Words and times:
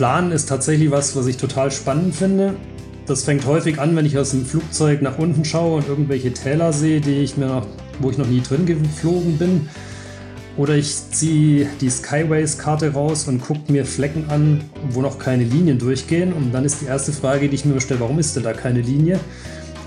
Planen 0.00 0.32
ist 0.32 0.48
tatsächlich 0.48 0.90
was, 0.90 1.14
was 1.14 1.26
ich 1.26 1.36
total 1.36 1.70
spannend 1.70 2.14
finde. 2.14 2.54
Das 3.04 3.24
fängt 3.24 3.44
häufig 3.44 3.78
an, 3.78 3.94
wenn 3.94 4.06
ich 4.06 4.16
aus 4.16 4.30
dem 4.30 4.46
Flugzeug 4.46 5.02
nach 5.02 5.18
unten 5.18 5.44
schaue 5.44 5.76
und 5.76 5.88
irgendwelche 5.88 6.32
Täler 6.32 6.72
sehe, 6.72 7.02
die 7.02 7.18
ich 7.18 7.36
mir 7.36 7.48
noch, 7.48 7.66
wo 7.98 8.08
ich 8.08 8.16
noch 8.16 8.26
nie 8.26 8.40
drin 8.40 8.64
geflogen 8.64 9.36
bin. 9.36 9.68
Oder 10.56 10.74
ich 10.76 11.10
ziehe 11.10 11.68
die 11.82 11.90
Skyways-Karte 11.90 12.94
raus 12.94 13.28
und 13.28 13.42
gucke 13.42 13.70
mir 13.70 13.84
Flecken 13.84 14.24
an, 14.30 14.64
wo 14.88 15.02
noch 15.02 15.18
keine 15.18 15.44
Linien 15.44 15.78
durchgehen. 15.78 16.32
Und 16.32 16.50
dann 16.52 16.64
ist 16.64 16.80
die 16.80 16.86
erste 16.86 17.12
Frage, 17.12 17.50
die 17.50 17.56
ich 17.56 17.66
mir 17.66 17.78
stelle, 17.82 18.00
warum 18.00 18.18
ist 18.18 18.34
denn 18.34 18.44
da 18.44 18.54
keine 18.54 18.80
Linie? 18.80 19.20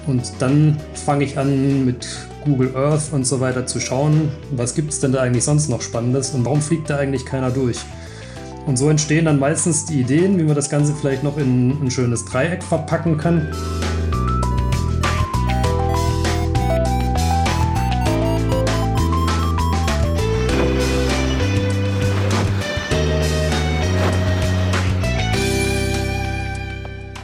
Und 0.05 0.32
dann 0.38 0.77
fange 0.93 1.25
ich 1.25 1.39
an 1.39 1.86
mit 1.86 2.07
Google 2.46 2.75
Earth 2.75 3.11
und 3.14 3.25
so 3.25 3.39
weiter 3.39 3.66
zu 3.66 3.80
schauen, 3.80 4.30
was 4.52 4.75
gibt 4.75 4.93
es 4.93 5.00
denn 5.00 5.11
da 5.11 5.21
eigentlich 5.21 5.43
sonst 5.43 5.69
noch 5.69 5.82
Spannendes 5.82 6.36
und 6.36 6.46
warum 6.46 6.61
fliegt 6.61 6.91
da 6.91 6.97
eigentlich 6.97 7.25
keiner 7.25 7.50
durch? 7.50 7.80
Und 8.66 8.78
so 8.78 8.90
entstehen 8.90 9.26
dann 9.26 9.40
meistens 9.40 9.86
die 9.86 10.00
Ideen, 10.00 10.40
wie 10.40 10.44
man 10.44 10.56
das 10.56 10.70
Ganze 10.70 10.94
vielleicht 10.96 11.22
noch 11.22 11.38
in 11.38 11.84
ein 11.84 11.92
schönes 11.92 12.24
Dreieck 12.24 12.64
verpacken 12.64 13.18
kann. 13.18 13.50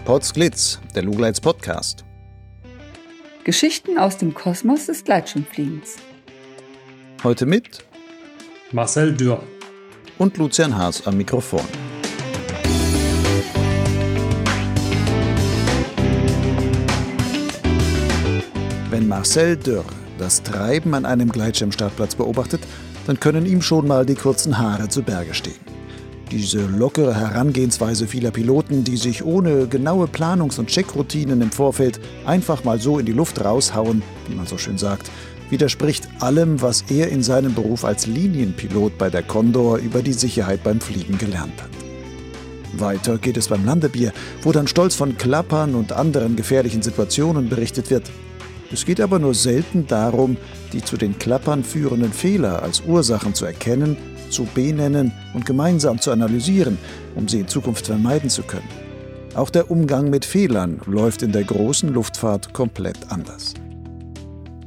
Potsglitz, 0.03 0.81
der 0.95 1.03
Lugleits 1.03 1.39
Podcast. 1.39 2.03
Geschichten 3.45 3.97
aus 3.97 4.17
dem 4.17 4.33
Kosmos 4.33 4.87
des 4.87 5.03
Gleitschirmfliegens. 5.05 5.97
Heute 7.23 7.45
mit 7.45 7.85
Marcel 8.71 9.15
Dürr 9.15 9.43
und 10.19 10.37
Lucian 10.37 10.77
Haas 10.77 11.07
am 11.07 11.17
Mikrofon. 11.17 11.65
Wenn 18.91 19.07
Marcel 19.07 19.55
Dürr 19.55 19.85
das 20.17 20.43
Treiben 20.43 20.93
an 20.93 21.05
einem 21.05 21.31
Gleitschirmstartplatz 21.31 22.15
beobachtet, 22.15 22.61
dann 23.07 23.19
können 23.19 23.45
ihm 23.45 23.61
schon 23.61 23.87
mal 23.87 24.05
die 24.05 24.15
kurzen 24.15 24.57
Haare 24.59 24.89
zu 24.89 25.01
Berge 25.01 25.33
stehen. 25.33 25.69
Diese 26.31 26.65
lockere 26.65 27.15
Herangehensweise 27.15 28.05
vieler 28.05 28.29
Piloten, 28.29 28.83
die 28.83 28.97
sich 28.97 29.23
ohne 29.23 29.67
genaue 29.67 30.05
Planungs- 30.05 30.59
und 30.59 30.67
Checkroutinen 30.67 31.41
im 31.41 31.51
Vorfeld 31.51 31.99
einfach 32.25 32.63
mal 32.63 32.79
so 32.79 32.99
in 32.99 33.05
die 33.05 33.13
Luft 33.13 33.43
raushauen, 33.43 34.03
wie 34.27 34.35
man 34.35 34.45
so 34.45 34.57
schön 34.57 34.77
sagt, 34.77 35.09
widerspricht 35.49 36.07
allem, 36.19 36.61
was 36.61 36.85
er 36.89 37.09
in 37.09 37.23
seinem 37.23 37.53
Beruf 37.55 37.85
als 37.85 38.07
Linienpilot 38.07 38.97
bei 38.97 39.09
der 39.09 39.23
Condor 39.23 39.77
über 39.77 40.01
die 40.01 40.13
Sicherheit 40.13 40.63
beim 40.63 40.79
Fliegen 40.79 41.17
gelernt 41.17 41.61
hat. 41.61 41.69
Weiter 42.73 43.17
geht 43.17 43.37
es 43.37 43.47
beim 43.47 43.65
Landebier, 43.65 44.13
wo 44.43 44.51
dann 44.51 44.67
stolz 44.67 44.95
von 44.95 45.17
Klappern 45.17 45.75
und 45.75 45.91
anderen 45.91 46.35
gefährlichen 46.35 46.81
Situationen 46.81 47.49
berichtet 47.49 47.89
wird. 47.89 48.09
Es 48.71 48.85
geht 48.85 49.01
aber 49.01 49.17
nur 49.17 49.33
selten 49.33 49.87
darum, 49.87 50.37
die 50.73 50.83
zu 50.83 50.95
den 50.95 51.17
Klappern 51.17 51.63
führenden 51.63 52.13
Fehler 52.13 52.61
als 52.61 52.81
Ursachen 52.81 53.33
zu 53.33 53.45
erkennen, 53.45 53.97
zu 54.29 54.47
benennen 54.53 55.11
und 55.33 55.45
gemeinsam 55.45 55.99
zu 55.99 56.11
analysieren, 56.11 56.77
um 57.15 57.27
sie 57.27 57.39
in 57.39 57.47
Zukunft 57.47 57.87
vermeiden 57.87 58.29
zu 58.29 58.43
können. 58.43 58.69
Auch 59.33 59.49
der 59.49 59.71
Umgang 59.71 60.09
mit 60.09 60.25
Fehlern 60.25 60.79
läuft 60.85 61.23
in 61.23 61.31
der 61.31 61.43
großen 61.43 61.89
Luftfahrt 61.89 62.53
komplett 62.53 63.11
anders. 63.11 63.55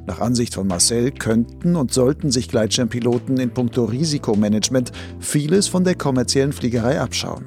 Nach 0.06 0.20
Ansicht 0.20 0.55
von 0.55 0.67
Marcel 0.67 1.12
könnten 1.12 1.77
und 1.77 1.92
sollten 1.92 2.31
sich 2.31 2.48
Gleitschirmpiloten 2.48 3.39
in 3.39 3.55
puncto 3.55 3.84
Risikomanagement 3.84 4.91
vieles 5.20 5.68
von 5.68 5.85
der 5.85 5.95
kommerziellen 5.95 6.52
Fliegerei 6.52 7.01
abschauen. 7.01 7.45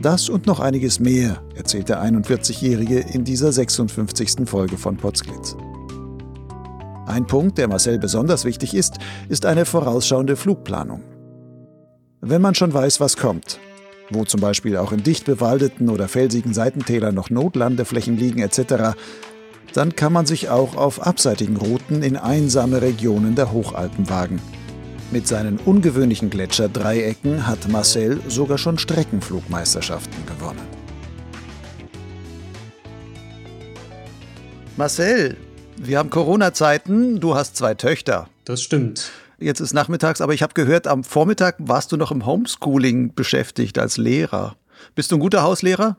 Das 0.00 0.28
und 0.28 0.46
noch 0.46 0.60
einiges 0.60 1.00
mehr 1.00 1.42
erzählt 1.56 1.88
der 1.88 2.02
41-Jährige 2.02 3.00
in 3.12 3.24
dieser 3.24 3.50
56. 3.50 4.46
Folge 4.48 4.76
von 4.76 4.96
Potsglitz. 4.96 5.56
Ein 7.06 7.26
Punkt, 7.26 7.56
der 7.56 7.68
Marcel 7.68 7.98
besonders 7.98 8.44
wichtig 8.44 8.74
ist, 8.74 8.98
ist 9.30 9.46
eine 9.46 9.64
vorausschauende 9.64 10.36
Flugplanung. 10.36 11.02
Wenn 12.20 12.42
man 12.42 12.54
schon 12.54 12.72
weiß, 12.72 13.00
was 13.00 13.16
kommt, 13.16 13.58
wo 14.10 14.24
zum 14.24 14.40
Beispiel 14.40 14.76
auch 14.76 14.92
in 14.92 15.02
dicht 15.02 15.24
bewaldeten 15.24 15.88
oder 15.88 16.06
felsigen 16.06 16.52
Seitentälern 16.52 17.14
noch 17.14 17.30
Notlandeflächen 17.30 18.16
liegen 18.16 18.40
etc., 18.40 18.94
dann 19.72 19.96
kann 19.96 20.12
man 20.12 20.26
sich 20.26 20.48
auch 20.48 20.76
auf 20.76 21.06
abseitigen 21.06 21.56
Routen 21.56 22.02
in 22.02 22.16
einsame 22.16 22.82
Regionen 22.82 23.34
der 23.34 23.52
Hochalpen 23.52 24.08
wagen. 24.08 24.40
Mit 25.10 25.26
seinen 25.26 25.58
ungewöhnlichen 25.58 26.30
Gletscherdreiecken 26.30 27.46
hat 27.46 27.68
Marcel 27.68 28.20
sogar 28.28 28.58
schon 28.58 28.78
Streckenflugmeisterschaften 28.78 30.26
gewonnen. 30.26 30.66
Marcel, 34.76 35.36
wir 35.76 35.98
haben 35.98 36.10
Corona-Zeiten, 36.10 37.20
du 37.20 37.34
hast 37.34 37.56
zwei 37.56 37.74
Töchter. 37.74 38.28
Das 38.44 38.62
stimmt. 38.62 39.10
Jetzt 39.38 39.60
ist 39.60 39.72
nachmittags, 39.72 40.20
aber 40.20 40.34
ich 40.34 40.42
habe 40.42 40.54
gehört, 40.54 40.86
am 40.86 41.04
Vormittag 41.04 41.56
warst 41.58 41.92
du 41.92 41.96
noch 41.96 42.10
im 42.10 42.26
Homeschooling 42.26 43.14
beschäftigt 43.14 43.78
als 43.78 43.96
Lehrer. 43.96 44.56
Bist 44.94 45.10
du 45.12 45.16
ein 45.16 45.20
guter 45.20 45.42
Hauslehrer? 45.42 45.96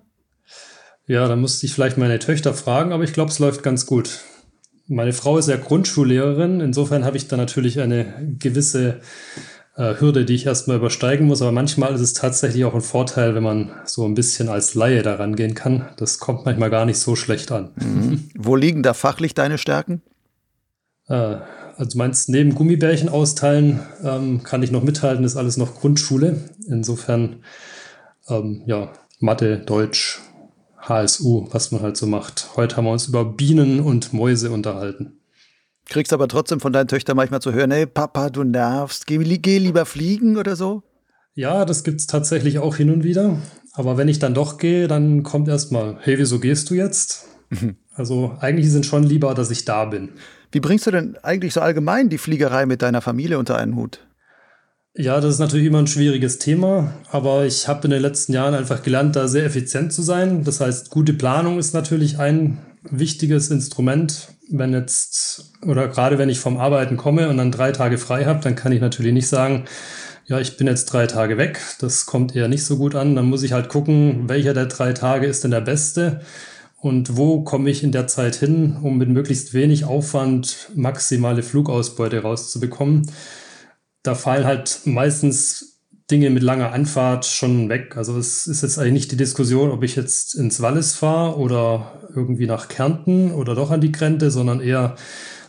Ja, 1.10 1.28
da 1.28 1.36
musste 1.36 1.66
ich 1.66 1.74
vielleicht 1.74 1.98
meine 1.98 2.20
Töchter 2.20 2.54
fragen, 2.54 2.94
aber 2.94 3.04
ich 3.04 3.14
glaube, 3.14 3.32
es 3.32 3.40
läuft 3.40 3.64
ganz 3.64 3.88
gut. 3.88 4.20
Meine 4.88 5.12
Frau 5.12 5.40
ist 5.40 5.50
ja 5.50 5.58
Grundschullehrerin, 5.58 6.60
insofern 6.62 7.04
habe 7.04 7.18
ich 7.18 7.28
da 7.28 7.36
natürlich 7.36 7.80
eine 7.80 8.36
gewisse 8.38 9.00
äh, 9.76 9.96
Hürde, 10.00 10.24
die 10.24 10.36
ich 10.36 10.46
erstmal 10.46 10.78
übersteigen 10.78 11.26
muss, 11.26 11.42
aber 11.42 11.52
manchmal 11.52 11.96
ist 11.96 12.02
es 12.02 12.14
tatsächlich 12.14 12.64
auch 12.64 12.76
ein 12.76 12.82
Vorteil, 12.82 13.34
wenn 13.34 13.42
man 13.42 13.72
so 13.86 14.06
ein 14.06 14.14
bisschen 14.14 14.50
als 14.50 14.76
Laie 14.76 15.02
daran 15.02 15.36
gehen 15.36 15.56
kann. 15.56 15.90
Das 15.98 16.20
kommt 16.20 16.46
manchmal 16.46 16.70
gar 16.70 16.86
nicht 16.86 17.00
so 17.00 17.16
schlecht 17.16 17.52
an. 17.52 17.72
Mhm. 17.78 18.30
Wo 18.38 18.56
liegen 18.56 18.84
da 18.84 18.94
fachlich 18.94 19.34
deine 19.34 19.58
Stärken? 19.58 20.04
Äh, 21.08 21.38
also 21.76 21.98
meinst 21.98 22.30
neben 22.30 22.54
Gummibärchen 22.54 23.10
austeilen 23.10 23.80
ähm, 24.04 24.44
kann 24.44 24.62
ich 24.62 24.70
noch 24.70 24.84
mithalten, 24.84 25.26
ist 25.26 25.38
alles 25.38 25.58
noch 25.58 25.74
Grundschule. 25.74 26.38
Insofern 26.68 27.38
ähm, 28.28 28.62
ja, 28.68 28.94
Mathe, 29.20 29.58
Deutsch, 29.58 30.22
HSU, 30.90 31.48
was 31.52 31.72
man 31.72 31.82
halt 31.82 31.98
so 31.98 32.08
macht. 32.08 32.50
Heute 32.56 32.76
haben 32.76 32.86
wir 32.86 32.92
uns 32.92 33.08
über 33.08 33.24
Bienen 33.24 33.80
und 33.80 34.12
Mäuse 34.12 34.52
unterhalten. 34.52 35.20
Kriegst 35.86 36.14
aber 36.14 36.28
trotzdem 36.28 36.60
von 36.60 36.74
deinen 36.74 36.88
Töchtern 36.88 37.16
manchmal 37.16 37.42
zu 37.42 37.54
hören, 37.54 37.72
hey 37.72 37.86
Papa, 37.86 38.30
du 38.30 38.44
nervst, 38.44 39.08
geh, 39.08 39.18
geh 39.18 39.58
lieber 39.58 39.86
fliegen 39.86 40.38
oder 40.38 40.56
so? 40.56 40.84
Ja, 41.34 41.66
das 41.66 41.84
gibt 41.84 42.02
es 42.02 42.08
tatsächlich 42.08 42.60
auch 42.60 42.76
hin 42.76 42.92
und 42.92 43.04
wieder. 43.04 43.38
Aber 43.74 43.98
wenn 43.98 44.08
ich 44.08 44.20
dann 44.20 44.34
doch 44.34 44.58
gehe, 44.58 44.88
dann 44.88 45.24
kommt 45.24 45.48
erstmal, 45.48 45.98
hey, 46.02 46.18
wieso 46.18 46.40
gehst 46.40 46.70
du 46.70 46.76
jetzt? 46.76 47.28
Mhm. 47.50 47.78
Also 47.94 48.36
eigentlich 48.40 48.70
sind 48.72 48.86
schon 48.86 49.04
lieber, 49.04 49.34
dass 49.34 49.52
ich 49.52 49.66
da 49.66 49.86
bin. 49.86 50.10
Wie 50.52 50.60
bringst 50.60 50.88
du 50.88 50.92
denn 50.92 51.18
eigentlich 51.22 51.54
so 51.54 51.62
allgemein 51.62 52.10
die 52.10 52.18
Fliegerei 52.18 52.66
mit 52.66 52.82
deiner 52.82 53.02
Familie 53.02 53.40
unter 53.40 53.58
einen 53.58 53.76
Hut? 53.76 54.00
Ja, 54.96 55.22
das 55.22 55.36
ist 55.36 55.40
natürlich 55.40 55.68
immer 55.68 55.80
ein 55.80 55.88
schwieriges 55.88 56.40
Thema, 56.40 56.94
aber 57.12 57.46
ich 57.46 57.68
habe 57.68 57.86
in 57.86 57.92
den 57.92 58.02
letzten 58.02 58.34
Jahren 58.34 58.56
einfach 58.56 58.82
gelernt, 58.82 59.16
da 59.16 59.28
sehr 59.28 59.46
effizient 59.46 59.94
zu 59.94 60.02
sein. 60.02 60.44
Das 60.44 60.62
heißt, 60.62 60.90
gute 60.90 61.14
Planung 61.14 61.60
ist 61.60 61.74
natürlich 61.74 62.18
ein 62.18 62.58
wichtiges 62.82 63.52
Instrument. 63.52 64.30
Wenn 64.50 64.74
jetzt 64.74 65.54
oder 65.62 65.88
gerade 65.88 66.18
wenn 66.18 66.30
ich 66.30 66.40
vom 66.40 66.58
Arbeiten 66.58 66.98
komme 66.98 67.30
und 67.30 67.38
dann 67.38 67.52
drei 67.52 67.72
Tage 67.72 68.00
frei 68.00 68.26
habe, 68.26 68.42
dann 68.42 68.56
kann 68.56 68.72
ich 68.72 68.82
natürlich 68.82 69.14
nicht 69.14 69.28
sagen, 69.28 69.66
ja, 70.26 70.40
ich 70.40 70.58
bin 70.58 70.66
jetzt 70.66 70.86
drei 70.86 71.06
Tage 71.06 71.38
weg. 71.38 71.60
Das 71.80 72.08
kommt 72.08 72.36
eher 72.36 72.48
nicht 72.48 72.66
so 72.66 72.78
gut 72.78 72.96
an. 72.96 73.16
Dann 73.16 73.26
muss 73.26 73.44
ich 73.44 73.54
halt 73.54 73.70
gucken, 73.70 74.28
welcher 74.28 74.56
der 74.56 74.66
drei 74.66 74.94
Tage 74.94 75.28
ist 75.28 75.44
denn 75.44 75.52
der 75.52 75.62
beste 75.62 76.22
und 76.82 77.16
wo 77.18 77.44
komme 77.44 77.70
ich 77.70 77.84
in 77.84 77.92
der 77.92 78.08
Zeit 78.08 78.36
hin, 78.36 78.78
um 78.82 78.98
mit 78.98 79.10
möglichst 79.10 79.54
wenig 79.54 79.86
Aufwand 79.86 80.70
maximale 80.76 81.44
Flugausbeute 81.44 82.22
rauszubekommen. 82.22 83.12
Da 84.10 84.16
fallen 84.16 84.46
halt 84.46 84.82
meistens 84.86 85.84
Dinge 86.10 86.32
mit 86.32 86.42
langer 86.42 86.72
Anfahrt 86.72 87.28
schon 87.28 87.70
weg. 87.70 87.96
Also 87.96 88.18
es 88.18 88.48
ist 88.48 88.64
jetzt 88.64 88.80
eigentlich 88.80 88.94
nicht 88.94 89.12
die 89.12 89.18
Diskussion, 89.18 89.70
ob 89.70 89.84
ich 89.84 89.96
jetzt 89.96 90.34
ins 90.34 90.62
Wallis 90.62 90.96
fahre 90.96 91.38
oder 91.38 92.10
irgendwie 92.16 92.48
nach 92.48 92.70
Kärnten 92.70 93.32
oder 93.32 93.54
doch 93.54 93.70
an 93.70 93.82
die 93.82 93.92
Grenze, 93.92 94.32
sondern 94.32 94.62
eher, 94.62 94.96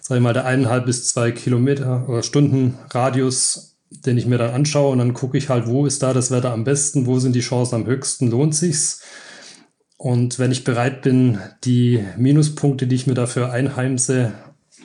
sage 0.02 0.18
ich 0.18 0.22
mal, 0.22 0.34
der 0.34 0.44
eineinhalb 0.44 0.84
bis 0.84 1.08
zwei 1.08 1.32
Kilometer 1.32 2.06
oder 2.06 2.22
Stunden 2.22 2.76
Radius, 2.90 3.78
den 3.88 4.18
ich 4.18 4.26
mir 4.26 4.36
dann 4.36 4.50
anschaue 4.50 4.92
und 4.92 4.98
dann 4.98 5.14
gucke 5.14 5.38
ich 5.38 5.48
halt, 5.48 5.66
wo 5.66 5.86
ist 5.86 6.02
da 6.02 6.12
das 6.12 6.30
Wetter 6.30 6.52
am 6.52 6.64
besten, 6.64 7.06
wo 7.06 7.18
sind 7.18 7.34
die 7.34 7.40
Chancen 7.40 7.76
am 7.76 7.86
höchsten, 7.86 8.30
lohnt 8.30 8.54
sich's 8.54 9.00
und 9.96 10.38
wenn 10.38 10.52
ich 10.52 10.64
bereit 10.64 11.00
bin, 11.00 11.38
die 11.64 12.04
Minuspunkte, 12.18 12.86
die 12.86 12.94
ich 12.94 13.06
mir 13.06 13.14
dafür 13.14 13.52
einheimse, 13.52 14.32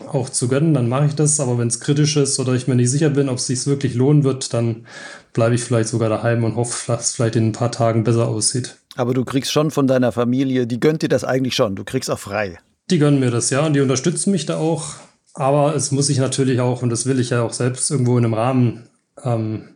auch 0.08 0.30
zu 0.30 0.48
gönnen, 0.48 0.74
dann 0.74 0.90
mache 0.90 1.08
ich 1.08 1.16
das. 1.16 1.40
Aber 1.40 1.58
wenn 1.58 1.68
es 1.68 1.80
kritisch 1.80 2.18
ist 2.18 2.40
oder 2.40 2.54
ich 2.54 2.68
mir 2.68 2.76
nicht 2.76 2.90
sicher 2.90 3.10
bin, 3.10 3.30
ob 3.30 3.38
es 3.38 3.48
sich 3.48 3.66
wirklich 3.68 3.96
lohnen 3.96 4.24
wird, 4.24 4.54
dann 4.54 4.86
bleibe 5.34 5.56
ich 5.56 5.64
vielleicht 5.64 5.90
sogar 5.90 6.10
daheim 6.10 6.44
und 6.44 6.56
hoffe, 6.56 6.92
dass 6.92 7.10
es 7.10 7.16
vielleicht 7.16 7.36
in 7.36 7.48
ein 7.48 7.52
paar 7.54 7.72
Tagen 7.72 8.04
besser 8.04 8.28
aussieht. 8.28 8.78
Aber 8.96 9.14
du 9.14 9.26
kriegst 9.26 9.52
schon 9.52 9.72
von 9.72 9.88
deiner 9.88 10.12
Familie, 10.12 10.68
die 10.68 10.80
gönnt 10.80 11.02
dir 11.02 11.10
das 11.10 11.24
eigentlich 11.24 11.56
schon. 11.56 11.76
Du 11.76 11.84
kriegst 11.84 12.10
auch 12.10 12.20
frei. 12.20 12.60
Die 12.90 13.00
gönnen 13.00 13.20
mir 13.20 13.32
das, 13.32 13.50
ja, 13.50 13.66
und 13.66 13.74
die 13.74 13.82
unterstützen 13.82 14.32
mich 14.32 14.46
da 14.46 14.58
auch. 14.58 14.96
Aber 15.34 15.76
es 15.76 15.92
muss 15.92 16.08
sich 16.08 16.18
natürlich 16.18 16.62
auch, 16.62 16.82
und 16.82 16.90
das 16.90 17.06
will 17.06 17.20
ich 17.20 17.32
ja 17.32 17.42
auch 17.42 17.52
selbst 17.52 17.92
irgendwo 17.92 18.18
in 18.18 18.24
einem 18.24 18.36
Rahmen 18.36 18.88
ähm, 19.24 19.76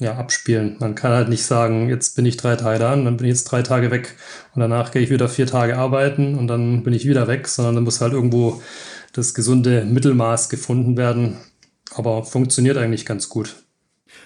ja, 0.00 0.16
abspielen. 0.16 0.76
Man 0.80 0.94
kann 0.94 1.12
halt 1.12 1.28
nicht 1.28 1.44
sagen, 1.44 1.88
jetzt 1.88 2.16
bin 2.16 2.26
ich 2.26 2.36
drei 2.36 2.56
Tage 2.56 2.78
da 2.78 2.94
und 2.94 3.04
dann 3.04 3.16
bin 3.16 3.26
ich 3.26 3.32
jetzt 3.32 3.44
drei 3.44 3.62
Tage 3.62 3.90
weg 3.90 4.16
und 4.54 4.60
danach 4.60 4.90
gehe 4.90 5.02
ich 5.02 5.10
wieder 5.10 5.28
vier 5.28 5.46
Tage 5.46 5.76
arbeiten 5.76 6.36
und 6.36 6.48
dann 6.48 6.82
bin 6.82 6.94
ich 6.94 7.06
wieder 7.06 7.28
weg, 7.28 7.48
sondern 7.48 7.76
da 7.76 7.80
muss 7.80 8.00
halt 8.00 8.12
irgendwo 8.12 8.62
das 9.14 9.32
gesunde 9.32 9.84
Mittelmaß 9.84 10.50
gefunden 10.50 10.96
werden. 10.96 11.38
Aber 11.94 12.24
funktioniert 12.24 12.76
eigentlich 12.76 13.06
ganz 13.06 13.28
gut. 13.28 13.56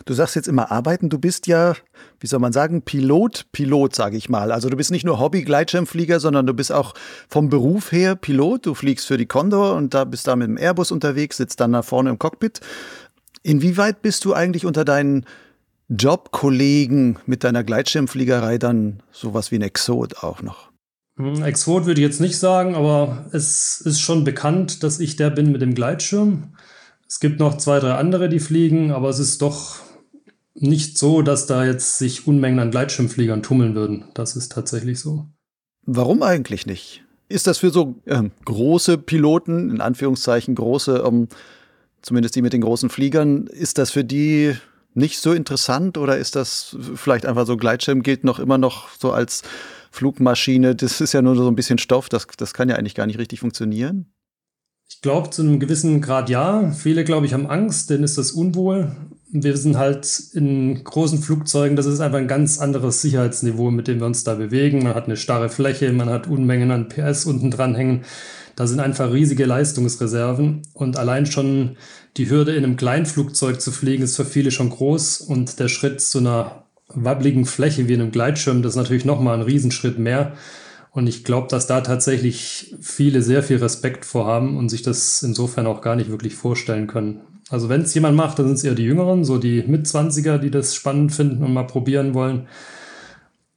Du 0.05 0.15
sagst 0.15 0.37
jetzt 0.37 0.49
immer 0.49 0.71
arbeiten, 0.71 1.09
du 1.09 1.19
bist 1.19 1.47
ja, 1.47 1.75
wie 2.21 2.27
soll 2.27 2.41
man 2.41 2.53
sagen, 2.53 2.83
Pilot, 2.83 3.47
Pilot, 3.53 3.95
sage 3.95 4.17
ich 4.17 4.29
mal. 4.29 4.53
Also 4.53 4.69
du 4.69 4.77
bist 4.77 4.91
nicht 4.91 5.05
nur 5.05 5.19
Hobby-Gleitschirmflieger, 5.19 6.21
sondern 6.21 6.47
du 6.47 6.55
bist 6.55 6.73
auch 6.73 6.95
vom 7.29 7.49
Beruf 7.49 7.93
her 7.93 8.17
Pilot. 8.17 8.67
Du 8.67 8.75
fliegst 8.75 9.07
für 9.07 9.17
die 9.17 9.27
Condor 9.27 9.75
und 9.75 9.95
da 9.95 10.05
bist 10.05 10.27
da 10.27 10.37
mit 10.37 10.49
dem 10.49 10.57
Airbus 10.57 10.91
unterwegs, 10.91 11.37
sitzt 11.37 11.61
dann 11.61 11.73
da 11.73 11.83
vorne 11.83 12.11
im 12.11 12.19
Cockpit. 12.19 12.61
Inwieweit 13.43 14.03
bist 14.03 14.25
du 14.25 14.35
eigentlich 14.35 14.67
unter 14.67 14.85
deinen 14.85 15.25
Jobkollegen 15.89 17.19
mit 17.27 17.45
deiner 17.45 17.65
Gleitschirmfliegerei 17.65 18.59
dann 18.59 19.03
sowas 19.11 19.51
wie 19.51 19.57
ein 19.57 19.63
Exot 19.63 20.23
auch 20.23 20.43
noch? 20.43 20.71
Hm, 21.19 21.43
Exot 21.43 21.87
würde 21.87 22.01
ich 22.01 22.07
jetzt 22.07 22.21
nicht 22.21 22.39
sagen, 22.39 22.75
aber 22.75 23.27
es 23.33 23.81
ist 23.81 24.01
schon 24.01 24.25
bekannt, 24.25 24.83
dass 24.83 25.01
ich 25.01 25.17
der 25.17 25.31
bin 25.31 25.53
mit 25.53 25.61
dem 25.61 25.75
Gleitschirm. 25.75 26.55
Es 27.07 27.21
gibt 27.21 27.41
noch 27.41 27.59
zwei, 27.59 27.81
drei 27.81 27.95
andere, 27.95 28.29
die 28.29 28.41
fliegen, 28.41 28.93
aber 28.93 29.09
es 29.09 29.19
ist 29.19 29.43
doch 29.43 29.81
nicht 30.55 30.99
so, 30.99 31.23
dass 31.23 31.47
da 31.47 31.65
jetzt 31.65 31.99
sich 31.99 32.27
Unmengen 32.27 32.61
an 32.61 32.71
Gleitschirmfliegern 32.71 33.43
tummeln 33.43 33.75
würden. 33.75 34.05
Das 34.15 34.37
ist 34.37 34.53
tatsächlich 34.53 35.01
so. 35.01 35.27
Warum 35.87 36.23
eigentlich 36.23 36.67
nicht? 36.67 37.05
Ist 37.29 37.47
das 37.47 37.59
für 37.59 37.71
so 37.71 37.97
äh, 38.07 38.23
große 38.45 38.99
Piloten, 38.99 39.71
in 39.71 39.81
Anführungszeichen 39.81 40.55
große, 40.55 41.03
ähm, 41.07 41.29
zumindest 42.03 42.37
die 42.37 42.43
mit 42.43 42.53
den 42.53 42.61
großen 42.61 42.91
Fliegern, 42.91 43.47
ist 43.47 43.79
das 43.79 43.91
für 43.91 44.05
die 44.05 44.55
nicht 44.95 45.19
so 45.19 45.33
interessant 45.33 45.99
oder 45.99 46.19
ist 46.19 46.37
das 46.37 46.77
vielleicht 46.95 47.27
einfach 47.27 47.47
so, 47.47 47.57
Gleitschirm 47.57 48.03
gilt 48.03 48.25
noch 48.25 48.39
immer 48.39 48.59
noch 48.59 48.89
so 48.99 49.13
als 49.13 49.43
Flugmaschine, 49.91 50.75
das 50.75 51.01
ist 51.01 51.13
ja 51.13 51.23
nur 51.23 51.37
so 51.37 51.49
ein 51.49 51.57
bisschen 51.57 51.79
Stoff, 51.79 52.09
das, 52.09 52.27
das 52.37 52.55
kann 52.55 52.69
ja 52.69 52.77
eigentlich 52.77 52.95
gar 52.95 53.07
nicht 53.07 53.19
richtig 53.19 53.41
funktionieren? 53.41 54.13
Ich 54.91 55.03
glaube, 55.03 55.31
zu 55.31 55.43
einem 55.43 55.61
gewissen 55.61 56.01
Grad 56.01 56.31
ja. 56.31 56.71
Viele, 56.71 57.05
glaube 57.05 57.27
ich, 57.27 57.35
haben 57.35 57.47
Angst, 57.47 57.91
denen 57.91 58.05
ist 58.05 58.17
das 58.17 58.33
unwohl. 58.33 58.91
Wir 59.31 59.57
sind 59.59 59.77
halt 59.77 60.09
in 60.33 60.83
großen 60.83 61.21
Flugzeugen, 61.21 61.77
das 61.77 61.85
ist 61.85 62.01
einfach 62.01 62.19
ein 62.19 62.29
ganz 62.29 62.59
anderes 62.59 63.03
Sicherheitsniveau, 63.03 63.71
mit 63.71 63.87
dem 63.87 63.99
wir 63.99 64.07
uns 64.07 64.25
da 64.25 64.35
bewegen. 64.35 64.83
Man 64.83 64.95
hat 64.95 65.05
eine 65.05 65.19
starre 65.19 65.51
Fläche, 65.51 65.93
man 65.93 66.09
hat 66.09 66.27
Unmengen 66.27 66.71
an 66.71 66.89
PS 66.89 67.27
unten 67.27 67.51
dran 67.51 67.75
hängen. 67.75 68.05
Da 68.57 68.67
sind 68.67 68.81
einfach 68.81 69.13
riesige 69.13 69.45
Leistungsreserven 69.45 70.63
und 70.73 70.97
allein 70.97 71.27
schon 71.27 71.77
die 72.17 72.31
Hürde 72.31 72.57
in 72.57 72.65
einem 72.65 72.77
Kleinflugzeug 72.77 73.61
zu 73.61 73.71
fliegen 73.71 74.03
ist 74.03 74.17
für 74.17 74.25
viele 74.25 74.51
schon 74.51 74.71
groß 74.71 75.21
und 75.21 75.61
der 75.61 75.69
Schritt 75.69 76.01
zu 76.01 76.19
einer 76.19 76.65
wabbligen 76.89 77.45
Fläche 77.45 77.89
wie 77.89 77.95
einem 77.95 78.11
Gleitschirm, 78.11 78.63
das 78.63 78.73
ist 78.73 78.77
natürlich 78.77 79.05
nochmal 79.05 79.35
ein 79.35 79.43
Riesenschritt 79.43 79.99
mehr. 79.99 80.33
Und 80.91 81.07
ich 81.07 81.23
glaube, 81.23 81.49
dass 81.49 81.67
da 81.67 81.81
tatsächlich 81.81 82.75
viele 82.81 83.23
sehr 83.23 83.43
viel 83.43 83.59
Respekt 83.59 84.05
vorhaben 84.05 84.57
und 84.57 84.69
sich 84.69 84.83
das 84.83 85.23
insofern 85.23 85.67
auch 85.67 85.83
gar 85.83 85.97
nicht 85.97 86.11
wirklich 86.11 86.35
vorstellen 86.35 86.87
können. 86.87 87.21
Also 87.51 87.69
wenn 87.69 87.83
es 87.83 87.95
jemand 87.95 88.17
macht, 88.17 88.39
dann 88.39 88.47
sind 88.47 88.57
es 88.57 88.65
eher 88.65 88.75
die 88.75 88.85
Jüngeren, 88.85 89.25
so 89.25 89.39
die 89.39 89.63
Mitzwanziger, 89.63 90.39
die 90.39 90.51
das 90.51 90.75
spannend 90.75 91.13
finden 91.13 91.45
und 91.45 91.53
mal 91.53 91.67
probieren 91.67 92.15
wollen. 92.15 92.49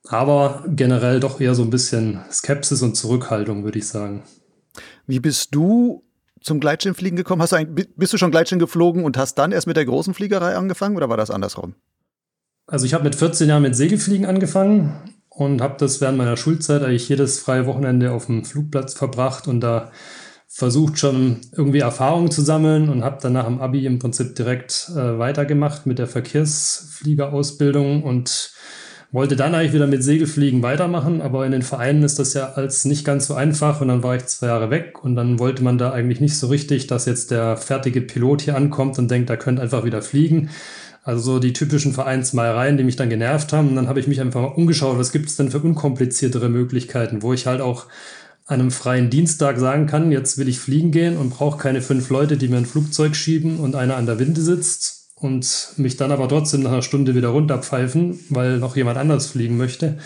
Aber 0.08 0.64
generell 0.68 1.20
doch 1.20 1.40
eher 1.40 1.56
so 1.56 1.64
ein 1.64 1.70
bisschen 1.70 2.20
Skepsis 2.32 2.82
und 2.82 2.96
Zurückhaltung, 2.96 3.64
würde 3.64 3.80
ich 3.80 3.88
sagen. 3.88 4.24
Wie 5.08 5.20
bist 5.20 5.56
du 5.56 6.04
zum 6.42 6.60
Gleitschirmfliegen 6.60 7.16
gekommen? 7.16 7.42
Hast 7.42 7.54
du 7.54 7.66
bist 7.66 8.14
du 8.14 8.18
schon 8.18 8.32
Gleitschirm 8.32 8.60
geflogen 8.60 9.04
und 9.04 9.18
hast 9.18 9.36
dann 9.36 9.52
erst 9.52 9.68
mit 9.68 9.78
der 9.78 9.86
großen 9.86 10.14
Fliegerei 10.14 10.56
angefangen 10.56 10.96
oder 10.96 11.10
war 11.10 11.18
das 11.18 11.32
andersrum? 11.32 11.76
Also 12.72 12.86
ich 12.86 12.94
habe 12.94 13.04
mit 13.04 13.16
14 13.16 13.50
Jahren 13.50 13.64
mit 13.64 13.76
Segelfliegen 13.76 14.26
angefangen 14.26 14.94
und 15.28 15.60
habe 15.60 15.76
das 15.78 16.00
während 16.00 16.18
meiner 16.18 16.38
Schulzeit 16.38 16.84
eigentlich 16.84 17.10
jedes 17.10 17.38
freie 17.38 17.66
Wochenende 17.66 18.14
auf 18.14 18.28
dem 18.28 18.46
Flugplatz 18.46 18.94
verbracht 18.94 19.50
und 19.50 19.60
da 19.60 19.92
versucht 20.48 20.98
schon 20.98 21.42
irgendwie 21.52 21.80
Erfahrungen 21.80 22.32
zu 22.32 22.42
sammeln 22.42 22.88
und 22.88 23.04
habe 23.04 23.18
dann 23.22 23.34
nach 23.34 23.44
dem 23.46 23.60
Abi 23.60 23.86
im 23.86 24.00
Prinzip 24.00 24.36
direkt 24.36 24.90
äh, 24.96 25.20
weitergemacht 25.20 25.86
mit 25.86 26.00
der 26.00 26.08
Verkehrsfliegerausbildung 26.08 28.04
und 28.04 28.54
wollte 29.12 29.36
dann 29.36 29.54
eigentlich 29.54 29.74
wieder 29.74 29.88
mit 29.88 30.02
Segelfliegen 30.02 30.64
weitermachen, 30.64 31.22
aber 31.22 31.46
in 31.46 31.52
den 31.52 31.64
Vereinen 31.64 32.04
ist 32.04 32.20
das 32.20 32.34
ja 32.34 32.54
als 32.54 32.86
nicht 32.86 33.04
ganz 33.04 33.28
so 33.28 33.34
einfach 33.34 33.82
und 33.82 33.90
dann 33.90 34.02
war 34.02 34.16
ich 34.16 34.28
zwei 34.28 34.48
Jahre 34.48 34.70
weg 34.70 35.04
und 35.04 35.18
dann 35.18 35.40
wollte 35.40 35.62
man 35.62 35.78
da 35.78 35.92
eigentlich 35.92 36.22
nicht 36.22 36.38
so 36.38 36.48
richtig, 36.48 36.88
dass 36.88 37.06
jetzt 37.06 37.32
der 37.32 37.58
fertige 37.58 38.00
Pilot 38.00 38.44
hier 38.44 38.56
ankommt 38.56 38.98
und 38.98 39.12
denkt, 39.12 39.30
er 39.30 39.36
könnte 39.36 39.62
einfach 39.62 39.84
wieder 39.84 40.02
fliegen. 40.02 40.50
Also 41.04 41.34
so 41.34 41.40
die 41.40 41.54
typischen 41.54 41.94
Vereinsmeiereien, 41.94 42.78
die 42.78 42.84
mich 42.84 42.96
dann 42.96 43.10
genervt 43.10 43.54
haben. 43.54 43.70
Und 43.70 43.76
dann 43.76 43.88
habe 43.88 44.00
ich 44.00 44.08
mich 44.08 44.22
einfach 44.22 44.42
mal 44.42 44.48
umgeschaut, 44.48 44.98
was 44.98 45.12
gibt 45.12 45.30
es 45.30 45.36
denn 45.36 45.52
für 45.52 45.60
unkompliziertere 45.60 46.50
Möglichkeiten, 46.50 47.22
wo 47.22 47.34
ich 47.34 47.48
halt 47.48 47.62
auch 47.62 47.88
an 48.46 48.60
einem 48.60 48.72
freien 48.72 49.10
Dienstag 49.10 49.58
sagen 49.60 49.88
kann, 49.88 50.12
jetzt 50.12 50.38
will 50.38 50.50
ich 50.50 50.60
fliegen 50.60 50.92
gehen 50.92 51.18
und 51.18 51.30
brauche 51.30 51.58
keine 51.58 51.82
fünf 51.82 52.10
Leute, 52.10 52.38
die 52.38 52.50
mir 52.50 52.58
ein 52.58 52.66
Flugzeug 52.66 53.16
schieben 53.16 53.60
und 53.60 53.76
einer 53.76 53.96
an 53.96 54.06
der 54.06 54.20
Winde 54.20 54.42
sitzt, 54.42 55.02
und 55.22 55.74
mich 55.78 55.98
dann 55.98 56.12
aber 56.12 56.28
trotzdem 56.28 56.64
nach 56.64 56.72
einer 56.72 56.82
Stunde 56.82 57.16
wieder 57.16 57.30
runterpfeifen, 57.30 58.20
weil 58.30 58.58
noch 58.58 58.76
jemand 58.76 58.98
anders 58.98 59.28
fliegen 59.28 59.56
möchte. 59.56 60.00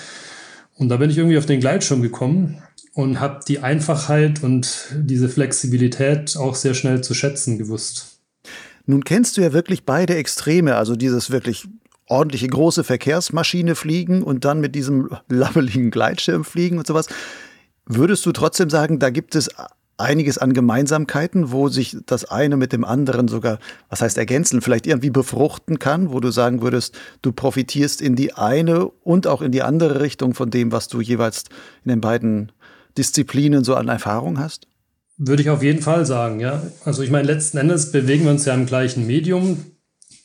Und 0.76 0.90
da 0.90 0.98
bin 0.98 1.10
ich 1.10 1.18
irgendwie 1.18 1.38
auf 1.38 1.46
den 1.46 1.62
Gleitschirm 1.62 2.02
gekommen 2.02 2.62
und 2.94 3.22
habe 3.22 3.40
die 3.48 3.60
Einfachheit 3.60 4.44
und 4.44 4.94
diese 4.94 5.30
Flexibilität 5.30 6.36
auch 6.36 6.56
sehr 6.56 6.74
schnell 6.74 7.02
zu 7.02 7.14
schätzen 7.14 7.58
gewusst. 7.58 8.15
Nun 8.86 9.04
kennst 9.04 9.38
du 9.38 9.42
ja 9.42 9.54
wirklich 9.54 9.86
beide 9.86 10.16
Extreme, 10.16 10.76
also 10.76 10.96
dieses 10.96 11.32
wirklich 11.32 11.68
ordentliche 12.08 12.48
große 12.48 12.84
Verkehrsmaschine 12.84 13.76
fliegen 13.76 14.22
und 14.22 14.46
dann 14.46 14.62
mit 14.62 14.76
diesem 14.76 15.10
labbeligen 15.30 15.92
Gleitschirm 15.92 16.44
fliegen 16.44 16.78
und 16.78 16.86
sowas. 16.86 17.08
Würdest 17.86 18.26
du 18.26 18.32
trotzdem 18.32 18.70
sagen, 18.70 19.00
da 19.00 19.10
gibt 19.10 19.36
es 19.36 19.50
einiges 19.98 20.38
an 20.38 20.54
Gemeinsamkeiten, 20.54 21.52
wo 21.52 21.70
sich 21.70 21.98
das 22.06 22.26
eine 22.26 22.58
mit 22.58 22.74
dem 22.74 22.84
anderen 22.84 23.28
sogar, 23.28 23.60
was 23.90 24.02
heißt 24.02 24.18
ergänzen, 24.18 24.62
vielleicht 24.62 24.88
irgendwie 24.88 25.10
befruchten 25.10 25.80
kann, 25.80 26.12
wo 26.12 26.20
du 26.20 26.32
sagen 26.32 26.62
würdest, 26.62 26.98
du 27.22 27.32
profitierst 27.32 28.02
in 28.02 28.16
die 28.16 28.34
eine 28.34 28.88
und 28.88 29.26
auch 29.26 29.42
in 29.42 29.52
die 29.52 29.62
andere 29.62 30.02
Richtung 30.02 30.34
von 30.34 30.50
dem, 30.50 30.72
was 30.72 30.88
du 30.88 31.00
jeweils 31.00 31.46
in 31.84 31.90
den 31.90 32.02
beiden 32.02 32.52
Disziplinen 32.98 33.64
so 33.64 33.76
an 33.76 33.88
Erfahrung 33.88 34.40
hast? 34.40 34.68
Würde 35.18 35.42
ich 35.42 35.50
auf 35.50 35.64
jeden 35.64 35.82
Fall 35.82 36.06
sagen, 36.06 36.40
ja. 36.40 36.62
Also 36.84 37.02
ich 37.02 37.10
meine, 37.10 37.28
letzten 37.28 37.58
Endes 37.58 37.92
bewegen 37.92 38.26
wir 38.26 38.32
uns 38.32 38.46
ja 38.46 38.54
im 38.54 38.66
gleichen 38.66 39.08
Medium 39.08 39.64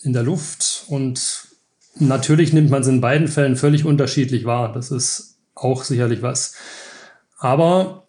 in 0.03 0.13
der 0.13 0.23
Luft 0.23 0.85
und 0.89 1.47
natürlich 1.99 2.53
nimmt 2.53 2.71
man 2.71 2.83
es 2.83 2.89
in 2.89 3.01
beiden 3.01 3.29
Fällen 3.29 3.57
völlig 3.57 3.85
unterschiedlich 3.85 4.45
wahr. 4.45 4.73
Das 4.73 4.91
ist 4.91 5.39
auch 5.55 5.85
sicherlich 5.85 6.23
was. 6.23 6.55
Aber 7.39 8.09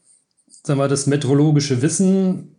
sagen 0.63 0.79
wir, 0.79 0.87
das 0.87 1.07
meteorologische 1.07 1.81
Wissen, 1.81 2.55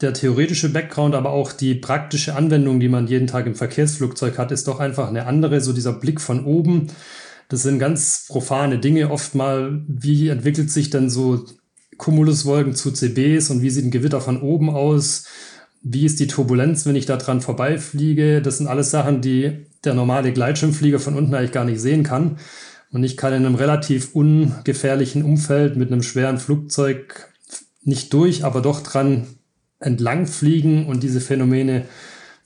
der 0.00 0.12
theoretische 0.12 0.68
Background, 0.68 1.14
aber 1.14 1.30
auch 1.30 1.52
die 1.52 1.74
praktische 1.74 2.36
Anwendung, 2.36 2.80
die 2.80 2.88
man 2.88 3.06
jeden 3.06 3.26
Tag 3.26 3.46
im 3.46 3.54
Verkehrsflugzeug 3.54 4.38
hat, 4.38 4.52
ist 4.52 4.68
doch 4.68 4.78
einfach 4.78 5.08
eine 5.08 5.26
andere. 5.26 5.60
So 5.60 5.72
dieser 5.72 5.94
Blick 5.94 6.20
von 6.20 6.44
oben, 6.44 6.88
das 7.48 7.62
sind 7.62 7.78
ganz 7.78 8.26
profane 8.28 8.78
Dinge. 8.78 9.10
Oft 9.10 9.34
mal, 9.34 9.82
wie 9.88 10.28
entwickelt 10.28 10.70
sich 10.70 10.90
denn 10.90 11.08
so 11.08 11.46
Cumuluswolken 11.96 12.74
zu 12.74 12.92
CBs 12.92 13.50
und 13.50 13.62
wie 13.62 13.70
sieht 13.70 13.84
ein 13.84 13.90
Gewitter 13.90 14.20
von 14.20 14.40
oben 14.40 14.70
aus? 14.70 15.26
Wie 15.82 16.04
ist 16.04 16.20
die 16.20 16.26
Turbulenz, 16.26 16.86
wenn 16.86 16.96
ich 16.96 17.06
da 17.06 17.16
dran 17.16 17.40
vorbeifliege? 17.40 18.42
Das 18.42 18.58
sind 18.58 18.66
alles 18.66 18.90
Sachen, 18.90 19.20
die 19.20 19.66
der 19.84 19.94
normale 19.94 20.32
Gleitschirmflieger 20.32 20.98
von 20.98 21.14
unten 21.14 21.34
eigentlich 21.34 21.52
gar 21.52 21.64
nicht 21.64 21.80
sehen 21.80 22.02
kann. 22.02 22.38
Und 22.90 23.04
ich 23.04 23.16
kann 23.16 23.32
in 23.32 23.44
einem 23.44 23.54
relativ 23.54 24.14
ungefährlichen 24.14 25.22
Umfeld 25.22 25.76
mit 25.76 25.92
einem 25.92 26.02
schweren 26.02 26.38
Flugzeug 26.38 27.30
nicht 27.82 28.12
durch, 28.12 28.44
aber 28.44 28.60
doch 28.60 28.82
dran 28.82 29.26
entlang 29.78 30.26
fliegen 30.26 30.86
und 30.86 31.02
diese 31.02 31.20
Phänomene 31.20 31.84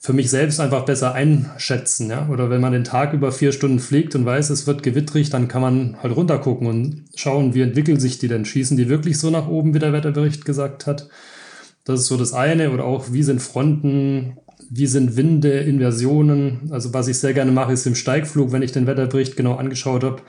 für 0.03 0.13
mich 0.13 0.31
selbst 0.31 0.59
einfach 0.59 0.83
besser 0.85 1.13
einschätzen. 1.13 2.09
Ja? 2.09 2.27
Oder 2.27 2.49
wenn 2.49 2.59
man 2.59 2.73
den 2.73 2.83
Tag 2.83 3.13
über 3.13 3.31
vier 3.31 3.51
Stunden 3.51 3.77
fliegt 3.77 4.15
und 4.15 4.25
weiß, 4.25 4.49
es 4.49 4.65
wird 4.65 4.81
gewittrig, 4.81 5.29
dann 5.29 5.47
kann 5.47 5.61
man 5.61 5.97
halt 6.01 6.15
runtergucken 6.15 6.65
und 6.65 7.05
schauen, 7.15 7.53
wie 7.53 7.61
entwickeln 7.61 7.99
sich 7.99 8.17
die 8.17 8.27
denn? 8.27 8.43
Schießen 8.43 8.77
die 8.77 8.89
wirklich 8.89 9.19
so 9.19 9.29
nach 9.29 9.47
oben, 9.47 9.75
wie 9.75 9.79
der 9.79 9.93
Wetterbericht 9.93 10.43
gesagt 10.43 10.87
hat? 10.87 11.07
Das 11.83 11.99
ist 11.99 12.07
so 12.07 12.17
das 12.17 12.33
eine. 12.33 12.71
Oder 12.71 12.83
auch, 12.83 13.13
wie 13.13 13.21
sind 13.21 13.43
Fronten, 13.43 14.37
wie 14.71 14.87
sind 14.87 15.17
Winde, 15.17 15.59
Inversionen? 15.59 16.71
Also 16.71 16.95
was 16.95 17.07
ich 17.07 17.19
sehr 17.19 17.33
gerne 17.33 17.51
mache, 17.51 17.73
ist 17.73 17.85
im 17.85 17.93
Steigflug, 17.93 18.51
wenn 18.51 18.63
ich 18.63 18.71
den 18.71 18.87
Wetterbericht 18.87 19.35
genau 19.35 19.53
angeschaut 19.55 20.03
habe, 20.03 20.23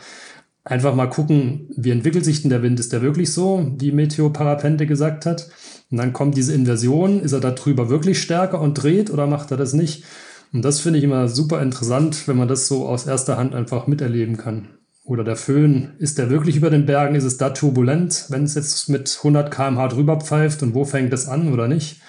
einfach 0.64 0.94
mal 0.94 1.08
gucken, 1.08 1.70
wie 1.74 1.90
entwickelt 1.92 2.26
sich 2.26 2.42
denn 2.42 2.50
der 2.50 2.62
Wind? 2.62 2.78
Ist 2.78 2.92
der 2.92 3.00
wirklich 3.00 3.32
so, 3.32 3.72
wie 3.78 3.90
Meteo 3.90 4.28
Parapente 4.28 4.86
gesagt 4.86 5.24
hat? 5.24 5.48
Und 5.92 5.98
dann 5.98 6.14
kommt 6.14 6.38
diese 6.38 6.54
Inversion, 6.54 7.20
ist 7.20 7.32
er 7.32 7.40
da 7.40 7.50
drüber 7.50 7.90
wirklich 7.90 8.20
stärker 8.20 8.60
und 8.60 8.82
dreht 8.82 9.10
oder 9.10 9.26
macht 9.26 9.50
er 9.50 9.58
das 9.58 9.74
nicht? 9.74 10.04
Und 10.52 10.64
das 10.64 10.80
finde 10.80 10.98
ich 10.98 11.04
immer 11.04 11.28
super 11.28 11.60
interessant, 11.60 12.26
wenn 12.26 12.38
man 12.38 12.48
das 12.48 12.66
so 12.66 12.88
aus 12.88 13.06
erster 13.06 13.36
Hand 13.36 13.54
einfach 13.54 13.86
miterleben 13.86 14.38
kann. 14.38 14.68
Oder 15.04 15.22
der 15.22 15.36
Föhn, 15.36 15.92
ist 15.98 16.16
der 16.16 16.30
wirklich 16.30 16.56
über 16.56 16.70
den 16.70 16.86
Bergen? 16.86 17.14
Ist 17.14 17.24
es 17.24 17.36
da 17.36 17.50
turbulent, 17.50 18.26
wenn 18.30 18.44
es 18.44 18.54
jetzt 18.54 18.88
mit 18.88 19.14
100 19.18 19.54
km/h 19.54 19.88
drüber 19.88 20.18
pfeift 20.18 20.62
und 20.62 20.74
wo 20.74 20.86
fängt 20.86 21.12
es 21.12 21.28
an 21.28 21.52
oder 21.52 21.68
nicht? 21.68 22.00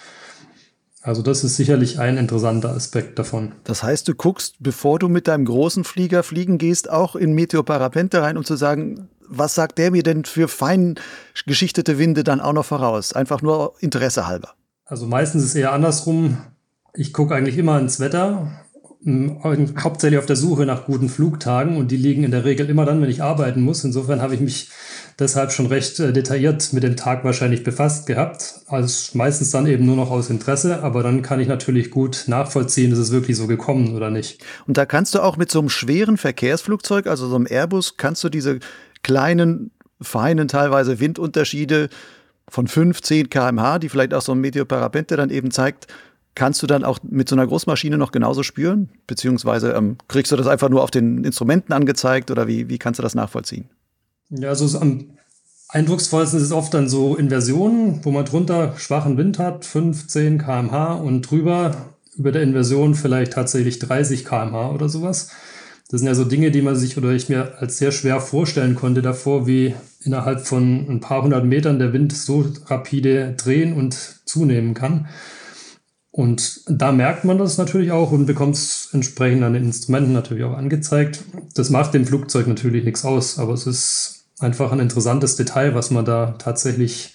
Also 1.01 1.21
das 1.21 1.43
ist 1.43 1.57
sicherlich 1.57 1.99
ein 1.99 2.17
interessanter 2.17 2.69
Aspekt 2.69 3.19
davon. 3.19 3.51
Das 3.65 3.83
heißt, 3.83 4.07
du 4.07 4.15
guckst, 4.15 4.55
bevor 4.59 4.99
du 4.99 5.09
mit 5.09 5.27
deinem 5.27 5.43
großen 5.43 5.83
Flieger 5.83 6.23
fliegen 6.23 6.57
gehst, 6.57 6.89
auch 6.89 7.17
in 7.17 7.33
Meteoparapente 7.33 8.21
rein, 8.21 8.37
um 8.37 8.45
zu 8.45 8.55
sagen, 8.55 9.09
was 9.37 9.55
sagt 9.55 9.77
der 9.77 9.91
mir 9.91 10.03
denn 10.03 10.25
für 10.25 10.47
fein 10.47 10.95
geschichtete 11.45 11.97
Winde 11.97 12.23
dann 12.23 12.41
auch 12.41 12.53
noch 12.53 12.65
voraus? 12.65 13.13
Einfach 13.13 13.41
nur 13.41 13.73
Interesse 13.79 14.27
halber. 14.27 14.53
Also 14.85 15.05
meistens 15.05 15.43
ist 15.43 15.49
es 15.49 15.55
eher 15.55 15.73
andersrum. 15.73 16.37
Ich 16.93 17.13
gucke 17.13 17.33
eigentlich 17.33 17.57
immer 17.57 17.79
ins 17.79 17.99
Wetter 17.99 18.63
hauptsächlich 19.05 20.17
auf 20.17 20.25
der 20.25 20.37
Suche 20.37 20.65
nach 20.65 20.85
guten 20.85 21.09
Flugtagen 21.09 21.75
und 21.75 21.91
die 21.91 21.97
liegen 21.97 22.23
in 22.23 22.31
der 22.31 22.45
Regel 22.45 22.69
immer 22.69 22.85
dann, 22.85 23.01
wenn 23.01 23.09
ich 23.09 23.21
arbeiten 23.21 23.61
muss. 23.61 23.83
Insofern 23.83 24.21
habe 24.21 24.33
ich 24.33 24.39
mich 24.39 24.69
deshalb 25.19 25.51
schon 25.51 25.65
recht 25.65 25.99
äh, 25.99 26.13
detailliert 26.13 26.71
mit 26.71 26.83
dem 26.83 26.95
Tag 26.95 27.25
wahrscheinlich 27.25 27.65
befasst 27.65 28.07
gehabt. 28.07 28.61
Also 28.67 29.17
meistens 29.17 29.51
dann 29.51 29.67
eben 29.67 29.85
nur 29.85 29.97
noch 29.97 30.09
aus 30.09 30.29
Interesse, 30.29 30.83
aber 30.83 31.03
dann 31.03 31.21
kann 31.21 31.41
ich 31.41 31.49
natürlich 31.49 31.91
gut 31.91 32.23
nachvollziehen, 32.27 32.93
ist 32.93 32.97
es 32.97 33.11
wirklich 33.11 33.35
so 33.35 33.45
gekommen 33.45 33.93
oder 33.93 34.09
nicht. 34.09 34.41
Und 34.67 34.77
da 34.77 34.85
kannst 34.85 35.13
du 35.15 35.19
auch 35.19 35.35
mit 35.35 35.51
so 35.51 35.59
einem 35.59 35.69
schweren 35.69 36.15
Verkehrsflugzeug, 36.15 37.07
also 37.07 37.27
so 37.27 37.35
einem 37.35 37.47
Airbus, 37.49 37.97
kannst 37.97 38.23
du 38.23 38.29
diese 38.29 38.59
kleinen, 39.03 39.71
feinen 40.01 40.47
teilweise 40.47 40.99
Windunterschiede 40.99 41.89
von 42.49 42.67
5, 42.67 43.01
10 43.01 43.29
kmh, 43.29 43.79
die 43.79 43.89
vielleicht 43.89 44.13
auch 44.13 44.21
so 44.21 44.33
ein 44.33 44.39
Meteoparapente 44.39 45.15
dann 45.15 45.29
eben 45.29 45.51
zeigt, 45.51 45.87
kannst 46.35 46.61
du 46.63 46.67
dann 46.67 46.83
auch 46.83 46.99
mit 47.03 47.29
so 47.29 47.35
einer 47.35 47.47
Großmaschine 47.47 47.97
noch 47.97 48.11
genauso 48.11 48.43
spüren? 48.43 48.89
Beziehungsweise 49.07 49.73
ähm, 49.73 49.97
kriegst 50.07 50.31
du 50.31 50.35
das 50.35 50.47
einfach 50.47 50.69
nur 50.69 50.83
auf 50.83 50.91
den 50.91 51.23
Instrumenten 51.23 51.73
angezeigt 51.73 52.31
oder 52.31 52.47
wie, 52.47 52.69
wie 52.69 52.79
kannst 52.79 52.99
du 52.99 53.03
das 53.03 53.15
nachvollziehen? 53.15 53.69
Ja, 54.29 54.49
also 54.49 54.79
am 54.79 55.17
eindrucksvollsten 55.69 56.39
ist 56.39 56.45
es 56.45 56.51
oft 56.51 56.73
dann 56.73 56.89
so 56.89 57.15
Inversionen, 57.15 58.03
wo 58.03 58.11
man 58.11 58.25
drunter 58.25 58.73
schwachen 58.77 59.17
Wind 59.17 59.39
hat, 59.39 59.65
15 59.65 60.39
kmh 60.39 60.93
und 60.93 61.21
drüber 61.21 61.93
über 62.15 62.31
der 62.31 62.43
Inversion 62.43 62.95
vielleicht 62.95 63.33
tatsächlich 63.33 63.79
30 63.79 64.25
kmh 64.25 64.71
oder 64.71 64.89
sowas. 64.89 65.31
Das 65.93 65.99
sind 65.99 66.07
ja 66.07 66.15
so 66.15 66.25
Dinge, 66.25 66.49
die 66.49 66.63
man 66.63 66.75
sich 66.75 66.97
oder 66.97 67.11
ich 67.11 67.29
mir 67.29 67.59
als 67.59 67.77
sehr 67.77 67.91
schwer 67.91 68.19
vorstellen 68.19 68.73
konnte 68.73 69.03
davor, 69.03 69.45
wie 69.45 69.75
innerhalb 70.01 70.41
von 70.41 70.89
ein 70.89 71.01
paar 71.01 71.21
hundert 71.21 71.45
Metern 71.45 71.77
der 71.77 71.93
Wind 71.93 72.13
so 72.13 72.51
rapide 72.65 73.35
drehen 73.37 73.73
und 73.73 73.95
zunehmen 74.25 74.73
kann. 74.73 75.07
Und 76.09 76.61
da 76.67 76.91
merkt 76.91 77.25
man 77.25 77.37
das 77.37 77.59
natürlich 77.59 77.91
auch 77.91 78.11
und 78.11 78.25
bekommt 78.25 78.55
es 78.55 78.89
entsprechend 78.91 79.43
an 79.43 79.53
den 79.53 79.65
Instrumenten 79.65 80.13
natürlich 80.13 80.45
auch 80.45 80.57
angezeigt. 80.57 81.25
Das 81.53 81.69
macht 81.69 81.93
dem 81.93 82.07
Flugzeug 82.07 82.47
natürlich 82.47 82.83
nichts 82.83 83.05
aus, 83.05 83.37
aber 83.37 83.53
es 83.53 83.67
ist 83.67 84.25
einfach 84.39 84.71
ein 84.71 84.79
interessantes 84.79 85.35
Detail, 85.35 85.75
was 85.75 85.91
man 85.91 86.05
da 86.05 86.33
tatsächlich 86.39 87.13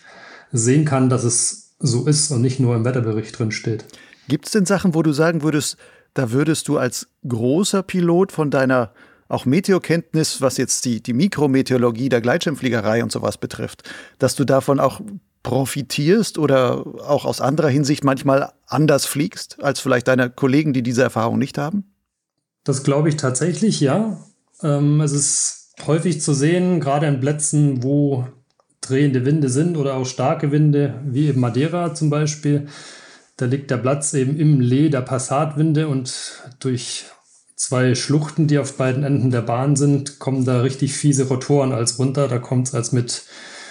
sehen 0.52 0.84
kann, 0.84 1.08
dass 1.08 1.24
es 1.24 1.74
so 1.80 2.06
ist 2.06 2.30
und 2.30 2.42
nicht 2.42 2.60
nur 2.60 2.76
im 2.76 2.84
Wetterbericht 2.84 3.36
drin 3.36 3.50
steht. 3.50 3.86
Gibt 4.28 4.46
es 4.46 4.52
denn 4.52 4.66
Sachen, 4.66 4.94
wo 4.94 5.02
du 5.02 5.10
sagen 5.10 5.42
würdest, 5.42 5.78
da 6.18 6.32
würdest 6.32 6.66
du 6.66 6.78
als 6.78 7.06
großer 7.28 7.84
Pilot 7.84 8.32
von 8.32 8.50
deiner 8.50 8.90
auch 9.28 9.44
Meteokenntnis, 9.44 10.40
was 10.40 10.56
jetzt 10.56 10.84
die, 10.84 11.00
die 11.00 11.12
Mikrometeorologie 11.12 12.08
der 12.08 12.20
Gleitschirmfliegerei 12.20 13.04
und 13.04 13.12
sowas 13.12 13.38
betrifft, 13.38 13.88
dass 14.18 14.34
du 14.34 14.44
davon 14.44 14.80
auch 14.80 15.00
profitierst 15.44 16.36
oder 16.38 16.84
auch 17.06 17.24
aus 17.24 17.40
anderer 17.40 17.68
Hinsicht 17.68 18.02
manchmal 18.02 18.50
anders 18.66 19.06
fliegst 19.06 19.62
als 19.62 19.78
vielleicht 19.78 20.08
deine 20.08 20.28
Kollegen, 20.28 20.72
die 20.72 20.82
diese 20.82 21.02
Erfahrung 21.02 21.38
nicht 21.38 21.56
haben? 21.56 21.84
Das 22.64 22.82
glaube 22.82 23.10
ich 23.10 23.16
tatsächlich, 23.16 23.80
ja. 23.80 24.18
Ähm, 24.62 25.00
es 25.00 25.12
ist 25.12 25.74
häufig 25.86 26.20
zu 26.20 26.34
sehen, 26.34 26.80
gerade 26.80 27.06
an 27.06 27.20
Plätzen, 27.20 27.84
wo 27.84 28.26
drehende 28.80 29.24
Winde 29.24 29.50
sind 29.50 29.76
oder 29.76 29.94
auch 29.94 30.04
starke 30.06 30.50
Winde, 30.50 31.00
wie 31.04 31.28
eben 31.28 31.40
Madeira 31.40 31.94
zum 31.94 32.10
Beispiel. 32.10 32.66
Da 33.38 33.46
liegt 33.46 33.70
der 33.70 33.76
Platz 33.76 34.12
eben 34.14 34.36
im 34.36 34.60
Lee 34.60 34.88
der 34.88 35.00
Passatwinde 35.00 35.86
und 35.86 36.42
durch 36.58 37.04
zwei 37.54 37.94
Schluchten, 37.94 38.48
die 38.48 38.58
auf 38.58 38.76
beiden 38.76 39.04
Enden 39.04 39.30
der 39.30 39.42
Bahn 39.42 39.76
sind, 39.76 40.18
kommen 40.18 40.44
da 40.44 40.60
richtig 40.60 40.94
fiese 40.94 41.28
Rotoren 41.28 41.70
als 41.70 42.00
runter. 42.00 42.26
Da 42.26 42.38
kommt 42.38 42.66
es 42.66 42.74
als 42.74 42.90
mit 42.90 43.22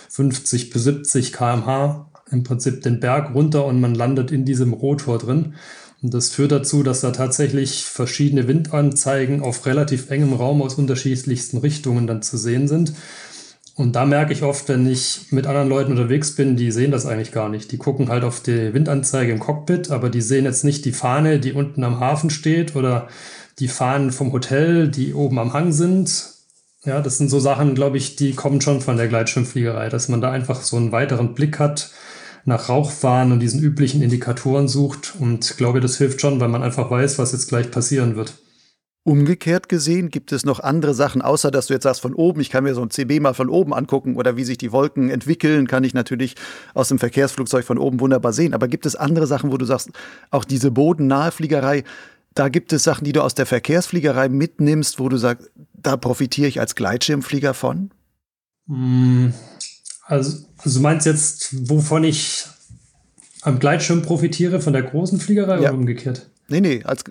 50 0.09 0.69
bis 0.69 0.83
70 0.85 1.33
km/h 1.33 2.09
im 2.31 2.43
Prinzip 2.43 2.81
den 2.81 3.01
Berg 3.01 3.35
runter 3.35 3.65
und 3.65 3.81
man 3.81 3.93
landet 3.93 4.31
in 4.31 4.45
diesem 4.45 4.71
Rotor 4.71 5.17
drin. 5.17 5.55
Und 6.01 6.13
das 6.13 6.29
führt 6.29 6.53
dazu, 6.53 6.81
dass 6.81 7.01
da 7.01 7.11
tatsächlich 7.11 7.83
verschiedene 7.83 8.47
Windanzeigen 8.47 9.41
auf 9.41 9.65
relativ 9.65 10.09
engem 10.09 10.31
Raum 10.31 10.61
aus 10.61 10.75
unterschiedlichsten 10.75 11.57
Richtungen 11.57 12.07
dann 12.07 12.21
zu 12.21 12.37
sehen 12.37 12.69
sind. 12.69 12.93
Und 13.77 13.95
da 13.95 14.05
merke 14.05 14.33
ich 14.33 14.43
oft, 14.43 14.67
wenn 14.69 14.89
ich 14.89 15.27
mit 15.31 15.47
anderen 15.47 15.69
Leuten 15.69 15.91
unterwegs 15.91 16.35
bin, 16.35 16.57
die 16.57 16.71
sehen 16.71 16.91
das 16.91 17.05
eigentlich 17.05 17.31
gar 17.31 17.47
nicht. 17.47 17.71
Die 17.71 17.77
gucken 17.77 18.09
halt 18.09 18.23
auf 18.23 18.41
die 18.41 18.73
Windanzeige 18.73 19.31
im 19.31 19.39
Cockpit, 19.39 19.91
aber 19.91 20.09
die 20.09 20.21
sehen 20.21 20.45
jetzt 20.45 20.65
nicht 20.65 20.83
die 20.83 20.91
Fahne, 20.91 21.39
die 21.39 21.53
unten 21.53 21.83
am 21.83 21.99
Hafen 21.99 22.31
steht 22.31 22.75
oder 22.75 23.07
die 23.59 23.67
Fahnen 23.67 24.11
vom 24.11 24.33
Hotel, 24.33 24.89
die 24.89 25.13
oben 25.13 25.37
am 25.39 25.53
Hang 25.53 25.71
sind, 25.71 26.37
ja, 26.87 27.01
das 27.01 27.17
sind 27.17 27.29
so 27.29 27.39
Sachen, 27.39 27.75
glaube 27.75 27.97
ich, 27.97 28.15
die 28.15 28.33
kommen 28.33 28.61
schon 28.61 28.81
von 28.81 28.97
der 28.97 29.09
Gleitschirmfliegerei, 29.09 29.89
dass 29.89 30.07
man 30.07 30.21
da 30.21 30.31
einfach 30.31 30.61
so 30.61 30.77
einen 30.77 30.93
weiteren 30.93 31.33
Blick 31.33 31.59
hat 31.59 31.91
nach 32.45 32.69
Rauchfahren 32.69 33.33
und 33.33 33.41
diesen 33.41 33.61
üblichen 33.61 34.01
Indikatoren 34.01 34.69
sucht. 34.69 35.15
Und 35.19 35.57
glaube, 35.57 35.81
das 35.81 35.97
hilft 35.97 36.21
schon, 36.21 36.39
weil 36.39 36.47
man 36.47 36.63
einfach 36.63 36.89
weiß, 36.89 37.19
was 37.19 37.33
jetzt 37.33 37.49
gleich 37.49 37.71
passieren 37.71 38.15
wird. 38.15 38.35
Umgekehrt 39.07 39.69
gesehen, 39.69 40.09
gibt 40.09 40.33
es 40.33 40.43
noch 40.43 40.59
andere 40.59 40.93
Sachen, 40.93 41.21
außer 41.21 41.49
dass 41.49 41.67
du 41.67 41.73
jetzt 41.73 41.83
sagst 41.83 42.01
von 42.01 42.13
oben, 42.13 42.41
ich 42.41 42.49
kann 42.49 42.65
mir 42.65 42.75
so 42.75 42.81
ein 42.81 42.89
CB 42.89 43.21
mal 43.21 43.33
von 43.33 43.47
oben 43.47 43.73
angucken 43.73 44.17
oder 44.17 44.35
wie 44.35 44.43
sich 44.43 44.57
die 44.57 44.73
Wolken 44.73 45.09
entwickeln, 45.09 45.65
kann 45.65 45.85
ich 45.85 45.93
natürlich 45.93 46.35
aus 46.73 46.89
dem 46.89 46.99
Verkehrsflugzeug 46.99 47.63
von 47.63 47.77
oben 47.77 48.01
wunderbar 48.01 48.33
sehen. 48.33 48.53
Aber 48.53 48.67
gibt 48.67 48.85
es 48.85 48.97
andere 48.97 49.25
Sachen, 49.25 49.49
wo 49.49 49.55
du 49.55 49.63
sagst, 49.63 49.91
auch 50.29 50.43
diese 50.43 50.71
bodennahe 50.71 51.31
Fliegerei, 51.31 51.85
da 52.33 52.49
gibt 52.49 52.73
es 52.73 52.83
Sachen, 52.83 53.05
die 53.05 53.13
du 53.13 53.21
aus 53.21 53.33
der 53.33 53.45
Verkehrsfliegerei 53.45 54.27
mitnimmst, 54.27 54.99
wo 54.99 55.07
du 55.07 55.15
sagst, 55.15 55.51
da 55.73 55.95
profitiere 55.95 56.49
ich 56.49 56.59
als 56.59 56.75
Gleitschirmflieger 56.75 57.53
von? 57.53 57.91
Mm, 58.65 59.27
also, 60.05 60.37
also 60.57 60.79
du 60.79 60.83
meinst 60.83 61.05
jetzt, 61.05 61.69
wovon 61.69 62.03
ich 62.03 62.45
am 63.43 63.59
Gleitschirm 63.59 64.01
profitiere, 64.01 64.59
von 64.59 64.73
der 64.73 64.83
großen 64.83 65.21
Fliegerei 65.21 65.61
ja. 65.61 65.69
oder 65.69 65.75
umgekehrt? 65.75 66.29
Nee, 66.49 66.59
nee, 66.59 66.83
als, 66.83 67.05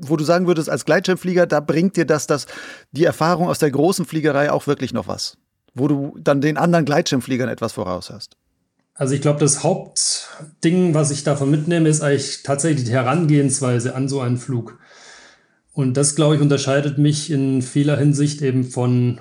wo 0.00 0.16
du 0.16 0.24
sagen 0.24 0.46
würdest, 0.46 0.70
als 0.70 0.84
Gleitschirmflieger, 0.84 1.46
da 1.46 1.60
bringt 1.60 1.96
dir 1.96 2.06
das, 2.06 2.26
das, 2.26 2.46
die 2.92 3.04
Erfahrung 3.04 3.48
aus 3.48 3.58
der 3.58 3.70
großen 3.70 4.04
Fliegerei 4.04 4.50
auch 4.50 4.66
wirklich 4.66 4.92
noch 4.92 5.08
was. 5.08 5.36
Wo 5.74 5.88
du 5.88 6.16
dann 6.20 6.40
den 6.40 6.56
anderen 6.56 6.84
Gleitschirmfliegern 6.84 7.48
etwas 7.48 7.72
voraus 7.72 8.10
hast. 8.10 8.36
Also 8.94 9.14
ich 9.14 9.20
glaube, 9.20 9.38
das 9.38 9.62
Hauptding, 9.62 10.92
was 10.92 11.12
ich 11.12 11.22
davon 11.22 11.50
mitnehme, 11.50 11.88
ist 11.88 12.02
eigentlich 12.02 12.42
tatsächlich 12.42 12.84
die 12.84 12.92
Herangehensweise 12.92 13.94
an 13.94 14.08
so 14.08 14.20
einen 14.20 14.38
Flug. 14.38 14.78
Und 15.72 15.96
das, 15.96 16.16
glaube 16.16 16.34
ich, 16.34 16.40
unterscheidet 16.40 16.98
mich 16.98 17.30
in 17.30 17.62
vieler 17.62 17.96
Hinsicht 17.96 18.42
eben 18.42 18.64
von 18.64 19.20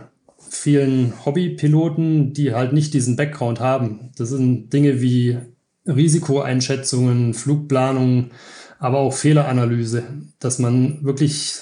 vielen 0.49 1.13
Hobbypiloten, 1.23 2.33
die 2.33 2.55
halt 2.55 2.73
nicht 2.73 2.95
diesen 2.95 3.15
Background 3.15 3.59
haben. 3.59 4.11
Das 4.17 4.29
sind 4.29 4.73
Dinge 4.73 5.01
wie 5.01 5.37
Risikoeinschätzungen, 5.85 7.35
Flugplanung, 7.35 8.31
aber 8.79 8.99
auch 8.99 9.13
Fehleranalyse, 9.13 10.03
dass 10.39 10.59
man 10.59 11.03
wirklich, 11.03 11.55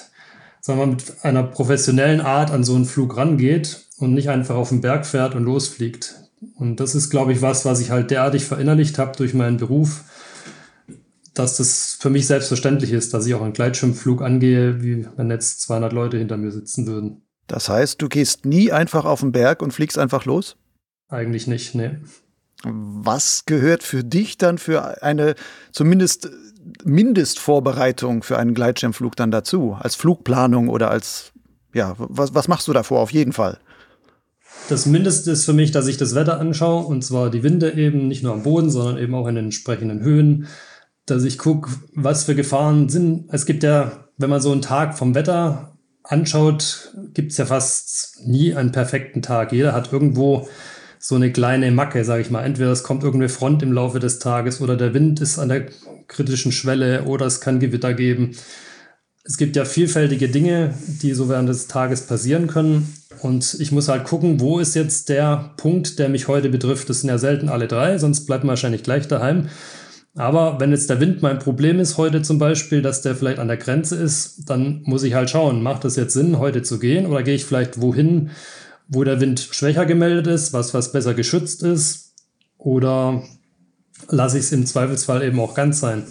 sagen 0.60 0.78
wir 0.78 0.86
mal, 0.86 0.92
mit 0.92 1.24
einer 1.24 1.42
professionellen 1.42 2.20
Art 2.20 2.50
an 2.50 2.64
so 2.64 2.74
einen 2.74 2.84
Flug 2.84 3.16
rangeht 3.16 3.86
und 3.98 4.14
nicht 4.14 4.28
einfach 4.28 4.56
auf 4.56 4.68
den 4.68 4.80
Berg 4.80 5.06
fährt 5.06 5.34
und 5.34 5.44
losfliegt. 5.44 6.14
Und 6.56 6.80
das 6.80 6.94
ist, 6.94 7.10
glaube 7.10 7.32
ich, 7.32 7.42
was, 7.42 7.64
was 7.64 7.80
ich 7.80 7.90
halt 7.90 8.10
derartig 8.10 8.44
verinnerlicht 8.44 8.98
habe 8.98 9.16
durch 9.16 9.34
meinen 9.34 9.56
Beruf, 9.56 10.04
dass 11.34 11.56
das 11.56 11.96
für 11.98 12.10
mich 12.10 12.26
selbstverständlich 12.26 12.92
ist, 12.92 13.12
dass 13.12 13.26
ich 13.26 13.34
auch 13.34 13.42
einen 13.42 13.52
Gleitschirmflug 13.52 14.22
angehe, 14.22 14.82
wie 14.82 15.06
wenn 15.16 15.30
jetzt 15.30 15.62
200 15.62 15.92
Leute 15.92 16.18
hinter 16.18 16.36
mir 16.36 16.50
sitzen 16.50 16.86
würden. 16.86 17.22
Das 17.46 17.68
heißt, 17.68 18.02
du 18.02 18.08
gehst 18.08 18.44
nie 18.44 18.72
einfach 18.72 19.04
auf 19.04 19.20
den 19.20 19.32
Berg 19.32 19.62
und 19.62 19.72
fliegst 19.72 19.98
einfach 19.98 20.24
los? 20.24 20.56
Eigentlich 21.08 21.46
nicht, 21.46 21.74
nee. 21.74 21.98
Was 22.64 23.44
gehört 23.46 23.82
für 23.82 24.02
dich 24.02 24.38
dann 24.38 24.58
für 24.58 25.02
eine 25.02 25.34
zumindest 25.72 26.30
Mindestvorbereitung 26.84 28.22
für 28.22 28.38
einen 28.38 28.54
Gleitschirmflug 28.54 29.16
dann 29.16 29.30
dazu? 29.30 29.76
Als 29.78 29.94
Flugplanung 29.94 30.68
oder 30.68 30.90
als, 30.90 31.32
ja, 31.74 31.94
was, 31.98 32.34
was 32.34 32.48
machst 32.48 32.68
du 32.68 32.72
davor 32.72 33.00
auf 33.00 33.12
jeden 33.12 33.32
Fall? 33.32 33.58
Das 34.68 34.86
Mindeste 34.86 35.30
ist 35.30 35.44
für 35.44 35.52
mich, 35.52 35.70
dass 35.70 35.86
ich 35.86 35.96
das 35.96 36.14
Wetter 36.14 36.40
anschaue 36.40 36.84
und 36.86 37.02
zwar 37.02 37.30
die 37.30 37.42
Winde 37.42 37.72
eben 37.74 38.08
nicht 38.08 38.22
nur 38.22 38.32
am 38.32 38.42
Boden, 38.42 38.70
sondern 38.70 38.98
eben 38.98 39.14
auch 39.14 39.28
in 39.28 39.36
den 39.36 39.46
entsprechenden 39.46 40.00
Höhen. 40.00 40.48
Dass 41.04 41.22
ich 41.22 41.38
gucke, 41.38 41.70
was 41.94 42.24
für 42.24 42.34
Gefahren 42.34 42.88
sind. 42.88 43.28
Es 43.30 43.46
gibt 43.46 43.62
ja, 43.62 44.08
wenn 44.16 44.30
man 44.30 44.40
so 44.40 44.50
einen 44.50 44.62
Tag 44.62 44.98
vom 44.98 45.14
Wetter 45.14 45.76
anschaut, 46.02 46.92
gibt 47.14 47.32
es 47.32 47.38
ja 47.38 47.46
fast 47.46 48.20
nie 48.24 48.54
einen 48.54 48.72
perfekten 48.72 49.22
Tag. 49.22 49.52
Jeder 49.52 49.72
hat 49.72 49.92
irgendwo 49.92 50.48
so 50.98 51.14
eine 51.14 51.32
kleine 51.32 51.70
Macke, 51.70 52.04
sage 52.04 52.22
ich 52.22 52.30
mal. 52.30 52.42
Entweder 52.42 52.72
es 52.72 52.82
kommt 52.82 53.02
irgendeine 53.02 53.28
Front 53.28 53.62
im 53.62 53.72
Laufe 53.72 53.98
des 53.98 54.18
Tages 54.18 54.60
oder 54.60 54.76
der 54.76 54.94
Wind 54.94 55.20
ist 55.20 55.38
an 55.38 55.48
der 55.48 55.66
kritischen 56.08 56.52
Schwelle 56.52 57.04
oder 57.04 57.26
es 57.26 57.40
kann 57.40 57.60
Gewitter 57.60 57.94
geben. 57.94 58.32
Es 59.24 59.36
gibt 59.36 59.56
ja 59.56 59.64
vielfältige 59.64 60.28
Dinge, 60.28 60.74
die 61.02 61.12
so 61.12 61.28
während 61.28 61.48
des 61.48 61.66
Tages 61.66 62.02
passieren 62.02 62.46
können. 62.46 62.94
Und 63.22 63.56
ich 63.58 63.72
muss 63.72 63.88
halt 63.88 64.04
gucken, 64.04 64.40
wo 64.40 64.58
ist 64.58 64.74
jetzt 64.74 65.08
der 65.08 65.52
Punkt, 65.56 65.98
der 65.98 66.08
mich 66.08 66.28
heute 66.28 66.48
betrifft. 66.48 66.88
Das 66.88 67.00
sind 67.00 67.10
ja 67.10 67.18
selten 67.18 67.48
alle 67.48 67.66
drei, 67.66 67.98
sonst 67.98 68.26
bleibt 68.26 68.44
man 68.44 68.50
wahrscheinlich 68.50 68.82
gleich 68.82 69.08
daheim. 69.08 69.48
Aber 70.16 70.60
wenn 70.60 70.70
jetzt 70.70 70.88
der 70.88 71.00
Wind 71.00 71.22
mein 71.22 71.38
Problem 71.38 71.78
ist 71.78 71.98
heute 71.98 72.22
zum 72.22 72.38
Beispiel, 72.38 72.80
dass 72.80 73.02
der 73.02 73.14
vielleicht 73.14 73.38
an 73.38 73.48
der 73.48 73.58
Grenze 73.58 73.96
ist, 73.96 74.48
dann 74.48 74.80
muss 74.84 75.02
ich 75.02 75.14
halt 75.14 75.28
schauen, 75.28 75.62
macht 75.62 75.84
es 75.84 75.96
jetzt 75.96 76.14
Sinn, 76.14 76.38
heute 76.38 76.62
zu 76.62 76.78
gehen 76.78 77.06
oder 77.06 77.22
gehe 77.22 77.34
ich 77.34 77.44
vielleicht 77.44 77.82
wohin, 77.82 78.30
wo 78.88 79.04
der 79.04 79.20
Wind 79.20 79.40
schwächer 79.40 79.86
gemeldet 79.86 80.26
ist, 80.26 80.52
was, 80.52 80.74
was 80.74 80.92
besser 80.92 81.14
geschützt 81.14 81.62
ist 81.62 82.12
oder 82.58 83.22
lasse 84.08 84.38
ich 84.38 84.44
es 84.44 84.52
im 84.52 84.66
Zweifelsfall 84.66 85.22
eben 85.22 85.40
auch 85.40 85.54
ganz 85.54 85.80
sein. 85.80 86.04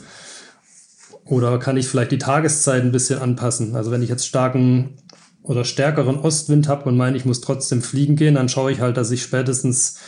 Oder 1.25 1.57
kann 1.57 1.77
ich 1.77 1.87
vielleicht 1.87 2.11
die 2.11 2.17
Tageszeit 2.17 2.83
ein 2.83 2.91
bisschen 2.91 3.19
anpassen? 3.19 3.75
Also 3.75 3.91
wenn 3.91 4.03
ich 4.03 4.09
jetzt 4.09 4.27
starken 4.27 4.97
oder 5.41 5.63
stärkeren 5.63 6.17
Ostwind 6.17 6.67
habe 6.67 6.85
und 6.89 6.97
meine, 6.97 7.17
ich 7.17 7.25
muss 7.25 7.41
trotzdem 7.41 7.81
fliegen 7.81 8.15
gehen, 8.15 8.35
dann 8.35 8.49
schaue 8.49 8.71
ich 8.71 8.79
halt, 8.79 8.97
dass 8.97 9.11
ich 9.11 9.23
spätestens 9.23 9.99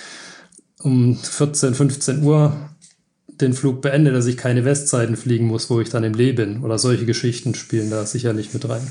um 0.79 1.15
14, 1.15 1.73
15 1.73 2.23
Uhr 2.23 2.55
den 3.27 3.53
Flug 3.53 3.81
beende, 3.81 4.11
dass 4.11 4.25
ich 4.25 4.37
keine 4.37 4.65
Westzeiten 4.65 5.15
fliegen 5.15 5.45
muss, 5.45 5.69
wo 5.69 5.79
ich 5.79 5.89
dann 5.89 6.03
im 6.03 6.13
Lee 6.13 6.33
bin. 6.33 6.63
Oder 6.63 6.77
solche 6.77 7.05
Geschichten 7.05 7.55
spielen 7.55 7.89
da 7.89 8.05
sicherlich 8.05 8.53
mit 8.53 8.67
rein. 8.67 8.87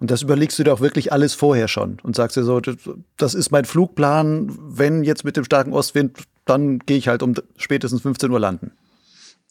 Und 0.00 0.10
das 0.10 0.22
überlegst 0.22 0.58
du 0.58 0.64
dir 0.64 0.72
auch 0.72 0.80
wirklich 0.80 1.12
alles 1.12 1.34
vorher 1.34 1.68
schon 1.68 1.98
und 2.02 2.14
sagst 2.14 2.36
dir 2.36 2.44
so, 2.44 2.60
das 3.16 3.34
ist 3.34 3.50
mein 3.50 3.64
Flugplan, 3.64 4.56
wenn 4.58 5.02
jetzt 5.02 5.24
mit 5.24 5.36
dem 5.36 5.44
starken 5.44 5.72
Ostwind, 5.72 6.18
dann 6.44 6.78
gehe 6.80 6.96
ich 6.96 7.08
halt 7.08 7.22
um 7.22 7.34
spätestens 7.56 8.02
15 8.02 8.30
Uhr 8.30 8.40
landen. 8.40 8.72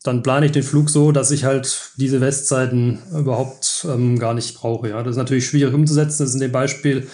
Dann 0.04 0.24
plane 0.24 0.46
ich 0.46 0.52
den 0.52 0.64
Flug 0.64 0.90
so, 0.90 1.12
dass 1.12 1.32
ich 1.32 1.44
halt 1.44 1.92
diese 1.98 2.22
Westzeiten 2.22 3.00
überhaupt 3.14 3.86
ähm, 3.90 4.20
gar 4.20 4.34
nicht 4.34 4.56
brauche. 4.56 4.90
Ja, 4.90 5.04
das 5.04 5.12
ist 5.12 5.18
natürlich 5.18 5.48
schwierig 5.48 5.74
umzusetzen, 5.74 6.20
das 6.20 6.30
ist 6.30 6.36
in 6.36 6.42
dem 6.42 6.52
Beispiel. 6.52 7.08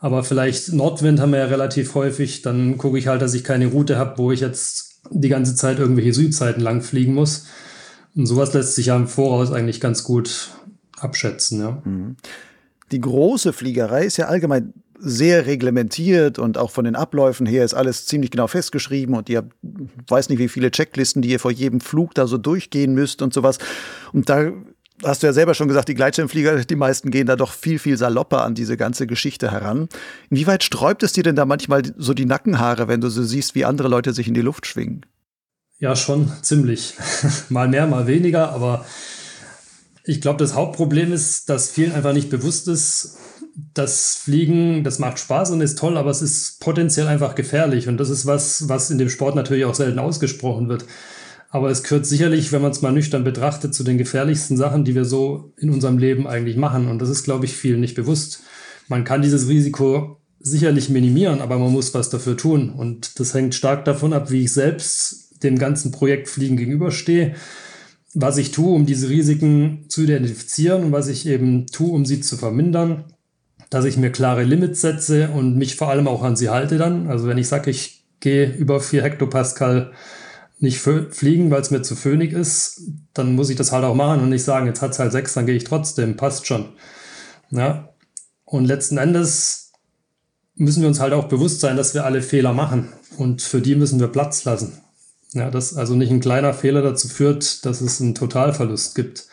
Aber 0.00 0.24
vielleicht 0.24 0.72
Nordwind 0.72 1.20
haben 1.20 1.30
wir 1.30 1.38
ja 1.38 1.44
relativ 1.44 1.94
häufig. 1.94 2.42
Dann 2.42 2.78
gucke 2.78 2.98
ich 2.98 3.06
halt, 3.06 3.22
dass 3.22 3.34
ich 3.34 3.44
keine 3.44 3.66
Route 3.66 3.96
habe, 3.96 4.18
wo 4.18 4.32
ich 4.32 4.40
jetzt 4.40 5.00
die 5.10 5.28
ganze 5.28 5.54
Zeit 5.54 5.78
irgendwelche 5.78 6.12
Südzeiten 6.12 6.60
lang 6.60 6.82
fliegen 6.82 7.14
muss. 7.14 7.46
Und 8.16 8.26
sowas 8.26 8.52
lässt 8.52 8.74
sich 8.74 8.86
ja 8.86 8.96
im 8.96 9.06
Voraus 9.06 9.52
eigentlich 9.52 9.80
ganz 9.80 10.02
gut 10.02 10.50
abschätzen. 10.98 11.60
Ja. 11.60 11.82
Mhm. 11.84 12.16
Die 12.92 13.00
große 13.00 13.52
Fliegerei 13.52 14.04
ist 14.04 14.18
ja 14.18 14.26
allgemein 14.26 14.74
sehr 14.98 15.46
reglementiert 15.46 16.38
und 16.38 16.56
auch 16.58 16.70
von 16.70 16.84
den 16.84 16.94
Abläufen 16.94 17.44
her 17.44 17.64
ist 17.64 17.74
alles 17.74 18.06
ziemlich 18.06 18.30
genau 18.30 18.46
festgeschrieben 18.46 19.16
und 19.16 19.28
ihr 19.28 19.48
weiß 20.06 20.28
nicht, 20.28 20.38
wie 20.38 20.48
viele 20.48 20.70
Checklisten, 20.70 21.22
die 21.22 21.30
ihr 21.30 21.40
vor 21.40 21.50
jedem 21.50 21.80
Flug 21.80 22.14
da 22.14 22.28
so 22.28 22.38
durchgehen 22.38 22.94
müsst 22.94 23.20
und 23.20 23.34
sowas. 23.34 23.58
Und 24.12 24.28
da 24.28 24.52
hast 25.02 25.22
du 25.22 25.26
ja 25.26 25.32
selber 25.32 25.54
schon 25.54 25.66
gesagt, 25.66 25.88
die 25.88 25.94
Gleitschirmflieger, 25.94 26.64
die 26.64 26.76
meisten 26.76 27.10
gehen 27.10 27.26
da 27.26 27.34
doch 27.34 27.52
viel, 27.52 27.80
viel 27.80 27.96
salopper 27.96 28.44
an 28.44 28.54
diese 28.54 28.76
ganze 28.76 29.08
Geschichte 29.08 29.50
heran. 29.50 29.88
Inwieweit 30.30 30.62
sträubt 30.62 31.02
es 31.02 31.12
dir 31.12 31.24
denn 31.24 31.34
da 31.34 31.46
manchmal 31.46 31.82
so 31.96 32.14
die 32.14 32.26
Nackenhaare, 32.26 32.86
wenn 32.86 33.00
du 33.00 33.08
so 33.08 33.24
siehst, 33.24 33.56
wie 33.56 33.64
andere 33.64 33.88
Leute 33.88 34.12
sich 34.12 34.28
in 34.28 34.34
die 34.34 34.40
Luft 34.40 34.66
schwingen? 34.66 35.04
Ja, 35.78 35.96
schon 35.96 36.30
ziemlich. 36.42 36.94
mal 37.48 37.66
mehr, 37.66 37.88
mal 37.88 38.06
weniger, 38.06 38.50
aber 38.50 38.84
ich 40.04 40.20
glaube, 40.20 40.38
das 40.38 40.54
Hauptproblem 40.54 41.12
ist, 41.12 41.48
dass 41.48 41.70
vielen 41.70 41.92
einfach 41.92 42.12
nicht 42.12 42.30
bewusst 42.30 42.68
ist, 42.68 43.18
das 43.74 44.16
Fliegen, 44.16 44.82
das 44.82 44.98
macht 44.98 45.18
Spaß 45.18 45.50
und 45.50 45.60
ist 45.60 45.78
toll, 45.78 45.96
aber 45.96 46.10
es 46.10 46.22
ist 46.22 46.60
potenziell 46.60 47.06
einfach 47.06 47.34
gefährlich. 47.34 47.86
Und 47.88 47.98
das 47.98 48.10
ist 48.10 48.26
was, 48.26 48.68
was 48.68 48.90
in 48.90 48.98
dem 48.98 49.10
Sport 49.10 49.36
natürlich 49.36 49.64
auch 49.64 49.74
selten 49.74 49.98
ausgesprochen 49.98 50.68
wird. 50.68 50.86
Aber 51.50 51.70
es 51.70 51.82
gehört 51.82 52.06
sicherlich, 52.06 52.50
wenn 52.50 52.62
man 52.62 52.70
es 52.70 52.80
mal 52.80 52.92
nüchtern 52.92 53.24
betrachtet, 53.24 53.74
zu 53.74 53.84
den 53.84 53.98
gefährlichsten 53.98 54.56
Sachen, 54.56 54.84
die 54.84 54.94
wir 54.94 55.04
so 55.04 55.52
in 55.58 55.68
unserem 55.70 55.98
Leben 55.98 56.26
eigentlich 56.26 56.56
machen. 56.56 56.88
Und 56.88 57.00
das 57.00 57.10
ist, 57.10 57.24
glaube 57.24 57.44
ich, 57.44 57.54
vielen 57.54 57.80
nicht 57.80 57.94
bewusst. 57.94 58.42
Man 58.88 59.04
kann 59.04 59.20
dieses 59.20 59.48
Risiko 59.48 60.18
sicherlich 60.40 60.88
minimieren, 60.88 61.40
aber 61.42 61.58
man 61.58 61.70
muss 61.70 61.92
was 61.92 62.08
dafür 62.08 62.38
tun. 62.38 62.70
Und 62.70 63.20
das 63.20 63.34
hängt 63.34 63.54
stark 63.54 63.84
davon 63.84 64.14
ab, 64.14 64.30
wie 64.30 64.44
ich 64.44 64.52
selbst 64.52 65.42
dem 65.42 65.58
ganzen 65.58 65.92
Projekt 65.92 66.28
Fliegen 66.28 66.56
gegenüberstehe, 66.56 67.34
was 68.14 68.36
ich 68.36 68.50
tue, 68.50 68.74
um 68.74 68.86
diese 68.86 69.08
Risiken 69.08 69.86
zu 69.88 70.02
identifizieren 70.02 70.84
und 70.84 70.92
was 70.92 71.08
ich 71.08 71.26
eben 71.26 71.66
tue, 71.66 71.92
um 71.92 72.04
sie 72.04 72.20
zu 72.20 72.36
vermindern, 72.36 73.04
dass 73.70 73.86
ich 73.86 73.96
mir 73.96 74.10
klare 74.10 74.44
Limits 74.44 74.82
setze 74.82 75.30
und 75.30 75.56
mich 75.56 75.76
vor 75.76 75.88
allem 75.88 76.06
auch 76.06 76.22
an 76.22 76.36
sie 76.36 76.50
halte 76.50 76.76
dann. 76.76 77.06
Also 77.06 77.26
wenn 77.26 77.38
ich 77.38 77.48
sage, 77.48 77.70
ich 77.70 78.04
gehe 78.20 78.52
über 78.54 78.80
4 78.80 79.02
Hektopascal 79.02 79.92
nicht 80.58 80.78
fliegen, 80.78 81.50
weil 81.50 81.62
es 81.62 81.70
mir 81.70 81.82
zu 81.82 81.96
föhnig 81.96 82.32
ist, 82.32 82.82
dann 83.14 83.34
muss 83.34 83.50
ich 83.50 83.56
das 83.56 83.72
halt 83.72 83.84
auch 83.84 83.94
machen 83.94 84.20
und 84.20 84.28
nicht 84.28 84.44
sagen, 84.44 84.66
jetzt 84.66 84.82
hat 84.82 84.92
es 84.92 84.98
halt 84.98 85.10
sechs, 85.10 85.34
dann 85.34 85.46
gehe 85.46 85.56
ich 85.56 85.64
trotzdem, 85.64 86.16
passt 86.16 86.46
schon. 86.46 86.68
Ja. 87.50 87.88
Und 88.44 88.66
letzten 88.66 88.98
Endes 88.98 89.72
müssen 90.54 90.82
wir 90.82 90.88
uns 90.88 91.00
halt 91.00 91.14
auch 91.14 91.28
bewusst 91.28 91.60
sein, 91.60 91.76
dass 91.76 91.94
wir 91.94 92.04
alle 92.04 92.22
Fehler 92.22 92.52
machen 92.52 92.92
und 93.16 93.42
für 93.42 93.60
die 93.60 93.74
müssen 93.74 93.98
wir 93.98 94.08
Platz 94.08 94.44
lassen. 94.44 94.74
Ja, 95.32 95.50
dass 95.50 95.76
also 95.76 95.94
nicht 95.94 96.10
ein 96.10 96.20
kleiner 96.20 96.52
Fehler 96.52 96.82
dazu 96.82 97.08
führt, 97.08 97.64
dass 97.64 97.80
es 97.80 98.00
einen 98.00 98.14
Totalverlust 98.14 98.94
gibt. 98.94 99.26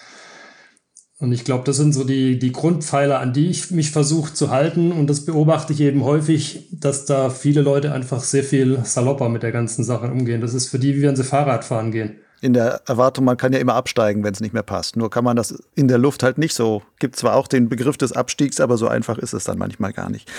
Und 1.19 1.33
ich 1.33 1.43
glaube, 1.43 1.65
das 1.65 1.75
sind 1.75 1.91
so 1.91 2.05
die, 2.05 2.39
die 2.39 2.53
Grundpfeiler, 2.53 3.19
an 3.19 3.33
die 3.33 3.49
ich 3.49 3.71
mich 3.71 3.91
versuche 3.91 4.33
zu 4.33 4.51
halten. 4.51 4.93
Und 4.93 5.09
das 5.09 5.25
beobachte 5.25 5.73
ich 5.73 5.81
eben 5.81 6.05
häufig, 6.05 6.69
dass 6.71 7.05
da 7.05 7.29
viele 7.29 7.61
Leute 7.61 7.91
einfach 7.91 8.23
sehr 8.23 8.43
viel 8.43 8.79
salopper 8.85 9.27
mit 9.27 9.43
der 9.43 9.51
ganzen 9.51 9.83
Sache 9.83 10.09
umgehen. 10.09 10.39
Das 10.39 10.53
ist 10.53 10.69
für 10.69 10.79
die, 10.79 10.95
wie 10.95 11.01
wenn 11.01 11.17
sie 11.17 11.25
Fahrrad 11.25 11.65
fahren 11.65 11.91
gehen. 11.91 12.21
In 12.41 12.53
der 12.53 12.83
Erwartung, 12.87 13.25
man 13.25 13.35
kann 13.35 13.51
ja 13.51 13.59
immer 13.59 13.73
absteigen, 13.73 14.23
wenn 14.23 14.33
es 14.33 14.39
nicht 14.39 14.53
mehr 14.53 14.63
passt. 14.63 14.95
Nur 14.95 15.09
kann 15.09 15.25
man 15.25 15.35
das 15.35 15.61
in 15.75 15.89
der 15.89 15.97
Luft 15.97 16.23
halt 16.23 16.37
nicht 16.37 16.53
so. 16.53 16.83
Gibt 16.99 17.17
zwar 17.17 17.35
auch 17.35 17.49
den 17.49 17.67
Begriff 17.67 17.97
des 17.97 18.13
Abstiegs, 18.13 18.61
aber 18.61 18.77
so 18.77 18.87
einfach 18.87 19.17
ist 19.17 19.33
es 19.33 19.43
dann 19.43 19.57
manchmal 19.57 19.91
gar 19.91 20.09
nicht. 20.09 20.31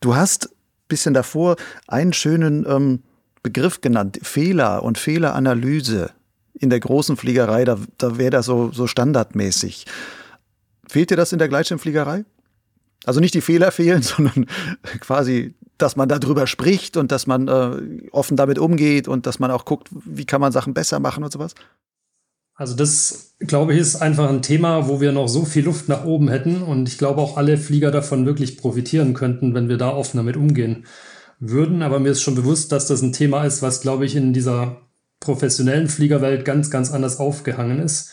Du 0.00 0.16
hast 0.16 0.48
bisschen 0.88 1.14
davor 1.14 1.56
einen 1.86 2.12
schönen 2.12 2.64
ähm, 2.68 3.02
Begriff 3.44 3.82
genannt, 3.82 4.18
Fehler 4.22 4.82
und 4.82 4.98
Fehleranalyse 4.98 6.10
in 6.54 6.70
der 6.70 6.80
großen 6.80 7.16
Fliegerei, 7.16 7.64
da, 7.64 7.78
da 7.98 8.18
wäre 8.18 8.30
das 8.30 8.46
so, 8.46 8.72
so 8.72 8.86
standardmäßig. 8.88 9.86
Fehlt 10.88 11.10
dir 11.10 11.16
das 11.16 11.32
in 11.32 11.38
der 11.38 11.48
Gleitschirmfliegerei? 11.48 12.24
Also 13.04 13.20
nicht 13.20 13.34
die 13.34 13.42
Fehler 13.42 13.70
fehlen, 13.70 14.02
sondern 14.02 14.46
quasi, 15.00 15.54
dass 15.76 15.94
man 15.94 16.08
darüber 16.08 16.46
spricht 16.46 16.96
und 16.96 17.12
dass 17.12 17.26
man 17.26 17.48
äh, 17.48 18.08
offen 18.12 18.36
damit 18.36 18.58
umgeht 18.58 19.08
und 19.08 19.26
dass 19.26 19.38
man 19.38 19.50
auch 19.50 19.66
guckt, 19.66 19.90
wie 19.92 20.24
kann 20.24 20.40
man 20.40 20.50
Sachen 20.50 20.72
besser 20.72 20.98
machen 20.98 21.22
und 21.22 21.32
sowas? 21.32 21.54
Also 22.56 22.74
das, 22.74 23.34
glaube 23.40 23.74
ich, 23.74 23.80
ist 23.80 23.96
einfach 23.96 24.30
ein 24.30 24.40
Thema, 24.40 24.88
wo 24.88 25.00
wir 25.00 25.12
noch 25.12 25.26
so 25.26 25.44
viel 25.44 25.64
Luft 25.64 25.88
nach 25.88 26.04
oben 26.04 26.28
hätten 26.28 26.62
und 26.62 26.88
ich 26.88 26.96
glaube 26.96 27.20
auch 27.20 27.36
alle 27.36 27.58
Flieger 27.58 27.90
davon 27.90 28.24
wirklich 28.24 28.56
profitieren 28.56 29.12
könnten, 29.12 29.54
wenn 29.54 29.68
wir 29.68 29.76
da 29.76 29.90
offen 29.90 30.16
damit 30.16 30.36
umgehen 30.36 30.86
würden. 31.40 31.82
Aber 31.82 31.98
mir 31.98 32.10
ist 32.10 32.22
schon 32.22 32.34
bewusst, 32.34 32.72
dass 32.72 32.86
das 32.86 33.02
ein 33.02 33.12
Thema 33.12 33.44
ist, 33.44 33.62
was, 33.62 33.80
glaube 33.80 34.06
ich, 34.06 34.16
in 34.16 34.32
dieser 34.32 34.80
professionellen 35.20 35.88
Fliegerwelt 35.88 36.44
ganz, 36.44 36.70
ganz 36.70 36.92
anders 36.92 37.18
aufgehangen 37.18 37.80
ist. 37.80 38.12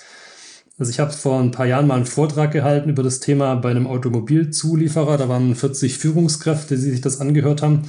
Also 0.79 0.89
ich 0.89 0.99
habe 0.99 1.11
vor 1.11 1.39
ein 1.39 1.51
paar 1.51 1.67
Jahren 1.67 1.85
mal 1.85 1.95
einen 1.95 2.05
Vortrag 2.05 2.51
gehalten 2.51 2.89
über 2.89 3.03
das 3.03 3.19
Thema 3.19 3.55
bei 3.55 3.69
einem 3.69 3.85
Automobilzulieferer. 3.85 5.17
Da 5.17 5.29
waren 5.29 5.53
40 5.53 5.97
Führungskräfte, 5.97 6.75
die 6.75 6.81
sich 6.81 7.01
das 7.01 7.21
angehört 7.21 7.61
haben. 7.61 7.83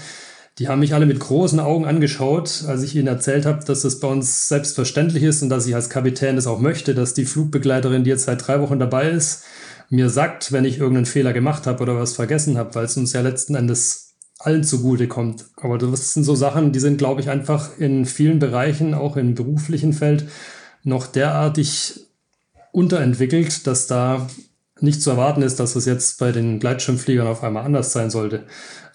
Die 0.58 0.68
haben 0.68 0.80
mich 0.80 0.92
alle 0.92 1.06
mit 1.06 1.18
großen 1.18 1.60
Augen 1.60 1.86
angeschaut, 1.86 2.64
als 2.66 2.82
ich 2.82 2.94
ihnen 2.94 3.06
erzählt 3.06 3.46
habe, 3.46 3.64
dass 3.64 3.82
das 3.82 4.00
bei 4.00 4.08
uns 4.08 4.48
selbstverständlich 4.48 5.22
ist 5.22 5.42
und 5.42 5.48
dass 5.48 5.66
ich 5.66 5.74
als 5.74 5.88
Kapitän 5.88 6.36
das 6.36 6.46
auch 6.46 6.60
möchte, 6.60 6.94
dass 6.94 7.14
die 7.14 7.24
Flugbegleiterin, 7.24 8.04
die 8.04 8.10
jetzt 8.10 8.24
seit 8.24 8.46
drei 8.46 8.60
Wochen 8.60 8.78
dabei 8.78 9.08
ist, 9.08 9.44
mir 9.88 10.10
sagt, 10.10 10.52
wenn 10.52 10.66
ich 10.66 10.78
irgendeinen 10.78 11.06
Fehler 11.06 11.32
gemacht 11.32 11.66
habe 11.66 11.82
oder 11.82 11.96
was 11.96 12.14
vergessen 12.14 12.58
habe, 12.58 12.74
weil 12.74 12.84
es 12.84 12.96
uns 12.98 13.14
ja 13.14 13.22
letzten 13.22 13.54
Endes 13.54 14.11
allen 14.44 14.64
zugute 14.64 15.08
kommt. 15.08 15.46
Aber 15.56 15.78
das 15.78 16.14
sind 16.14 16.24
so 16.24 16.34
Sachen, 16.34 16.72
die 16.72 16.80
sind, 16.80 16.98
glaube 16.98 17.20
ich, 17.20 17.30
einfach 17.30 17.78
in 17.78 18.04
vielen 18.04 18.38
Bereichen, 18.38 18.94
auch 18.94 19.16
im 19.16 19.34
beruflichen 19.34 19.92
Feld, 19.92 20.26
noch 20.82 21.06
derartig 21.06 22.00
unterentwickelt, 22.72 23.66
dass 23.66 23.86
da 23.86 24.26
nicht 24.80 25.00
zu 25.00 25.10
erwarten 25.10 25.42
ist, 25.42 25.60
dass 25.60 25.76
es 25.76 25.86
jetzt 25.86 26.18
bei 26.18 26.32
den 26.32 26.58
Gleitschirmfliegern 26.58 27.26
auf 27.26 27.44
einmal 27.44 27.64
anders 27.64 27.92
sein 27.92 28.10
sollte. 28.10 28.44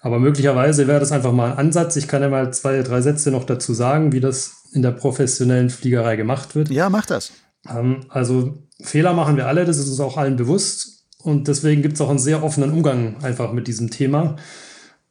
Aber 0.00 0.18
möglicherweise 0.18 0.86
wäre 0.86 1.00
das 1.00 1.12
einfach 1.12 1.32
mal 1.32 1.52
ein 1.52 1.58
Ansatz. 1.58 1.96
Ich 1.96 2.08
kann 2.08 2.22
ja 2.22 2.28
mal 2.28 2.52
zwei, 2.52 2.82
drei 2.82 3.00
Sätze 3.00 3.30
noch 3.30 3.44
dazu 3.44 3.72
sagen, 3.72 4.12
wie 4.12 4.20
das 4.20 4.64
in 4.72 4.82
der 4.82 4.90
professionellen 4.90 5.70
Fliegerei 5.70 6.16
gemacht 6.16 6.54
wird. 6.54 6.70
Ja, 6.70 6.90
mach 6.90 7.06
das. 7.06 7.32
Ähm, 7.68 8.00
also 8.10 8.58
Fehler 8.80 9.14
machen 9.14 9.36
wir 9.36 9.48
alle, 9.48 9.64
das 9.64 9.78
ist 9.78 9.88
uns 9.88 10.00
auch 10.00 10.18
allen 10.18 10.36
bewusst. 10.36 11.06
Und 11.22 11.48
deswegen 11.48 11.82
gibt 11.82 11.94
es 11.94 12.00
auch 12.00 12.10
einen 12.10 12.18
sehr 12.18 12.44
offenen 12.44 12.70
Umgang 12.70 13.16
einfach 13.22 13.52
mit 13.52 13.66
diesem 13.66 13.90
Thema. 13.90 14.36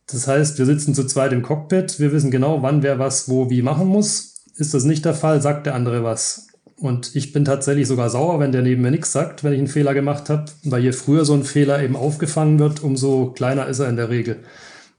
Das 0.08 0.28
heißt, 0.28 0.58
wir 0.58 0.65
sitzen 0.65 0.96
zu 0.96 1.06
zweit 1.06 1.34
im 1.34 1.41
Cockpit, 1.41 2.00
wir 2.00 2.12
wissen 2.12 2.32
genau, 2.32 2.62
wann 2.62 2.82
wer 2.82 2.98
was 2.98 3.30
wo 3.30 3.50
wie 3.50 3.62
machen 3.62 3.88
muss. 3.88 4.43
Ist 4.56 4.74
das 4.74 4.86
nicht 4.86 5.06
der 5.06 5.13
Fall, 5.13 5.41
sagt 5.41 5.65
der 5.65 5.76
andere 5.76 6.04
was. 6.04 6.48
Und 6.80 7.15
ich 7.15 7.34
bin 7.34 7.43
tatsächlich 7.43 7.88
sogar 7.88 8.10
sauer, 8.10 8.39
wenn 8.39 8.52
der 8.52 8.62
neben 8.62 8.84
mir 8.84 8.91
nichts 8.91 9.12
sagt, 9.12 9.43
wenn 9.43 9.54
ich 9.54 9.60
einen 9.60 9.67
Fehler 9.67 9.93
gemacht 9.93 10.30
habe, 10.30 10.46
weil 10.63 10.84
je 10.84 10.91
früher 10.91 11.26
so 11.26 11.34
ein 11.34 11.43
Fehler 11.43 11.82
eben 11.82 11.96
aufgefangen 11.96 12.60
wird, 12.60 12.84
umso 12.84 13.32
kleiner 13.32 13.67
ist 13.67 13.80
er 13.80 13.89
in 13.89 13.96
der 13.96 14.10
Regel. 14.10 14.38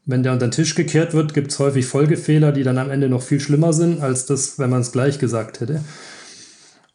Wenn 0.05 0.23
der 0.23 0.33
unter 0.33 0.47
den 0.49 0.53
Tisch 0.53 0.75
gekehrt 0.75 1.15
wird, 1.15 1.35
gibt 1.35 1.53
es 1.53 1.59
häufig 1.59 1.87
Folgefehler, 1.87 2.51
die 2.51 2.63
dann 2.63 2.79
am 2.79 2.91
Ende 2.91 3.09
noch 3.09 3.23
viel 3.23 3.41
schlimmer 3.41 3.73
sind, 3.73 4.01
als 4.01 4.27
das, 4.27 4.59
wenn 4.59 4.71
man 4.71 4.81
es 4.81 4.91
gleich 4.93 5.19
gesagt 5.19 5.61
hätte. 5.61 5.85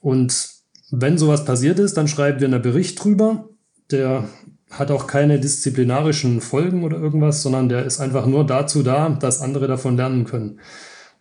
Und 0.02 0.49
wenn 0.91 1.17
sowas 1.17 1.45
passiert 1.45 1.80
ist, 1.80 1.95
dann 1.95 2.08
schreiben 2.08 2.41
wir 2.41 2.47
einen 2.47 2.62
Bericht 2.62 3.02
drüber. 3.02 3.49
Der 3.89 4.26
hat 4.77 4.91
auch 4.91 5.07
keine 5.07 5.39
disziplinarischen 5.39 6.41
Folgen 6.41 6.83
oder 6.83 6.97
irgendwas, 6.97 7.41
sondern 7.41 7.69
der 7.69 7.86
ist 7.86 7.99
einfach 7.99 8.25
nur 8.25 8.45
dazu 8.45 8.83
da, 8.83 9.09
dass 9.09 9.41
andere 9.41 9.67
davon 9.67 9.97
lernen 9.97 10.25
können. 10.25 10.59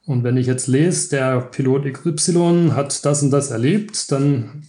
Und 0.04 0.24
wenn 0.24 0.36
ich 0.36 0.46
jetzt 0.46 0.66
lese, 0.66 1.10
der 1.10 1.40
Pilot 1.40 1.92
XY 1.92 2.72
hat 2.74 3.04
das 3.04 3.22
und 3.22 3.30
das 3.30 3.50
erlebt, 3.50 4.10
dann 4.10 4.64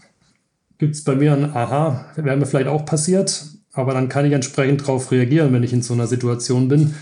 gibt 0.78 0.96
es 0.96 1.04
bei 1.04 1.16
mir 1.16 1.34
ein 1.34 1.56
Aha, 1.56 2.06
wäre 2.16 2.38
mir 2.38 2.46
vielleicht 2.46 2.68
auch 2.68 2.86
passiert, 2.86 3.46
aber 3.72 3.94
dann 3.94 4.10
kann 4.10 4.26
ich 4.26 4.34
entsprechend 4.34 4.82
darauf 4.82 5.12
reagieren, 5.12 5.54
wenn 5.54 5.64
ich 5.64 5.74
in 5.74 5.82
so 5.82 5.94
einer 5.94 6.08
Situation 6.08 6.68
bin 6.68 6.94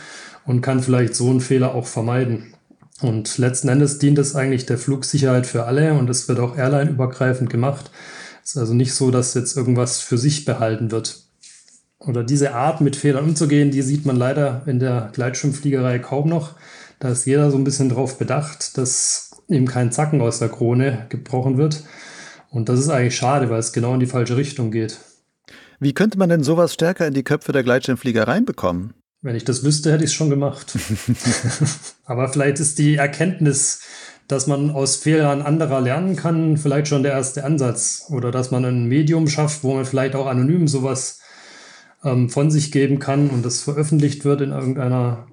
und 0.46 0.62
kann 0.62 0.82
vielleicht 0.82 1.15
so 1.15 1.30
einen 1.30 1.41
Fehler 1.41 1.76
auch 1.76 1.88
vermeiden. 1.88 2.54
Und 3.02 3.38
letzten 3.38 3.67
Endes 3.67 3.98
dient 3.98 4.20
es 4.20 4.36
eigentlich 4.36 4.65
der 4.65 4.78
Flugsicherheit 4.78 5.48
für 5.48 5.65
alle 5.65 5.96
und 5.96 6.10
es 6.10 6.28
wird 6.28 6.39
auch 6.39 6.56
airline-übergreifend 6.56 7.50
gemacht. 7.50 7.91
Es 8.44 8.52
ist 8.52 8.58
also 8.58 8.74
nicht 8.74 8.94
so, 8.94 9.12
dass 9.12 9.34
jetzt 9.34 9.58
irgendwas 9.58 10.00
für 10.00 10.17
sich 10.17 10.46
behalten 10.46 10.91
wird. 10.91 11.21
Oder 12.06 12.24
diese 12.24 12.54
Art, 12.54 12.82
mit 12.82 12.96
Fehlern 12.96 13.26
umzugehen, 13.26 13.70
die 13.70 13.84
sieht 13.84 14.06
man 14.06 14.16
leider 14.16 14.64
in 14.66 14.80
der 14.80 15.12
Gleitschirmfliegerei 15.14 16.00
kaum 16.00 16.30
noch. 16.30 16.56
Da 17.00 17.10
ist 17.10 17.26
jeder 17.26 17.52
so 17.52 17.58
ein 17.58 17.64
bisschen 17.64 17.90
darauf 17.90 18.18
bedacht, 18.18 18.78
dass 18.78 19.32
eben 19.50 19.68
kein 19.68 19.92
Zacken 19.92 20.22
aus 20.22 20.40
der 20.40 20.50
Krone 20.50 21.06
gebrochen 21.10 21.58
wird. 21.58 21.84
Und 22.50 22.70
das 22.70 22.80
ist 22.80 22.90
eigentlich 22.90 23.16
schade, 23.16 23.50
weil 23.50 23.60
es 23.60 23.72
genau 23.72 23.94
in 23.94 24.00
die 24.00 24.08
falsche 24.08 24.36
Richtung 24.36 24.72
geht. 24.72 24.98
Wie 25.80 25.94
könnte 25.94 26.18
man 26.18 26.30
denn 26.30 26.44
sowas 26.44 26.74
stärker 26.74 27.08
in 27.08 27.14
die 27.14 27.24
Köpfe 27.24 27.52
der 27.52 27.64
Gleitschirmflieger 27.64 28.28
reinbekommen? 28.28 28.94
Wenn 29.22 29.36
ich 29.36 29.46
das 29.46 29.64
wüsste, 29.64 29.92
hätte 29.92 30.04
ich 30.04 30.10
es 30.10 30.16
schon 30.16 30.32
gemacht. 30.32 30.76
Aber 32.06 32.30
vielleicht 32.30 32.60
ist 32.60 32.80
die 32.80 32.96
Erkenntnis, 32.96 33.82
dass 34.28 34.48
man 34.48 34.72
aus 34.72 34.96
Fehlern 34.96 35.42
anderer 35.42 35.82
lernen 35.82 36.16
kann, 36.16 36.58
vielleicht 36.58 36.88
schon 36.88 37.04
der 37.04 37.14
erste 37.14 37.44
Ansatz. 37.44 38.08
Oder 38.10 38.32
dass 38.32 38.50
man 38.50 38.66
ein 38.66 38.86
Medium 38.86 39.28
schafft, 39.28 39.64
wo 39.64 39.76
man 39.76 39.86
vielleicht 39.86 40.16
auch 40.16 40.26
anonym 40.26 40.68
sowas 40.68 41.21
ähm, 42.04 42.30
von 42.30 42.52
sich 42.52 42.72
geben 42.72 43.00
kann 43.00 43.30
und 43.30 43.46
das 43.46 43.62
veröffentlicht 43.62 44.26
wird 44.26 44.42
in 44.42 44.52
irgendeiner 44.52 45.28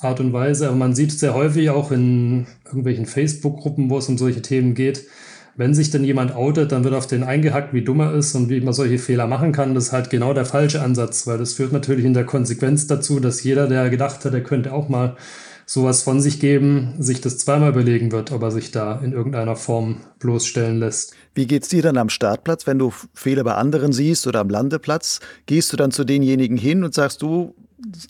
Art 0.00 0.20
und 0.20 0.32
Weise. 0.32 0.68
Aber 0.68 0.76
man 0.76 0.94
sieht 0.94 1.12
sehr 1.12 1.34
häufig 1.34 1.70
auch 1.70 1.92
in 1.92 2.46
irgendwelchen 2.64 3.06
Facebook-Gruppen, 3.06 3.90
wo 3.90 3.98
es 3.98 4.08
um 4.08 4.18
solche 4.18 4.42
Themen 4.42 4.74
geht. 4.74 5.06
Wenn 5.54 5.74
sich 5.74 5.90
dann 5.90 6.04
jemand 6.04 6.34
outet, 6.34 6.72
dann 6.72 6.82
wird 6.82 6.94
auf 6.94 7.06
den 7.06 7.22
eingehackt, 7.22 7.74
wie 7.74 7.84
dumm 7.84 8.00
er 8.00 8.14
ist 8.14 8.34
und 8.34 8.48
wie 8.48 8.60
man 8.62 8.72
solche 8.72 8.98
Fehler 8.98 9.26
machen 9.26 9.52
kann. 9.52 9.74
Das 9.74 9.84
ist 9.84 9.92
halt 9.92 10.08
genau 10.08 10.32
der 10.32 10.46
falsche 10.46 10.80
Ansatz, 10.80 11.26
weil 11.26 11.36
das 11.36 11.52
führt 11.52 11.72
natürlich 11.72 12.06
in 12.06 12.14
der 12.14 12.24
Konsequenz 12.24 12.86
dazu, 12.86 13.20
dass 13.20 13.42
jeder, 13.42 13.68
der 13.68 13.90
gedacht 13.90 14.24
hat, 14.24 14.32
er 14.32 14.42
könnte 14.42 14.72
auch 14.72 14.88
mal 14.88 15.16
sowas 15.66 16.02
von 16.02 16.20
sich 16.20 16.40
geben, 16.40 16.94
sich 16.98 17.20
das 17.20 17.38
zweimal 17.38 17.70
überlegen 17.70 18.12
wird, 18.12 18.32
ob 18.32 18.42
er 18.42 18.50
sich 18.50 18.70
da 18.70 18.98
in 19.00 19.12
irgendeiner 19.12 19.56
Form 19.56 20.00
bloßstellen 20.18 20.78
lässt. 20.78 21.14
Wie 21.34 21.46
geht's 21.46 21.68
dir 21.68 21.82
dann 21.82 21.96
am 21.96 22.08
Startplatz, 22.08 22.66
wenn 22.66 22.78
du 22.78 22.92
Fehler 23.14 23.44
bei 23.44 23.54
anderen 23.54 23.92
siehst 23.92 24.26
oder 24.26 24.40
am 24.40 24.48
Landeplatz? 24.48 25.20
Gehst 25.46 25.72
du 25.72 25.76
dann 25.76 25.90
zu 25.90 26.04
denjenigen 26.04 26.56
hin 26.56 26.84
und 26.84 26.94
sagst 26.94 27.22
du, 27.22 27.54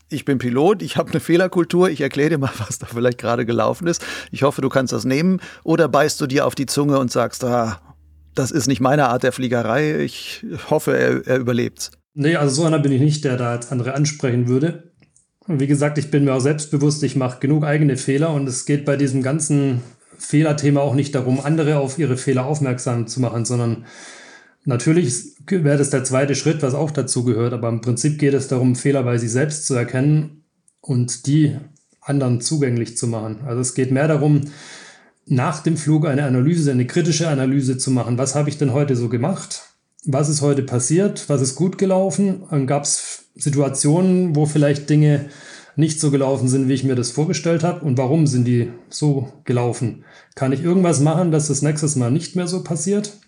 ich 0.09 0.25
bin 0.25 0.39
Pilot, 0.39 0.83
ich 0.83 0.97
habe 0.97 1.11
eine 1.11 1.21
Fehlerkultur, 1.21 1.89
ich 1.89 2.01
erkläre 2.01 2.31
dir 2.31 2.39
mal, 2.39 2.51
was 2.59 2.79
da 2.79 2.87
vielleicht 2.87 3.19
gerade 3.19 3.47
gelaufen 3.47 3.87
ist. 3.87 4.05
Ich 4.31 4.43
hoffe, 4.43 4.61
du 4.61 4.69
kannst 4.69 4.93
das 4.93 5.05
nehmen. 5.05 5.41
Oder 5.65 5.89
beißt 5.89 6.21
du 6.21 6.27
dir 6.27 6.47
auf 6.47 6.55
die 6.55 6.67
Zunge 6.67 6.99
und 6.99 7.11
sagst, 7.11 7.45
ah, 7.45 7.81
das 8.35 8.51
ist 8.51 8.67
nicht 8.67 8.81
meine 8.81 9.09
Art 9.09 9.23
der 9.23 9.33
Fliegerei, 9.33 10.01
ich 10.01 10.45
hoffe, 10.71 10.97
er, 10.97 11.27
er 11.27 11.39
überlebt. 11.39 11.91
Nee, 12.15 12.37
also 12.37 12.63
so 12.63 12.65
einer 12.67 12.79
bin 12.79 12.93
ich 12.93 13.01
nicht, 13.01 13.25
der 13.25 13.37
da 13.37 13.55
jetzt 13.55 13.73
andere 13.73 13.95
ansprechen 13.95 14.49
würde. 14.49 14.92
Wie 15.61 15.67
gesagt, 15.67 15.99
ich 15.99 16.11
bin 16.11 16.25
mir 16.25 16.35
auch 16.35 16.41
selbstbewusst, 16.41 17.03
ich 17.03 17.17
mache 17.17 17.41
genug 17.41 17.65
eigene 17.65 17.97
Fehler 17.97 18.33
und 18.33 18.49
es 18.49 18.65
geht 18.65 18.85
bei 18.85 18.97
diesem 18.97 19.23
ganzen 19.23 19.83
Fehlerthema 20.19 20.81
auch 20.81 20.95
nicht 20.95 21.15
darum, 21.15 21.41
andere 21.41 21.79
auf 21.79 21.99
ihre 21.99 22.17
Fehler 22.17 22.47
aufmerksam 22.47 23.07
zu 23.07 23.21
machen, 23.21 23.45
sondern 23.45 23.85
Natürlich 24.65 25.33
wäre 25.47 25.77
das 25.77 25.91
der 25.91 26.05
zweite 26.05 26.37
Schritt, 26.37 26.63
was 26.63 26.75
auch 26.75 26.93
dazu 26.93 27.25
gehört, 27.25 27.53
aber 27.53 27.69
im 27.69 27.81
Prinzip 27.81 28.19
geht 28.19 28.35
es 28.35 28.47
darum, 28.47 28.77
Fehler 28.77 29.03
bei 29.03 29.19
sich 29.19 29.33
selbst 29.33 29.67
zu 29.67 29.75
erkennen 29.75 30.45
und 30.81 31.27
die 31.27 31.57
anderen 32.01 32.41
zugänglich 32.41 32.97
zu 32.97 33.09
machen. 33.09 33.41
Also 33.45 33.61
es 33.61 33.75
geht 33.75 33.91
mehr 33.91 34.07
darum, 34.07 34.43
nach 35.27 35.63
dem 35.63 35.77
Flug 35.77 36.07
eine 36.07 36.25
Analyse, 36.25 36.71
eine 36.71 36.87
kritische 36.87 37.29
Analyse 37.29 37.77
zu 37.77 37.91
machen. 37.91 38.19
Was 38.19 38.35
habe 38.35 38.51
ich 38.51 38.59
denn 38.59 38.73
heute 38.73 38.95
so 38.95 39.09
gemacht? 39.09 39.63
Was 40.05 40.29
ist 40.29 40.43
heute 40.43 40.63
passiert? 40.63 41.29
Was 41.29 41.43
ist 41.43 41.57
gut 41.57 41.79
gelaufen? 41.79 42.67
Gab 42.67 42.85
es 42.85 43.22
Situationen, 43.35 44.37
wo 44.37 44.47
vielleicht 44.47 44.91
Dinge 44.91 45.27
nicht 45.77 46.01
so 46.01 46.11
gelaufen 46.11 46.49
sind, 46.49 46.69
wie 46.69 46.75
ich 46.75 46.85
mir 46.85 46.95
das 46.95 47.11
vorgestellt 47.11 47.63
habe? 47.63 47.85
Und 47.85 47.97
warum 47.99 48.27
sind 48.27 48.45
die 48.45 48.71
so 48.89 49.33
gelaufen? 49.45 50.05
Kann 50.35 50.53
ich 50.53 50.63
irgendwas 50.63 51.01
machen, 51.01 51.33
dass 51.33 51.49
das 51.49 51.63
nächstes 51.63 51.97
Mal 51.97 52.11
nicht 52.11 52.37
mehr 52.37 52.47
so 52.47 52.63
passiert? 52.63 53.19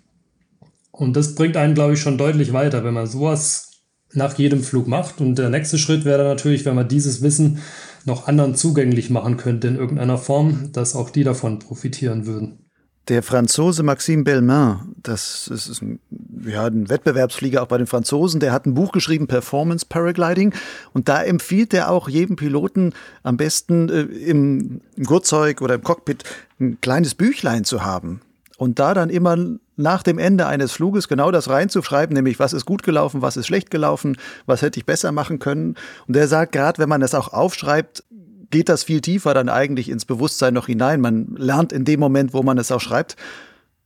Und 0.90 1.16
das 1.16 1.34
bringt 1.34 1.56
einen, 1.56 1.74
glaube 1.74 1.94
ich, 1.94 2.00
schon 2.00 2.18
deutlich 2.18 2.52
weiter, 2.52 2.84
wenn 2.84 2.94
man 2.94 3.06
sowas 3.06 3.82
nach 4.12 4.38
jedem 4.38 4.62
Flug 4.62 4.86
macht. 4.86 5.20
Und 5.20 5.38
der 5.38 5.50
nächste 5.50 5.78
Schritt 5.78 6.04
wäre 6.04 6.18
dann 6.18 6.28
natürlich, 6.28 6.64
wenn 6.64 6.76
man 6.76 6.88
dieses 6.88 7.22
Wissen 7.22 7.58
noch 8.04 8.28
anderen 8.28 8.54
zugänglich 8.54 9.10
machen 9.10 9.36
könnte 9.36 9.68
in 9.68 9.76
irgendeiner 9.76 10.18
Form, 10.18 10.70
dass 10.72 10.94
auch 10.94 11.10
die 11.10 11.24
davon 11.24 11.58
profitieren 11.58 12.26
würden. 12.26 12.63
Der 13.08 13.22
Franzose 13.22 13.82
Maxime 13.82 14.24
Belmain, 14.24 14.94
das 15.02 15.48
ist 15.48 15.82
ein, 15.82 15.98
ja, 16.46 16.64
ein 16.64 16.88
Wettbewerbsflieger 16.88 17.62
auch 17.62 17.66
bei 17.66 17.76
den 17.76 17.86
Franzosen, 17.86 18.40
der 18.40 18.52
hat 18.52 18.64
ein 18.64 18.72
Buch 18.72 18.92
geschrieben, 18.92 19.26
Performance 19.26 19.84
Paragliding. 19.86 20.54
Und 20.94 21.08
da 21.08 21.22
empfiehlt 21.22 21.74
er 21.74 21.90
auch 21.90 22.08
jedem 22.08 22.36
Piloten 22.36 22.94
am 23.22 23.36
besten 23.36 23.90
äh, 23.90 24.00
im, 24.02 24.80
im 24.96 25.04
Gurtzeug 25.04 25.60
oder 25.60 25.74
im 25.74 25.82
Cockpit 25.82 26.24
ein 26.58 26.80
kleines 26.80 27.14
Büchlein 27.14 27.64
zu 27.64 27.84
haben. 27.84 28.22
Und 28.56 28.78
da 28.78 28.94
dann 28.94 29.10
immer 29.10 29.36
nach 29.76 30.02
dem 30.02 30.18
Ende 30.18 30.46
eines 30.46 30.72
Fluges 30.72 31.08
genau 31.08 31.30
das 31.30 31.50
reinzuschreiben, 31.50 32.14
nämlich 32.14 32.38
was 32.38 32.52
ist 32.52 32.64
gut 32.64 32.82
gelaufen, 32.82 33.22
was 33.22 33.36
ist 33.36 33.46
schlecht 33.46 33.70
gelaufen, 33.70 34.16
was 34.46 34.62
hätte 34.62 34.78
ich 34.78 34.86
besser 34.86 35.12
machen 35.12 35.38
können. 35.40 35.74
Und 36.06 36.16
er 36.16 36.28
sagt, 36.28 36.52
gerade 36.52 36.78
wenn 36.78 36.88
man 36.88 37.00
das 37.00 37.14
auch 37.14 37.32
aufschreibt, 37.32 38.04
geht 38.50 38.68
das 38.68 38.84
viel 38.84 39.00
tiefer 39.00 39.34
dann 39.34 39.48
eigentlich 39.48 39.88
ins 39.88 40.04
Bewusstsein 40.04 40.54
noch 40.54 40.66
hinein. 40.66 41.00
Man 41.00 41.34
lernt 41.36 41.72
in 41.72 41.84
dem 41.84 42.00
Moment, 42.00 42.34
wo 42.34 42.42
man 42.42 42.58
es 42.58 42.72
auch 42.72 42.80
schreibt. 42.80 43.16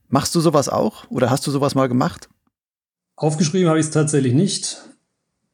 Machst 0.07 0.33
du 0.35 0.39
sowas 0.39 0.69
auch 0.69 1.09
oder 1.09 1.29
hast 1.29 1.45
du 1.45 1.51
sowas 1.51 1.75
mal 1.75 1.87
gemacht? 1.87 2.29
Aufgeschrieben 3.15 3.67
habe 3.67 3.79
ich 3.79 3.85
es 3.85 3.91
tatsächlich 3.91 4.33
nicht, 4.33 4.77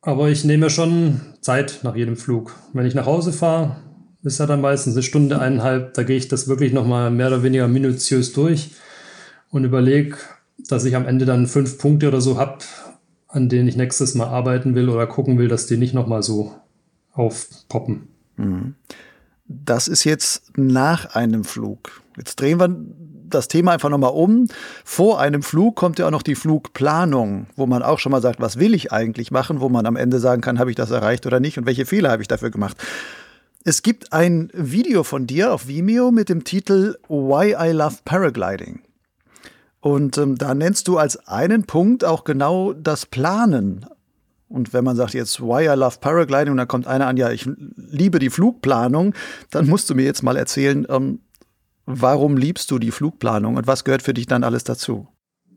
aber 0.02 0.30
ich 0.30 0.44
nehme 0.46 0.70
schon 0.70 1.22
Zeit 1.42 1.80
nach 1.84 1.96
jedem 1.96 2.16
Flug. 2.16 2.56
Wenn 2.74 2.86
ich 2.86 2.96
nach 2.96 3.08
Hause 3.08 3.34
fahre, 3.34 3.78
ist 4.24 4.40
ja 4.40 4.46
dann 4.46 4.62
meistens 4.62 4.96
eine 4.96 5.04
Stunde, 5.04 5.40
eineinhalb, 5.40 5.94
da 5.94 6.04
gehe 6.04 6.18
ich 6.18 6.28
das 6.28 6.48
wirklich 6.48 6.74
nochmal 6.74 7.12
mehr 7.12 7.28
oder 7.28 7.44
weniger 7.44 7.68
minutiös 7.68 8.34
durch 8.34 8.72
und 9.50 9.64
überlege, 9.64 10.18
dass 10.70 10.86
ich 10.86 10.96
am 10.96 11.06
Ende 11.06 11.26
dann 11.26 11.48
fünf 11.48 11.78
Punkte 11.78 12.08
oder 12.08 12.22
so 12.22 12.38
habe, 12.38 12.60
an 13.28 13.50
denen 13.50 13.68
ich 13.68 13.76
nächstes 13.76 14.16
Mal 14.16 14.28
arbeiten 14.28 14.76
will 14.76 14.90
oder 14.90 15.06
gucken 15.08 15.38
will, 15.38 15.48
dass 15.48 15.68
die 15.68 15.78
nicht 15.78 15.94
nochmal 15.94 16.24
so 16.24 16.56
aufpoppen. 17.14 18.08
Das 19.48 19.88
ist 19.88 20.04
jetzt 20.04 20.58
nach 20.58 21.16
einem 21.16 21.44
Flug. 21.44 22.02
Jetzt 22.18 22.40
drehen 22.40 22.60
wir 22.60 22.70
das 23.30 23.48
Thema 23.48 23.72
einfach 23.72 23.90
nochmal 23.90 24.12
um. 24.12 24.48
Vor 24.84 25.20
einem 25.20 25.44
Flug 25.44 25.76
kommt 25.76 26.00
ja 26.00 26.08
auch 26.08 26.12
noch 26.12 26.22
die 26.22 26.36
Flugplanung, 26.36 27.48
wo 27.56 27.66
man 27.66 27.84
auch 27.84 28.00
schon 28.00 28.12
mal 28.12 28.22
sagt, 28.22 28.40
was 28.40 28.60
will 28.60 28.74
ich 28.74 28.92
eigentlich 28.92 29.32
machen, 29.32 29.62
wo 29.62 29.70
man 29.70 29.86
am 29.86 29.96
Ende 29.96 30.20
sagen 30.20 30.42
kann, 30.42 30.60
habe 30.60 30.70
ich 30.70 30.76
das 30.76 30.92
erreicht 30.92 31.26
oder 31.26 31.40
nicht 31.40 31.58
und 31.58 31.66
welche 31.66 31.86
Fehler 31.86 32.12
habe 32.12 32.22
ich 32.22 32.28
dafür 32.28 32.52
gemacht. 32.52 32.78
Es 33.64 33.82
gibt 33.82 34.14
ein 34.14 34.52
Video 34.54 35.04
von 35.04 35.26
dir 35.26 35.54
auf 35.54 35.68
Vimeo 35.68 36.12
mit 36.12 36.30
dem 36.30 36.44
Titel 36.44 36.98
Why 37.08 37.56
I 37.60 37.72
Love 37.72 37.98
Paragliding. 38.06 38.82
Und 39.82 40.18
ähm, 40.18 40.38
da 40.38 40.54
nennst 40.54 40.88
du 40.88 40.98
als 40.98 41.28
einen 41.28 41.64
Punkt 41.64 42.04
auch 42.06 42.24
genau 42.24 42.74
das 42.74 43.06
Planen. 43.06 43.86
Und 44.48 44.74
wenn 44.74 44.84
man 44.84 44.96
sagt 44.96 45.14
jetzt, 45.14 45.42
why 45.42 45.66
I 45.66 45.78
love 45.78 45.98
Paragliding, 46.00 46.52
und 46.52 46.58
dann 46.58 46.68
kommt 46.68 46.88
einer 46.88 47.08
an, 47.08 47.18
ja, 47.18 47.32
ich 47.32 47.50
liebe 47.76 48.20
die 48.20 48.30
Flugplanung, 48.30 49.14
dann 49.50 49.68
musst 49.68 49.90
du 49.90 49.96
mir 49.96 50.06
jetzt 50.06 50.22
mal 50.22 50.38
erzählen, 50.38 50.86
ähm, 50.90 51.20
warum 51.86 52.38
liebst 52.38 52.70
du 52.72 52.80
die 52.80 52.92
Flugplanung 52.92 53.58
und 53.58 53.68
was 53.68 53.84
gehört 53.84 54.02
für 54.02 54.14
dich 54.14 54.28
dann 54.28 54.44
alles 54.44 54.64
dazu? 54.64 55.08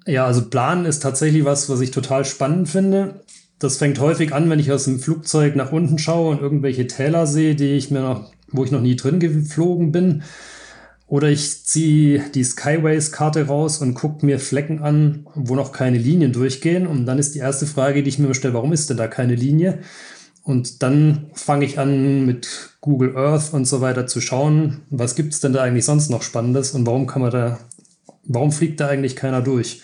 Ja, 0.07 0.25
also 0.25 0.49
Planen 0.49 0.87
ist 0.87 1.03
tatsächlich 1.03 1.45
was, 1.45 1.69
was 1.69 1.81
ich 1.81 1.91
total 1.91 2.25
spannend 2.25 2.69
finde. 2.69 3.21
Das 3.59 3.77
fängt 3.77 3.99
häufig 4.01 4.33
an, 4.33 4.49
wenn 4.49 4.59
ich 4.59 4.73
aus 4.73 4.85
dem 4.85 5.01
Flugzeug 5.01 5.57
nach 5.57 5.73
unten 5.73 5.99
schaue 5.99 6.31
und 6.31 6.41
irgendwelche 6.41 6.87
Täler 6.87 7.27
sehe, 7.27 7.55
die 7.55 7.73
ich 7.73 7.91
mir 7.91 8.01
noch, 8.01 8.33
wo 8.51 8.65
ich 8.65 8.71
noch 8.71 8.81
nie 8.81 8.97
drin 8.97 9.21
geflogen 9.21 9.93
bin. 9.93 10.23
Oder 11.09 11.31
ich 11.31 11.65
ziehe 11.65 12.23
die 12.35 12.45
Skyways-Karte 12.45 13.47
raus 13.47 13.79
und 13.79 13.95
gucke 13.95 14.27
mir 14.27 14.39
Flecken 14.39 14.81
an, 14.81 15.27
wo 15.35 15.55
noch 15.55 15.73
keine 15.73 15.97
Linien 15.97 16.35
durchgehen. 16.35 16.87
Und 16.87 17.07
dann 17.07 17.19
ist 17.19 17.35
die 17.35 17.39
erste 17.39 17.67
Frage, 17.67 18.03
die 18.03 18.11
ich 18.11 18.19
mir 18.19 18.35
stelle, 18.35 18.55
warum 18.55 18.75
ist 18.75 18.91
denn 18.91 18.99
da 18.99 19.09
keine 19.09 19.35
Linie? 19.35 19.81
Und 20.43 20.83
dann 20.83 21.31
fange 21.33 21.65
ich 21.65 21.79
an, 21.79 22.27
mit 22.27 22.77
Google 22.81 23.17
Earth 23.17 23.53
und 23.53 23.65
so 23.65 23.81
weiter 23.81 24.07
zu 24.07 24.21
schauen, 24.21 24.83
was 24.91 25.15
gibt 25.15 25.33
es 25.33 25.41
denn 25.41 25.53
da 25.53 25.63
eigentlich 25.63 25.85
sonst 25.85 26.11
noch 26.11 26.23
Spannendes 26.23 26.73
und 26.73 26.87
warum 26.87 27.07
kann 27.07 27.23
man 27.23 27.31
da, 27.31 27.59
warum 28.25 28.53
fliegt 28.53 28.81
da 28.81 28.89
eigentlich 28.89 29.17
keiner 29.17 29.43
durch? 29.43 29.83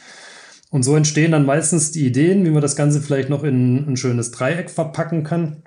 Und 0.70 0.82
so 0.82 0.96
entstehen 0.96 1.32
dann 1.32 1.46
meistens 1.46 1.92
die 1.92 2.06
Ideen, 2.06 2.44
wie 2.44 2.50
man 2.50 2.62
das 2.62 2.76
Ganze 2.76 3.00
vielleicht 3.00 3.28
noch 3.28 3.44
in 3.44 3.88
ein 3.88 3.96
schönes 3.96 4.30
Dreieck 4.30 4.70
verpacken 4.70 5.22
kann. 5.22 5.62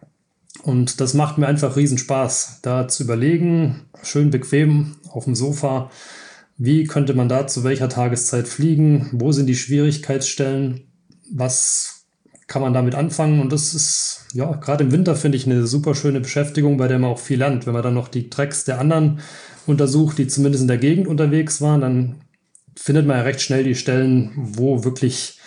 Und 0.67 0.99
das 0.99 1.13
macht 1.13 1.37
mir 1.37 1.47
einfach 1.47 1.77
riesen 1.77 1.97
Spaß, 1.97 2.59
da 2.61 2.89
zu 2.89 3.03
überlegen, 3.03 3.85
schön 4.03 4.31
bequem 4.31 4.97
auf 5.09 5.23
dem 5.23 5.33
Sofa, 5.33 5.89
wie 6.57 6.83
könnte 6.83 7.13
man 7.13 7.29
da 7.29 7.47
zu 7.47 7.63
welcher 7.63 7.87
Tageszeit 7.87 8.49
fliegen, 8.49 9.09
wo 9.13 9.31
sind 9.31 9.45
die 9.45 9.55
Schwierigkeitsstellen, 9.55 10.81
was 11.31 12.03
kann 12.47 12.61
man 12.61 12.73
damit 12.73 12.95
anfangen. 12.95 13.39
Und 13.39 13.53
das 13.53 13.73
ist, 13.73 14.25
ja, 14.33 14.51
gerade 14.55 14.83
im 14.83 14.91
Winter 14.91 15.15
finde 15.15 15.37
ich 15.37 15.45
eine 15.45 15.65
super 15.65 15.95
schöne 15.95 16.19
Beschäftigung, 16.19 16.75
bei 16.75 16.89
der 16.89 16.99
man 16.99 17.11
auch 17.11 17.19
viel 17.19 17.39
lernt, 17.39 17.65
wenn 17.65 17.73
man 17.73 17.83
dann 17.83 17.93
noch 17.93 18.09
die 18.09 18.29
Tracks 18.29 18.65
der 18.65 18.81
anderen 18.81 19.21
untersucht, 19.67 20.17
die 20.17 20.27
zumindest 20.27 20.63
in 20.63 20.67
der 20.67 20.79
Gegend 20.79 21.07
unterwegs 21.07 21.61
waren, 21.61 21.79
dann 21.79 22.15
findet 22.75 23.07
man 23.07 23.15
ja 23.15 23.23
recht 23.23 23.41
schnell 23.41 23.63
die 23.63 23.75
Stellen, 23.75 24.33
wo 24.35 24.83
wirklich 24.83 25.39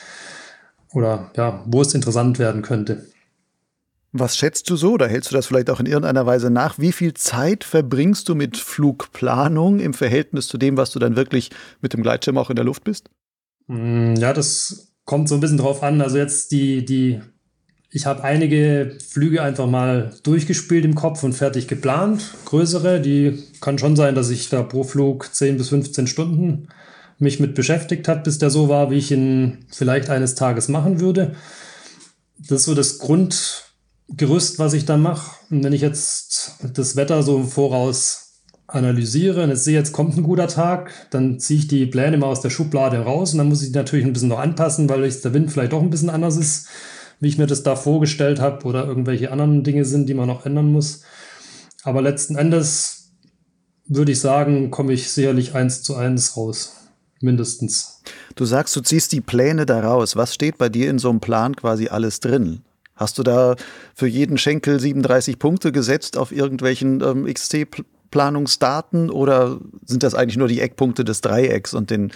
oder 0.94 1.30
ja, 1.36 1.62
wo 1.66 1.82
es 1.82 1.92
interessant 1.92 2.38
werden 2.38 2.62
könnte. 2.62 3.04
Was 4.12 4.36
schätzt 4.36 4.68
du 4.68 4.76
so? 4.76 4.96
Da 4.96 5.06
hältst 5.06 5.30
du 5.30 5.36
das 5.36 5.46
vielleicht 5.46 5.70
auch 5.70 5.78
in 5.78 5.86
irgendeiner 5.86 6.26
Weise 6.26 6.50
nach? 6.50 6.78
Wie 6.78 6.90
viel 6.90 7.14
Zeit 7.14 7.62
verbringst 7.62 8.28
du 8.28 8.34
mit 8.34 8.56
Flugplanung 8.56 9.78
im 9.78 9.94
Verhältnis 9.94 10.48
zu 10.48 10.58
dem, 10.58 10.76
was 10.76 10.90
du 10.90 10.98
dann 10.98 11.14
wirklich 11.14 11.50
mit 11.80 11.92
dem 11.92 12.02
Gleitschirm 12.02 12.36
auch 12.36 12.50
in 12.50 12.56
der 12.56 12.64
Luft 12.64 12.82
bist? 12.82 13.08
Mm, 13.68 14.14
ja, 14.16 14.32
das 14.32 14.92
kommt 15.04 15.28
so 15.28 15.36
ein 15.36 15.40
bisschen 15.40 15.58
drauf 15.58 15.84
an. 15.84 16.00
Also 16.00 16.18
jetzt 16.18 16.50
die, 16.50 16.84
die, 16.84 17.20
ich 17.88 18.06
habe 18.06 18.24
einige 18.24 18.98
Flüge 19.08 19.42
einfach 19.42 19.68
mal 19.68 20.12
durchgespielt 20.24 20.84
im 20.84 20.96
Kopf 20.96 21.22
und 21.22 21.34
fertig 21.34 21.68
geplant. 21.68 22.34
Größere, 22.46 23.00
die 23.00 23.44
kann 23.60 23.78
schon 23.78 23.94
sein, 23.94 24.16
dass 24.16 24.30
ich 24.30 24.48
da 24.48 24.64
pro 24.64 24.82
Flug 24.82 25.32
10 25.32 25.56
bis 25.56 25.68
15 25.68 26.08
Stunden 26.08 26.68
mich 27.20 27.38
mit 27.38 27.54
beschäftigt 27.54 28.08
habe, 28.08 28.22
bis 28.22 28.38
der 28.38 28.50
so 28.50 28.68
war, 28.68 28.90
wie 28.90 28.98
ich 28.98 29.12
ihn 29.12 29.58
vielleicht 29.70 30.10
eines 30.10 30.34
Tages 30.34 30.68
machen 30.68 30.98
würde. 30.98 31.36
Das 32.38 32.60
ist 32.60 32.64
so 32.64 32.74
das 32.74 32.98
Grundgerüst, 34.10 34.58
was 34.58 34.74
ich 34.74 34.84
dann 34.84 35.02
mache. 35.02 35.36
Und 35.50 35.64
wenn 35.64 35.72
ich 35.72 35.80
jetzt 35.80 36.56
das 36.74 36.96
Wetter 36.96 37.22
so 37.22 37.36
im 37.36 37.48
Voraus 37.48 38.42
analysiere 38.66 39.42
und 39.42 39.50
jetzt 39.50 39.64
sehe, 39.64 39.76
jetzt 39.76 39.92
kommt 39.92 40.16
ein 40.16 40.22
guter 40.22 40.46
Tag, 40.46 40.92
dann 41.10 41.40
ziehe 41.40 41.60
ich 41.60 41.68
die 41.68 41.86
Pläne 41.86 42.18
mal 42.18 42.26
aus 42.26 42.40
der 42.40 42.50
Schublade 42.50 42.98
raus 42.98 43.32
und 43.32 43.38
dann 43.38 43.48
muss 43.48 43.62
ich 43.62 43.72
die 43.72 43.78
natürlich 43.78 44.04
ein 44.04 44.12
bisschen 44.12 44.28
noch 44.28 44.38
anpassen, 44.38 44.88
weil 44.88 45.08
der 45.08 45.34
Wind 45.34 45.50
vielleicht 45.50 45.72
doch 45.72 45.82
ein 45.82 45.90
bisschen 45.90 46.10
anders 46.10 46.36
ist, 46.36 46.68
wie 47.18 47.28
ich 47.28 47.38
mir 47.38 47.46
das 47.46 47.62
da 47.62 47.74
vorgestellt 47.76 48.40
habe 48.40 48.64
oder 48.64 48.86
irgendwelche 48.86 49.32
anderen 49.32 49.64
Dinge 49.64 49.84
sind, 49.84 50.08
die 50.08 50.14
man 50.14 50.28
noch 50.28 50.46
ändern 50.46 50.70
muss. 50.70 51.02
Aber 51.82 52.02
letzten 52.02 52.36
Endes 52.36 53.12
würde 53.86 54.12
ich 54.12 54.20
sagen, 54.20 54.70
komme 54.70 54.92
ich 54.92 55.10
sicherlich 55.10 55.54
eins 55.54 55.82
zu 55.82 55.96
eins 55.96 56.36
raus 56.36 56.76
mindestens. 57.20 58.02
Du 58.34 58.44
sagst, 58.44 58.74
du 58.76 58.80
ziehst 58.80 59.12
die 59.12 59.20
Pläne 59.20 59.66
da 59.66 59.80
raus. 59.80 60.16
Was 60.16 60.34
steht 60.34 60.58
bei 60.58 60.68
dir 60.68 60.88
in 60.88 60.98
so 60.98 61.10
einem 61.10 61.20
Plan 61.20 61.56
quasi 61.56 61.88
alles 61.88 62.20
drin? 62.20 62.62
Hast 63.00 63.16
du 63.16 63.22
da 63.22 63.56
für 63.94 64.06
jeden 64.06 64.36
Schenkel 64.36 64.78
37 64.78 65.38
Punkte 65.38 65.72
gesetzt 65.72 66.18
auf 66.18 66.32
irgendwelchen 66.32 67.00
ähm, 67.00 67.24
XC-Planungsdaten 67.24 69.08
oder 69.08 69.58
sind 69.86 70.02
das 70.02 70.14
eigentlich 70.14 70.36
nur 70.36 70.48
die 70.48 70.60
Eckpunkte 70.60 71.02
des 71.02 71.22
Dreiecks 71.22 71.72
und 71.72 71.88
den 71.88 72.12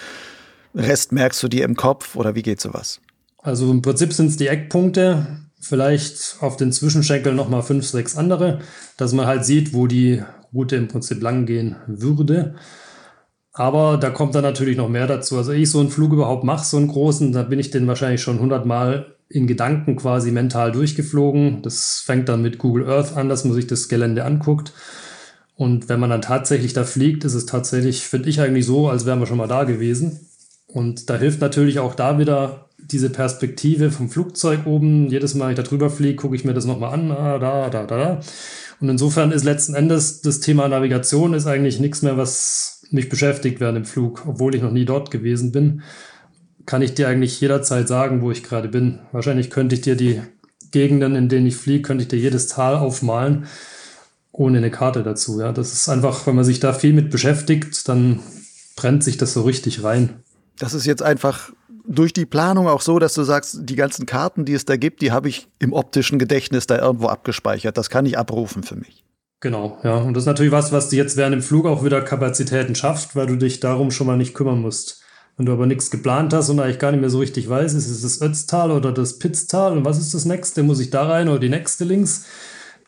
Rest 0.74 1.12
merkst 1.12 1.42
du 1.42 1.48
dir 1.48 1.64
im 1.64 1.74
Kopf 1.74 2.16
oder 2.16 2.34
wie 2.34 2.42
geht 2.42 2.60
sowas? 2.60 3.00
Also 3.38 3.70
im 3.70 3.80
Prinzip 3.80 4.12
sind 4.12 4.26
es 4.26 4.36
die 4.36 4.48
Eckpunkte, 4.48 5.26
vielleicht 5.58 6.36
auf 6.40 6.58
den 6.58 6.70
Zwischenschenkeln 6.70 7.34
nochmal 7.34 7.62
fünf, 7.62 7.86
sechs 7.86 8.18
andere, 8.18 8.60
dass 8.98 9.14
man 9.14 9.26
halt 9.26 9.46
sieht, 9.46 9.72
wo 9.72 9.86
die 9.86 10.22
Route 10.52 10.76
im 10.76 10.88
Prinzip 10.88 11.22
lang 11.22 11.46
gehen 11.46 11.76
würde. 11.86 12.56
Aber 13.54 13.96
da 13.96 14.10
kommt 14.10 14.34
dann 14.34 14.42
natürlich 14.42 14.76
noch 14.76 14.90
mehr 14.90 15.06
dazu. 15.06 15.38
Also 15.38 15.52
ich 15.52 15.70
so 15.70 15.80
einen 15.80 15.88
Flug 15.88 16.12
überhaupt 16.12 16.44
mache, 16.44 16.66
so 16.66 16.76
einen 16.76 16.88
großen, 16.88 17.32
da 17.32 17.42
bin 17.42 17.58
ich 17.58 17.70
den 17.70 17.86
wahrscheinlich 17.86 18.20
schon 18.20 18.38
hundertmal 18.38 19.14
in 19.34 19.48
Gedanken 19.48 19.96
quasi 19.96 20.30
mental 20.30 20.70
durchgeflogen. 20.70 21.60
Das 21.62 22.02
fängt 22.06 22.28
dann 22.28 22.40
mit 22.40 22.58
Google 22.58 22.88
Earth 22.88 23.16
an, 23.16 23.28
dass 23.28 23.44
man 23.44 23.52
sich 23.52 23.66
das 23.66 23.88
Gelände 23.88 24.24
anguckt. 24.24 24.72
Und 25.56 25.88
wenn 25.88 25.98
man 25.98 26.10
dann 26.10 26.22
tatsächlich 26.22 26.72
da 26.72 26.84
fliegt, 26.84 27.24
ist 27.24 27.34
es 27.34 27.44
tatsächlich, 27.44 28.02
finde 28.02 28.28
ich 28.28 28.40
eigentlich 28.40 28.64
so, 28.64 28.88
als 28.88 29.06
wären 29.06 29.18
wir 29.18 29.26
schon 29.26 29.38
mal 29.38 29.48
da 29.48 29.64
gewesen. 29.64 30.20
Und 30.68 31.10
da 31.10 31.16
hilft 31.16 31.40
natürlich 31.40 31.80
auch 31.80 31.96
da 31.96 32.18
wieder 32.20 32.68
diese 32.78 33.10
Perspektive 33.10 33.90
vom 33.90 34.08
Flugzeug 34.08 34.66
oben. 34.66 35.08
Jedes 35.08 35.34
Mal, 35.34 35.46
wenn 35.46 35.52
ich 35.52 35.56
da 35.56 35.62
drüber 35.62 35.90
fliege, 35.90 36.14
gucke 36.14 36.36
ich 36.36 36.44
mir 36.44 36.54
das 36.54 36.64
nochmal 36.64 36.94
an. 36.94 37.10
Ah, 37.10 37.38
da, 37.38 37.70
da, 37.70 37.86
da, 37.86 37.96
da. 37.96 38.20
Und 38.80 38.88
insofern 38.88 39.32
ist 39.32 39.42
letzten 39.42 39.74
Endes 39.74 40.20
das 40.20 40.38
Thema 40.38 40.68
Navigation 40.68 41.34
ist 41.34 41.46
eigentlich 41.46 41.80
nichts 41.80 42.02
mehr, 42.02 42.16
was 42.16 42.82
mich 42.90 43.08
beschäftigt 43.08 43.58
während 43.58 43.78
dem 43.78 43.84
Flug, 43.84 44.24
obwohl 44.28 44.54
ich 44.54 44.62
noch 44.62 44.70
nie 44.70 44.84
dort 44.84 45.10
gewesen 45.10 45.50
bin, 45.50 45.82
kann 46.66 46.82
ich 46.82 46.94
dir 46.94 47.08
eigentlich 47.08 47.40
jederzeit 47.40 47.88
sagen, 47.88 48.22
wo 48.22 48.30
ich 48.30 48.42
gerade 48.42 48.68
bin. 48.68 49.00
Wahrscheinlich 49.12 49.50
könnte 49.50 49.74
ich 49.74 49.80
dir 49.80 49.96
die 49.96 50.22
Gegenden, 50.70 51.14
in 51.14 51.28
denen 51.28 51.46
ich 51.46 51.56
fliege, 51.56 51.82
könnte 51.82 52.02
ich 52.02 52.08
dir 52.08 52.18
jedes 52.18 52.46
Tal 52.48 52.76
aufmalen, 52.76 53.46
ohne 54.32 54.58
eine 54.58 54.70
Karte 54.70 55.02
dazu. 55.02 55.40
Ja, 55.40 55.52
das 55.52 55.72
ist 55.72 55.88
einfach, 55.88 56.26
wenn 56.26 56.34
man 56.34 56.44
sich 56.44 56.60
da 56.60 56.72
viel 56.72 56.92
mit 56.92 57.10
beschäftigt, 57.10 57.88
dann 57.88 58.20
brennt 58.76 59.04
sich 59.04 59.16
das 59.16 59.32
so 59.32 59.42
richtig 59.42 59.84
rein. 59.84 60.22
Das 60.58 60.74
ist 60.74 60.86
jetzt 60.86 61.02
einfach 61.02 61.52
durch 61.86 62.12
die 62.12 62.26
Planung 62.26 62.66
auch 62.66 62.80
so, 62.80 62.98
dass 62.98 63.14
du 63.14 63.22
sagst, 63.22 63.58
die 63.62 63.76
ganzen 63.76 64.06
Karten, 64.06 64.44
die 64.44 64.54
es 64.54 64.64
da 64.64 64.76
gibt, 64.76 65.02
die 65.02 65.12
habe 65.12 65.28
ich 65.28 65.48
im 65.58 65.72
optischen 65.72 66.18
Gedächtnis 66.18 66.66
da 66.66 66.78
irgendwo 66.78 67.06
abgespeichert. 67.06 67.76
Das 67.76 67.90
kann 67.90 68.06
ich 68.06 68.18
abrufen 68.18 68.62
für 68.62 68.76
mich. 68.76 69.04
Genau, 69.40 69.78
ja. 69.84 69.96
Und 69.96 70.14
das 70.14 70.22
ist 70.22 70.26
natürlich 70.26 70.52
was, 70.52 70.72
was 70.72 70.88
dir 70.88 70.96
jetzt 70.96 71.18
während 71.18 71.34
dem 71.34 71.42
Flug 71.42 71.66
auch 71.66 71.84
wieder 71.84 72.00
Kapazitäten 72.00 72.74
schafft, 72.74 73.14
weil 73.14 73.26
du 73.26 73.36
dich 73.36 73.60
darum 73.60 73.90
schon 73.90 74.06
mal 74.06 74.16
nicht 74.16 74.34
kümmern 74.34 74.60
musst. 74.60 75.03
Wenn 75.36 75.46
du 75.46 75.52
aber 75.52 75.66
nichts 75.66 75.90
geplant 75.90 76.32
hast 76.32 76.48
und 76.48 76.60
eigentlich 76.60 76.78
gar 76.78 76.92
nicht 76.92 77.00
mehr 77.00 77.10
so 77.10 77.18
richtig 77.18 77.48
weißt, 77.48 77.76
ist 77.76 77.88
es 77.88 78.02
das 78.02 78.22
Ötztal 78.22 78.70
oder 78.70 78.92
das 78.92 79.18
Pitztal 79.18 79.76
und 79.76 79.84
was 79.84 79.98
ist 79.98 80.14
das 80.14 80.24
nächste? 80.24 80.62
Muss 80.62 80.78
ich 80.78 80.90
da 80.90 81.08
rein 81.08 81.28
oder 81.28 81.40
die 81.40 81.48
nächste 81.48 81.84
links? 81.84 82.24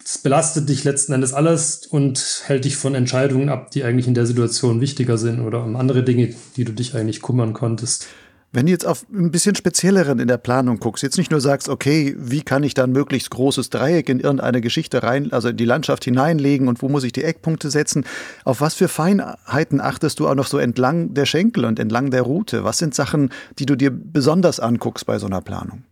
Das 0.01 0.19
belastet 0.19 0.69
dich 0.69 0.85
letzten 0.85 1.13
Endes 1.13 1.35
alles 1.35 1.85
und 1.89 2.43
hält 2.47 2.65
dich 2.65 2.77
von 2.77 2.95
Entscheidungen 2.95 3.49
ab, 3.49 3.73
die 3.73 3.83
eigentlich 3.83 4.07
in 4.07 4.15
der 4.15 4.27
Situation 4.27 4.81
wichtiger 4.81 5.19
sind 5.19 5.41
oder 5.41 5.65
um 5.65 5.75
andere 5.75 6.05
Dinge, 6.05 6.33
die 6.57 6.65
du 6.65 6.73
dich 6.73 6.95
eigentlich 6.95 7.23
kümmern 7.23 7.53
konntest. 7.53 8.07
Wenn 8.53 8.67
du 8.67 8.73
jetzt 8.73 8.87
auf 8.87 9.05
ein 9.13 9.31
bisschen 9.31 9.55
spezielleren 9.55 10.19
in 10.19 10.29
der 10.29 10.39
Planung 10.39 10.79
guckst, 10.81 11.03
jetzt 11.03 11.19
nicht 11.19 11.31
nur 11.31 11.41
sagst, 11.41 11.69
okay, 11.69 12.15
wie 12.19 12.43
kann 12.43 12.63
ich 12.63 12.75
dann 12.75 12.91
möglichst 12.93 13.31
großes 13.31 13.71
Dreieck 13.71 14.09
in 14.09 14.21
irgendeine 14.21 14.61
Geschichte 14.61 15.03
rein, 15.03 15.33
also 15.33 15.49
in 15.49 15.57
die 15.57 15.65
Landschaft 15.65 16.05
hineinlegen 16.05 16.69
und 16.69 16.81
wo 16.81 16.89
muss 16.89 17.05
ich 17.05 17.13
die 17.13 17.25
Eckpunkte 17.25 17.71
setzen, 17.71 18.05
auf 18.45 18.61
was 18.61 18.75
für 18.75 18.89
Feinheiten 18.89 19.81
achtest 19.81 20.21
du 20.21 20.29
auch 20.29 20.35
noch 20.35 20.47
so 20.47 20.59
entlang 20.59 21.13
der 21.13 21.27
Schenkel 21.27 21.65
und 21.65 21.79
entlang 21.79 22.11
der 22.11 22.23
Route? 22.23 22.65
Was 22.65 22.79
sind 22.79 22.95
Sachen, 22.95 23.31
die 23.59 23.67
du 23.67 23.77
dir 23.77 23.91
besonders 23.91 24.61
anguckst 24.61 25.05
bei 25.07 25.19
so 25.19 25.27
einer 25.27 25.43
Planung? 25.43 25.85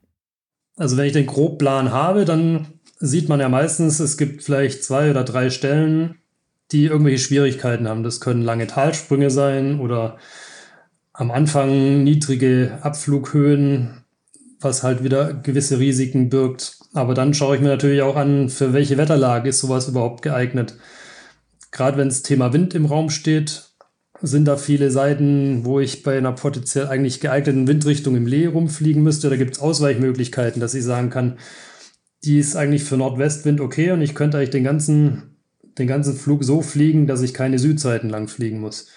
Also 0.76 0.96
wenn 0.96 1.06
ich 1.06 1.12
den 1.12 1.26
Grobplan 1.26 1.92
habe, 1.92 2.24
dann 2.24 2.66
sieht 2.98 3.28
man 3.28 3.40
ja 3.40 3.48
meistens, 3.48 4.00
es 4.00 4.16
gibt 4.16 4.42
vielleicht 4.42 4.84
zwei 4.84 5.10
oder 5.10 5.24
drei 5.24 5.50
Stellen, 5.50 6.16
die 6.72 6.86
irgendwelche 6.86 7.22
Schwierigkeiten 7.22 7.88
haben. 7.88 8.02
Das 8.02 8.20
können 8.20 8.42
lange 8.42 8.66
Talsprünge 8.66 9.30
sein 9.30 9.80
oder 9.80 10.18
am 11.14 11.30
Anfang 11.30 12.02
niedrige 12.02 12.78
Abflughöhen, 12.82 14.04
was 14.60 14.82
halt 14.82 15.04
wieder 15.04 15.32
gewisse 15.32 15.78
Risiken 15.78 16.28
birgt. 16.28 16.78
Aber 16.92 17.14
dann 17.14 17.34
schaue 17.34 17.56
ich 17.56 17.62
mir 17.62 17.68
natürlich 17.68 18.02
auch 18.02 18.16
an, 18.16 18.48
für 18.48 18.72
welche 18.72 18.98
Wetterlage 18.98 19.48
ist 19.48 19.60
sowas 19.60 19.88
überhaupt 19.88 20.22
geeignet. 20.22 20.76
Gerade 21.70 21.96
wenn 21.96 22.08
das 22.08 22.22
Thema 22.22 22.52
Wind 22.52 22.74
im 22.74 22.86
Raum 22.86 23.10
steht, 23.10 23.70
sind 24.22 24.46
da 24.46 24.56
viele 24.56 24.90
Seiten, 24.90 25.64
wo 25.64 25.80
ich 25.80 26.02
bei 26.02 26.18
einer 26.18 26.32
potenziell 26.32 26.88
eigentlich 26.88 27.20
geeigneten 27.20 27.68
Windrichtung 27.68 28.16
im 28.16 28.26
Lee 28.26 28.46
rumfliegen 28.46 29.02
müsste. 29.02 29.30
Da 29.30 29.36
gibt 29.36 29.54
es 29.54 29.60
Ausweichmöglichkeiten, 29.60 30.60
dass 30.60 30.74
ich 30.74 30.82
sagen 30.82 31.10
kann, 31.10 31.38
die 32.24 32.38
ist 32.38 32.56
eigentlich 32.56 32.84
für 32.84 32.96
Nordwestwind 32.96 33.60
okay 33.60 33.92
und 33.92 34.02
ich 34.02 34.14
könnte 34.14 34.38
eigentlich 34.38 34.50
den 34.50 34.64
ganzen, 34.64 35.36
den 35.78 35.86
ganzen 35.86 36.16
Flug 36.16 36.42
so 36.42 36.62
fliegen, 36.62 37.06
dass 37.06 37.22
ich 37.22 37.34
keine 37.34 37.58
Südseiten 37.58 38.08
lang 38.08 38.28
fliegen 38.28 38.60
muss. 38.60 38.88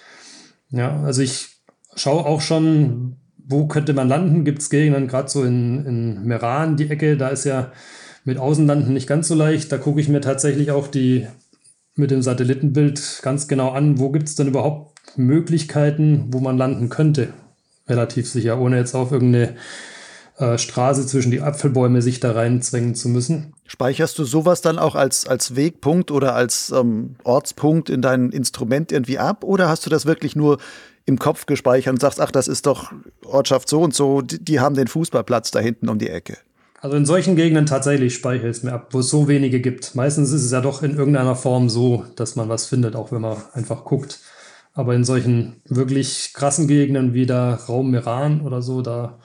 Ja, 0.72 1.02
also 1.04 1.22
ich 1.22 1.57
schaue 1.98 2.26
auch 2.26 2.42
schon, 2.42 3.18
wo 3.38 3.68
könnte 3.68 3.94
man 3.94 4.08
landen. 4.08 4.46
Gibt 4.46 4.62
es 4.62 4.70
Gegenden, 4.70 5.08
gerade 5.08 5.30
so 5.30 5.44
in, 5.44 5.86
in 5.86 6.24
Meran, 6.26 6.78
die 6.78 6.90
Ecke, 6.90 7.18
da 7.18 7.30
ist 7.30 7.46
ja 7.46 7.72
mit 8.24 8.38
Außenlanden 8.38 8.94
nicht 8.94 9.08
ganz 9.08 9.28
so 9.28 9.36
leicht. 9.36 9.72
Da 9.72 9.78
gucke 9.78 10.02
ich 10.02 10.10
mir 10.10 10.22
tatsächlich 10.22 10.72
auch 10.72 10.88
die 10.88 11.28
mit 11.96 12.12
dem 12.12 12.22
Satellitenbild 12.22 13.20
ganz 13.24 13.48
genau 13.48 13.72
an, 13.72 14.00
wo 14.00 14.12
gibt 14.12 14.28
es 14.28 14.36
denn 14.36 14.48
überhaupt 14.48 15.00
Möglichkeiten, 15.18 16.28
wo 16.32 16.40
man 16.40 16.58
landen 16.58 16.90
könnte. 16.90 17.34
Relativ 17.88 18.30
sicher, 18.30 18.60
ohne 18.60 18.78
jetzt 18.78 18.94
auf 18.94 19.12
irgendeine 19.12 19.56
äh, 20.38 20.58
Straße 20.58 21.08
zwischen 21.08 21.32
die 21.32 21.42
Apfelbäume 21.42 22.02
sich 22.02 22.20
da 22.20 22.34
reinzwängen 22.34 22.94
zu 22.94 23.10
müssen. 23.10 23.54
Speicherst 23.66 24.20
du 24.20 24.26
sowas 24.26 24.62
dann 24.62 24.78
auch 24.78 24.94
als, 24.94 25.26
als 25.26 25.56
Wegpunkt 25.56 26.12
oder 26.12 26.36
als 26.36 26.70
ähm, 26.70 27.16
Ortspunkt 27.24 27.90
in 27.90 28.02
dein 28.02 28.30
Instrument 28.30 28.92
irgendwie 28.92 29.18
ab? 29.18 29.44
Oder 29.44 29.70
hast 29.70 29.86
du 29.86 29.90
das 29.90 30.06
wirklich 30.06 30.36
nur 30.36 30.60
im 31.08 31.18
Kopf 31.18 31.46
gespeichert 31.46 31.94
und 31.94 32.02
sagst, 32.02 32.22
ach, 32.22 32.32
das 32.32 32.48
ist 32.48 32.68
doch 32.68 32.92
Ortschaft 33.26 33.70
so 33.70 33.82
und 33.82 33.96
so, 33.96 34.22
die, 34.22 34.44
die 34.44 34.60
haben 34.60 34.76
den 34.76 34.88
Fußballplatz 34.88 35.52
da 35.52 35.60
hinten 35.60 35.90
um 35.90 35.98
die 35.98 36.10
Ecke. 36.10 36.38
Also 36.80 36.96
in 36.96 37.06
solchen 37.06 37.36
Gegenden 37.36 37.66
tatsächlich 37.66 38.14
speichere 38.14 38.50
ich 38.50 38.58
es 38.58 38.64
mir 38.64 38.74
ab, 38.74 38.90
wo 38.92 39.00
es 39.00 39.10
so 39.10 39.28
wenige 39.28 39.62
gibt. 39.62 39.96
Meistens 39.96 40.32
ist 40.32 40.44
es 40.44 40.52
ja 40.52 40.62
doch 40.62 40.84
in 40.84 40.96
irgendeiner 40.96 41.36
Form 41.36 41.70
so, 41.70 42.06
dass 42.18 42.36
man 42.36 42.50
was 42.50 42.68
findet, 42.68 42.96
auch 42.96 43.12
wenn 43.12 43.22
man 43.22 43.38
einfach 43.54 43.84
guckt. 43.84 44.20
Aber 44.74 44.94
in 44.94 45.04
solchen 45.04 45.62
wirklich 45.66 46.34
krassen 46.34 46.68
Gegenden 46.68 47.14
wie 47.14 47.26
der 47.26 47.62
Raum 47.68 47.90
Meran 47.90 48.42
oder 48.42 48.62
so, 48.62 48.84
da 48.84 49.18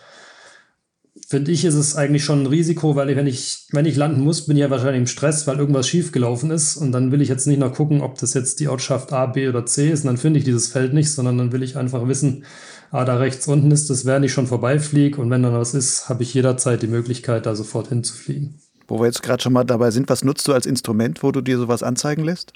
finde 1.32 1.50
ich, 1.50 1.64
ist 1.64 1.76
es 1.76 1.96
eigentlich 1.96 2.26
schon 2.26 2.42
ein 2.42 2.46
Risiko, 2.46 2.94
weil 2.94 3.16
wenn 3.16 3.26
ich, 3.26 3.64
wenn 3.70 3.86
ich 3.86 3.96
landen 3.96 4.20
muss, 4.20 4.44
bin 4.44 4.58
ich 4.58 4.60
ja 4.60 4.68
wahrscheinlich 4.68 5.00
im 5.00 5.06
Stress, 5.06 5.46
weil 5.46 5.58
irgendwas 5.58 5.88
schiefgelaufen 5.88 6.50
ist. 6.50 6.76
Und 6.76 6.92
dann 6.92 7.10
will 7.10 7.22
ich 7.22 7.30
jetzt 7.30 7.46
nicht 7.46 7.58
noch 7.58 7.72
gucken, 7.72 8.02
ob 8.02 8.18
das 8.18 8.34
jetzt 8.34 8.60
die 8.60 8.68
Ortschaft 8.68 9.14
A, 9.14 9.24
B 9.24 9.48
oder 9.48 9.64
C 9.64 9.90
ist. 9.90 10.00
Und 10.00 10.08
dann 10.08 10.18
finde 10.18 10.40
ich 10.40 10.44
dieses 10.44 10.68
Feld 10.68 10.92
nicht, 10.92 11.10
sondern 11.10 11.38
dann 11.38 11.50
will 11.50 11.62
ich 11.62 11.78
einfach 11.78 12.06
wissen, 12.06 12.44
ah, 12.90 13.06
da 13.06 13.16
rechts 13.16 13.48
unten 13.48 13.70
ist 13.70 13.88
das, 13.88 14.04
während 14.04 14.26
ich 14.26 14.32
schon 14.34 14.46
vorbeifliege. 14.46 15.18
Und 15.22 15.30
wenn 15.30 15.42
dann 15.42 15.54
was 15.54 15.72
ist, 15.72 16.10
habe 16.10 16.22
ich 16.22 16.34
jederzeit 16.34 16.82
die 16.82 16.86
Möglichkeit, 16.86 17.46
da 17.46 17.56
sofort 17.56 17.88
hinzufliegen. 17.88 18.60
Wo 18.86 19.00
wir 19.00 19.06
jetzt 19.06 19.22
gerade 19.22 19.42
schon 19.42 19.54
mal 19.54 19.64
dabei 19.64 19.90
sind, 19.90 20.10
was 20.10 20.24
nutzt 20.24 20.46
du 20.48 20.52
als 20.52 20.66
Instrument, 20.66 21.22
wo 21.22 21.32
du 21.32 21.40
dir 21.40 21.56
sowas 21.56 21.82
anzeigen 21.82 22.24
lässt? 22.24 22.52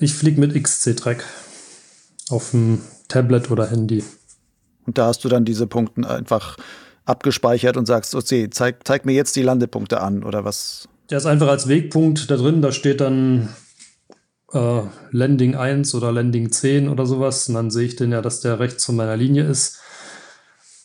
Ich 0.00 0.14
fliege 0.14 0.40
mit 0.40 0.60
XC-Track. 0.60 1.22
auf 2.28 2.50
dem 2.50 2.80
Tablet 3.06 3.52
oder 3.52 3.70
Handy. 3.70 4.02
Und 4.84 4.98
da 4.98 5.06
hast 5.06 5.24
du 5.24 5.28
dann 5.28 5.44
diese 5.44 5.68
Punkte 5.68 6.10
einfach 6.10 6.56
abgespeichert 7.06 7.76
und 7.76 7.86
sagst, 7.86 8.14
okay, 8.14 8.50
zeig, 8.50 8.86
zeig 8.86 9.06
mir 9.06 9.14
jetzt 9.14 9.36
die 9.36 9.42
Landepunkte 9.42 10.00
an 10.00 10.22
oder 10.22 10.44
was? 10.44 10.88
Der 11.08 11.18
ist 11.18 11.26
einfach 11.26 11.48
als 11.48 11.68
Wegpunkt 11.68 12.30
da 12.30 12.36
drin, 12.36 12.60
da 12.60 12.72
steht 12.72 13.00
dann 13.00 13.48
äh, 14.52 14.82
Landing 15.10 15.54
1 15.54 15.94
oder 15.94 16.12
Landing 16.12 16.50
10 16.50 16.88
oder 16.88 17.06
sowas. 17.06 17.48
Und 17.48 17.54
dann 17.54 17.70
sehe 17.70 17.86
ich 17.86 17.96
den 17.96 18.12
ja, 18.12 18.22
dass 18.22 18.40
der 18.40 18.60
rechts 18.60 18.84
von 18.84 18.96
meiner 18.96 19.16
Linie 19.16 19.44
ist. 19.44 19.80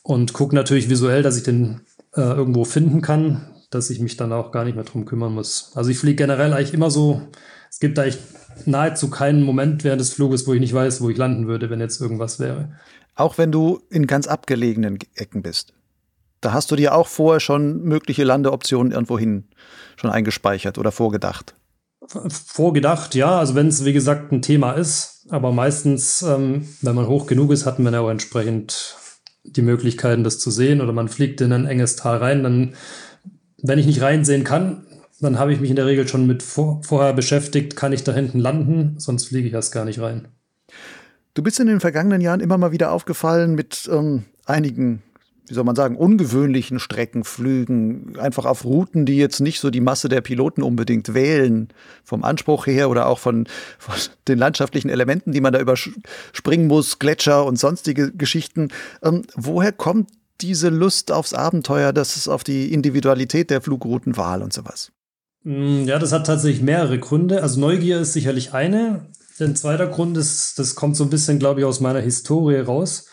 Und 0.03 0.33
gucke 0.33 0.55
natürlich 0.55 0.89
visuell, 0.89 1.21
dass 1.21 1.37
ich 1.37 1.43
den 1.43 1.81
äh, 2.15 2.21
irgendwo 2.21 2.65
finden 2.65 3.01
kann, 3.01 3.47
dass 3.69 3.89
ich 3.89 3.99
mich 3.99 4.17
dann 4.17 4.33
auch 4.33 4.51
gar 4.51 4.65
nicht 4.65 4.75
mehr 4.75 4.83
drum 4.83 5.05
kümmern 5.05 5.33
muss. 5.33 5.71
Also 5.75 5.89
ich 5.89 5.99
fliege 5.99 6.15
generell 6.15 6.53
eigentlich 6.53 6.73
immer 6.73 6.89
so, 6.89 7.21
es 7.69 7.79
gibt 7.79 7.99
eigentlich 7.99 8.17
nahezu 8.65 9.09
keinen 9.09 9.43
Moment 9.43 9.83
während 9.83 10.01
des 10.01 10.13
Fluges, 10.13 10.47
wo 10.47 10.53
ich 10.53 10.59
nicht 10.59 10.73
weiß, 10.73 11.01
wo 11.01 11.09
ich 11.09 11.17
landen 11.17 11.47
würde, 11.47 11.69
wenn 11.69 11.79
jetzt 11.79 12.01
irgendwas 12.01 12.39
wäre. 12.39 12.73
Auch 13.15 13.37
wenn 13.37 13.51
du 13.51 13.81
in 13.89 14.07
ganz 14.07 14.27
abgelegenen 14.27 14.97
Ecken 15.15 15.43
bist. 15.43 15.73
Da 16.41 16.53
hast 16.53 16.71
du 16.71 16.75
dir 16.75 16.95
auch 16.95 17.07
vorher 17.07 17.39
schon 17.39 17.83
mögliche 17.83 18.23
Landeoptionen 18.23 18.91
irgendwohin 18.91 19.45
schon 19.95 20.09
eingespeichert 20.09 20.77
oder 20.79 20.91
vorgedacht. 20.91 21.55
Vorgedacht, 22.07 23.13
ja. 23.13 23.37
Also 23.39 23.53
wenn 23.55 23.67
es, 23.67 23.85
wie 23.85 23.93
gesagt, 23.93 24.31
ein 24.31 24.41
Thema 24.41 24.73
ist. 24.73 25.27
Aber 25.29 25.51
meistens, 25.51 26.23
ähm, 26.23 26.67
wenn 26.81 26.95
man 26.95 27.07
hoch 27.07 27.27
genug 27.27 27.51
ist, 27.51 27.65
hat 27.65 27.79
man 27.79 27.93
ja 27.93 28.01
auch 28.01 28.09
entsprechend 28.09 28.97
die 29.43 29.61
Möglichkeiten, 29.61 30.23
das 30.23 30.39
zu 30.39 30.49
sehen. 30.49 30.81
Oder 30.81 30.93
man 30.93 31.09
fliegt 31.09 31.41
in 31.41 31.53
ein 31.53 31.67
enges 31.67 31.95
Tal 31.95 32.17
rein. 32.17 32.41
Dann, 32.41 32.73
wenn 33.61 33.77
ich 33.77 33.85
nicht 33.85 34.01
reinsehen 34.01 34.43
kann, 34.43 34.87
dann 35.21 35.37
habe 35.37 35.53
ich 35.53 35.59
mich 35.59 35.69
in 35.69 35.75
der 35.75 35.85
Regel 35.85 36.07
schon 36.07 36.25
mit 36.25 36.41
vor, 36.41 36.81
vorher 36.83 37.13
beschäftigt, 37.13 37.75
kann 37.75 37.93
ich 37.93 38.03
da 38.03 38.11
hinten 38.11 38.39
landen, 38.39 38.95
sonst 38.97 39.27
fliege 39.27 39.47
ich 39.47 39.53
erst 39.53 39.71
gar 39.71 39.85
nicht 39.85 39.99
rein. 39.99 40.27
Du 41.35 41.43
bist 41.43 41.59
in 41.59 41.67
den 41.67 41.79
vergangenen 41.79 42.21
Jahren 42.21 42.39
immer 42.39 42.57
mal 42.57 42.71
wieder 42.71 42.91
aufgefallen 42.91 43.53
mit 43.53 43.87
ähm, 43.91 44.25
einigen 44.45 45.03
wie 45.51 45.53
soll 45.53 45.65
man 45.65 45.75
sagen, 45.75 45.97
ungewöhnlichen 45.97 46.79
Streckenflügen, 46.79 48.17
einfach 48.17 48.45
auf 48.45 48.63
Routen, 48.63 49.05
die 49.05 49.17
jetzt 49.17 49.41
nicht 49.41 49.59
so 49.59 49.69
die 49.69 49.81
Masse 49.81 50.07
der 50.07 50.21
Piloten 50.21 50.63
unbedingt 50.63 51.13
wählen, 51.13 51.67
vom 52.05 52.23
Anspruch 52.23 52.67
her 52.67 52.89
oder 52.89 53.07
auch 53.07 53.19
von, 53.19 53.47
von 53.77 53.95
den 54.29 54.37
landschaftlichen 54.37 54.87
Elementen, 54.87 55.33
die 55.33 55.41
man 55.41 55.51
da 55.51 55.59
überspringen 55.59 56.67
muss, 56.67 56.99
Gletscher 56.99 57.45
und 57.45 57.59
sonstige 57.59 58.13
Geschichten. 58.13 58.69
Ähm, 59.03 59.23
woher 59.35 59.73
kommt 59.73 60.09
diese 60.39 60.69
Lust 60.69 61.11
aufs 61.11 61.33
Abenteuer, 61.33 61.91
das 61.91 62.15
ist 62.15 62.29
auf 62.29 62.45
die 62.45 62.73
Individualität 62.73 63.49
der 63.49 63.59
Flugroutenwahl 63.59 64.41
und 64.43 64.53
sowas? 64.53 64.93
Mm, 65.43 65.83
ja, 65.83 65.99
das 65.99 66.13
hat 66.13 66.27
tatsächlich 66.27 66.61
mehrere 66.61 66.97
Gründe. 66.97 67.43
Also 67.43 67.59
Neugier 67.59 67.99
ist 67.99 68.13
sicherlich 68.13 68.53
eine. 68.53 69.09
Ein 69.41 69.57
zweiter 69.57 69.87
Grund 69.87 70.15
ist, 70.15 70.59
das 70.59 70.75
kommt 70.75 70.95
so 70.95 71.03
ein 71.03 71.09
bisschen, 71.09 71.39
glaube 71.39 71.59
ich, 71.59 71.65
aus 71.65 71.81
meiner 71.81 71.99
Historie 71.99 72.59
raus. 72.59 73.07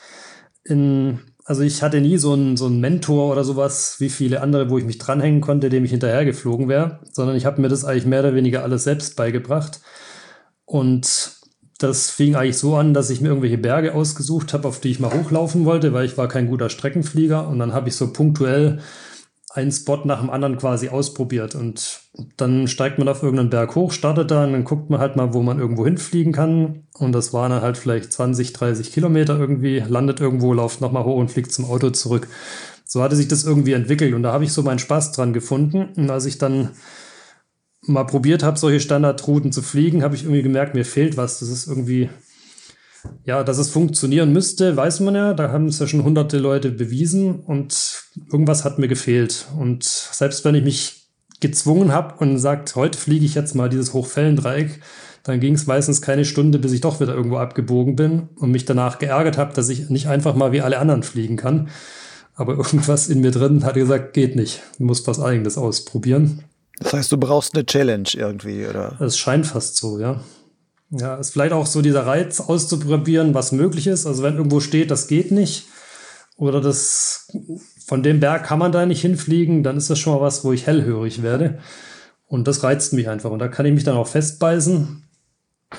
In 0.63 1.19
also 1.49 1.63
ich 1.63 1.83
hatte 1.83 2.03
nie 2.03 2.19
so 2.19 2.35
einen, 2.35 2.59
so 2.59 2.67
einen 2.67 2.79
Mentor 2.79 3.33
oder 3.33 3.43
sowas 3.43 3.97
wie 4.01 4.11
viele 4.11 4.43
andere, 4.43 4.69
wo 4.69 4.77
ich 4.77 4.85
mich 4.85 4.99
dranhängen 4.99 5.41
konnte, 5.41 5.71
dem 5.71 5.83
ich 5.83 5.91
hinterhergeflogen 5.91 6.69
wäre, 6.69 6.99
sondern 7.11 7.37
ich 7.37 7.47
habe 7.47 7.63
mir 7.63 7.69
das 7.69 7.87
eigentlich 7.87 8.05
mehr 8.05 8.21
oder 8.21 8.35
weniger 8.35 8.63
alles 8.65 8.85
selbst 8.85 9.17
beigebracht. 9.17 9.81
Und 10.67 11.33
das 11.79 12.11
fing 12.11 12.37
eigentlich 12.37 12.59
so 12.59 12.77
an, 12.77 12.93
dass 12.93 13.09
ich 13.09 13.23
mir 13.23 13.29
irgendwelche 13.29 13.57
Berge 13.57 13.95
ausgesucht 13.95 14.53
habe, 14.53 14.69
auf 14.69 14.81
die 14.81 14.91
ich 14.91 15.01
mal 15.01 15.11
hochlaufen 15.11 15.65
wollte, 15.65 15.95
weil 15.95 16.05
ich 16.05 16.19
war 16.19 16.29
kein 16.29 16.49
guter 16.49 16.69
Streckenflieger. 16.69 17.49
Und 17.49 17.59
dann 17.61 17.73
habe 17.73 17.89
ich 17.89 17.97
so 17.97 18.13
punktuell 18.13 18.81
einen 19.59 19.73
Spot 19.73 20.01
nach 20.05 20.21
dem 20.21 20.31
anderen 20.31 20.57
quasi 20.57 20.89
ausprobiert. 20.89 21.55
Und 21.55 22.01
dann 22.37 22.69
steigt 22.69 22.99
man 22.99 23.09
auf 23.09 23.23
irgendeinen 23.23 23.51
Berg 23.51 23.75
hoch, 23.75 23.93
startet 23.93 24.31
da 24.31 24.45
und 24.45 24.53
dann 24.53 24.65
guckt 24.65 24.89
man 24.89 25.01
halt 25.01 25.17
mal, 25.17 25.35
wo 25.35 25.43
man 25.43 25.59
irgendwo 25.59 25.85
hinfliegen 25.85 26.33
kann. 26.33 26.87
Und 26.95 27.13
das 27.13 27.33
waren 27.33 27.51
dann 27.51 27.63
halt 27.63 27.77
vielleicht 27.77 28.13
20, 28.13 28.53
30 28.53 28.93
Kilometer 28.93 29.39
irgendwie, 29.39 29.81
landet 29.81 30.21
irgendwo, 30.21 30.53
lauft 30.53 30.81
nochmal 30.81 31.05
hoch 31.05 31.17
und 31.17 31.31
fliegt 31.31 31.53
zum 31.53 31.65
Auto 31.65 31.91
zurück. 31.91 32.29
So 32.85 33.03
hatte 33.03 33.17
sich 33.17 33.29
das 33.29 33.45
irgendwie 33.45 33.73
entwickelt 33.73 34.15
und 34.15 34.23
da 34.23 34.33
habe 34.33 34.45
ich 34.45 34.53
so 34.53 34.63
meinen 34.63 34.79
Spaß 34.79 35.13
dran 35.13 35.33
gefunden. 35.33 35.89
Und 35.97 36.09
als 36.09 36.25
ich 36.25 36.39
dann 36.39 36.71
mal 37.83 38.05
probiert 38.05 38.43
habe, 38.43 38.59
solche 38.59 38.81
Standardrouten 38.81 39.53
zu 39.53 39.63
fliegen, 39.63 40.03
habe 40.03 40.15
ich 40.15 40.23
irgendwie 40.23 40.43
gemerkt, 40.43 40.75
mir 40.75 40.85
fehlt 40.85 41.17
was. 41.17 41.41
Das 41.41 41.49
ist 41.49 41.67
irgendwie 41.67 42.09
ja, 43.25 43.45
dass 43.45 43.59
es 43.59 43.71
funktionieren 43.71 44.33
müsste, 44.33 44.77
weiß 44.77 45.01
man 45.01 45.15
ja. 45.15 45.35
Da 45.35 45.51
haben 45.51 45.67
es 45.67 45.79
ja 45.79 45.87
schon 45.87 46.05
hunderte 46.05 46.39
Leute 46.39 46.71
bewiesen 46.71 47.41
und 47.41 48.03
irgendwas 48.31 48.65
hat 48.65 48.79
mir 48.79 48.89
gefehlt. 48.89 49.47
Und 49.59 49.85
selbst 49.85 50.45
wenn 50.45 50.55
ich 50.55 50.65
mich 50.65 51.09
gezwungen 51.41 51.93
habe 51.93 52.17
und 52.19 52.39
sagt, 52.39 52.75
heute 52.75 52.99
fliege 52.99 53.25
ich 53.25 53.35
jetzt 53.35 53.55
mal 53.55 53.69
dieses 53.69 53.93
Hochfellendreieck, 53.93 54.81
dann 55.23 55.41
ging 55.41 55.55
es 55.55 55.67
meistens 55.67 56.01
keine 56.01 56.25
Stunde, 56.25 56.59
bis 56.59 56.73
ich 56.73 56.81
doch 56.81 57.01
wieder 57.01 57.15
irgendwo 57.15 57.37
abgebogen 57.37 57.97
bin 57.97 58.29
und 58.37 58.51
mich 58.51 58.65
danach 58.65 58.99
geärgert 58.99 59.37
habe, 59.37 59.53
dass 59.53 59.69
ich 59.69 59.91
nicht 59.91 60.09
einfach 60.09 60.35
mal 60.35 60.53
wie 60.53 60.63
alle 60.63 60.79
anderen 60.79 61.03
fliegen 61.03 61.37
kann. 61.37 61.69
Aber 62.35 62.55
irgendwas 62.55 63.09
in 63.09 63.21
mir 63.21 63.31
drin 63.31 63.65
hat 63.65 63.75
gesagt, 63.75 64.15
geht 64.15 64.37
nicht. 64.37 64.63
Du 64.79 64.85
musst 64.85 65.07
was 65.07 65.21
Eigenes 65.21 65.59
ausprobieren. 65.59 66.45
Das 66.79 66.93
heißt, 66.93 67.13
du 67.13 67.17
brauchst 67.19 67.55
eine 67.55 67.67
Challenge 67.67 68.09
irgendwie, 68.15 68.67
oder? 68.67 68.97
Es 69.01 69.19
scheint 69.19 69.47
fast 69.47 69.77
so, 69.77 69.99
ja. 69.99 70.21
Ja, 70.91 71.17
ist 71.17 71.31
vielleicht 71.31 71.53
auch 71.53 71.67
so 71.67 71.83
dieser 71.83 72.07
Reiz 72.07 72.41
auszuprobieren, 72.41 73.35
was 73.35 73.53
möglich 73.53 73.87
ist. 73.87 74.07
Also 74.07 74.23
wenn 74.23 74.37
irgendwo 74.37 74.61
steht, 74.61 74.91
das 74.91 75.07
geht 75.07 75.31
nicht 75.31 75.67
oder 76.39 76.61
das 76.61 77.27
von 77.85 78.03
dem 78.03 78.21
Berg 78.21 78.45
kann 78.45 78.61
man 78.61 78.73
da 78.73 78.87
nicht 78.87 79.03
hinfliegen, 79.03 79.63
dann 79.63 79.77
ist 79.77 79.91
das 79.91 79.99
schon 79.99 80.15
mal 80.15 80.21
was, 80.21 80.45
wo 80.45 80.53
ich 80.53 80.67
hellhörig 80.67 81.23
werde. 81.23 81.59
Und 82.27 82.47
das 82.47 82.63
reizt 82.63 82.93
mich 82.93 83.09
einfach. 83.09 83.31
Und 83.31 83.41
da 83.41 83.49
kann 83.49 83.67
ich 83.67 83.75
mich 83.75 83.85
dann 83.85 83.97
auch 83.97 84.07
festbeißen. 84.07 85.03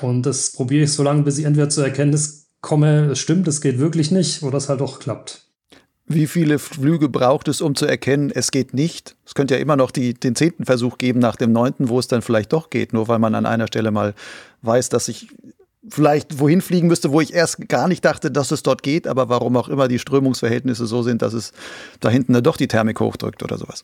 Und 0.01 0.25
das 0.25 0.51
probiere 0.51 0.83
ich 0.83 0.93
so 0.93 1.01
lange, 1.01 1.23
bis 1.23 1.37
ich 1.37 1.45
entweder 1.45 1.69
zur 1.69 1.85
Erkenntnis 1.85 2.49
komme, 2.61 3.05
es 3.11 3.19
stimmt, 3.19 3.47
es 3.47 3.61
geht 3.61 3.79
wirklich 3.79 4.11
nicht, 4.11 4.43
oder 4.43 4.57
es 4.57 4.67
halt 4.67 4.81
auch 4.81 4.99
klappt. 4.99 5.45
Wie 6.07 6.27
viele 6.27 6.59
Flüge 6.59 7.07
braucht 7.07 7.47
es, 7.47 7.61
um 7.61 7.75
zu 7.75 7.85
erkennen, 7.85 8.31
es 8.33 8.51
geht 8.51 8.73
nicht? 8.73 9.15
Es 9.25 9.35
könnte 9.35 9.53
ja 9.53 9.59
immer 9.61 9.75
noch 9.75 9.91
die, 9.91 10.15
den 10.15 10.35
zehnten 10.35 10.65
Versuch 10.65 10.97
geben 10.97 11.19
nach 11.19 11.35
dem 11.35 11.51
neunten, 11.51 11.87
wo 11.87 11.99
es 11.99 12.07
dann 12.07 12.23
vielleicht 12.23 12.51
doch 12.51 12.71
geht, 12.71 12.93
nur 12.93 13.07
weil 13.07 13.19
man 13.19 13.35
an 13.35 13.45
einer 13.45 13.67
Stelle 13.67 13.91
mal 13.91 14.15
weiß, 14.61 14.89
dass 14.89 15.07
ich 15.07 15.29
vielleicht 15.87 16.39
wohin 16.39 16.61
fliegen 16.61 16.87
müsste, 16.87 17.11
wo 17.11 17.21
ich 17.21 17.33
erst 17.33 17.67
gar 17.69 17.87
nicht 17.87 18.03
dachte, 18.03 18.31
dass 18.31 18.51
es 18.51 18.63
dort 18.63 18.83
geht, 18.83 19.07
aber 19.07 19.29
warum 19.29 19.55
auch 19.57 19.69
immer 19.69 19.87
die 19.87 19.99
Strömungsverhältnisse 19.99 20.85
so 20.85 21.03
sind, 21.03 21.21
dass 21.21 21.33
es 21.33 21.51
da 21.99 22.09
hinten 22.09 22.33
dann 22.33 22.43
doch 22.43 22.57
die 22.57 22.67
Thermik 22.67 22.99
hochdrückt 22.99 23.43
oder 23.43 23.57
sowas. 23.57 23.83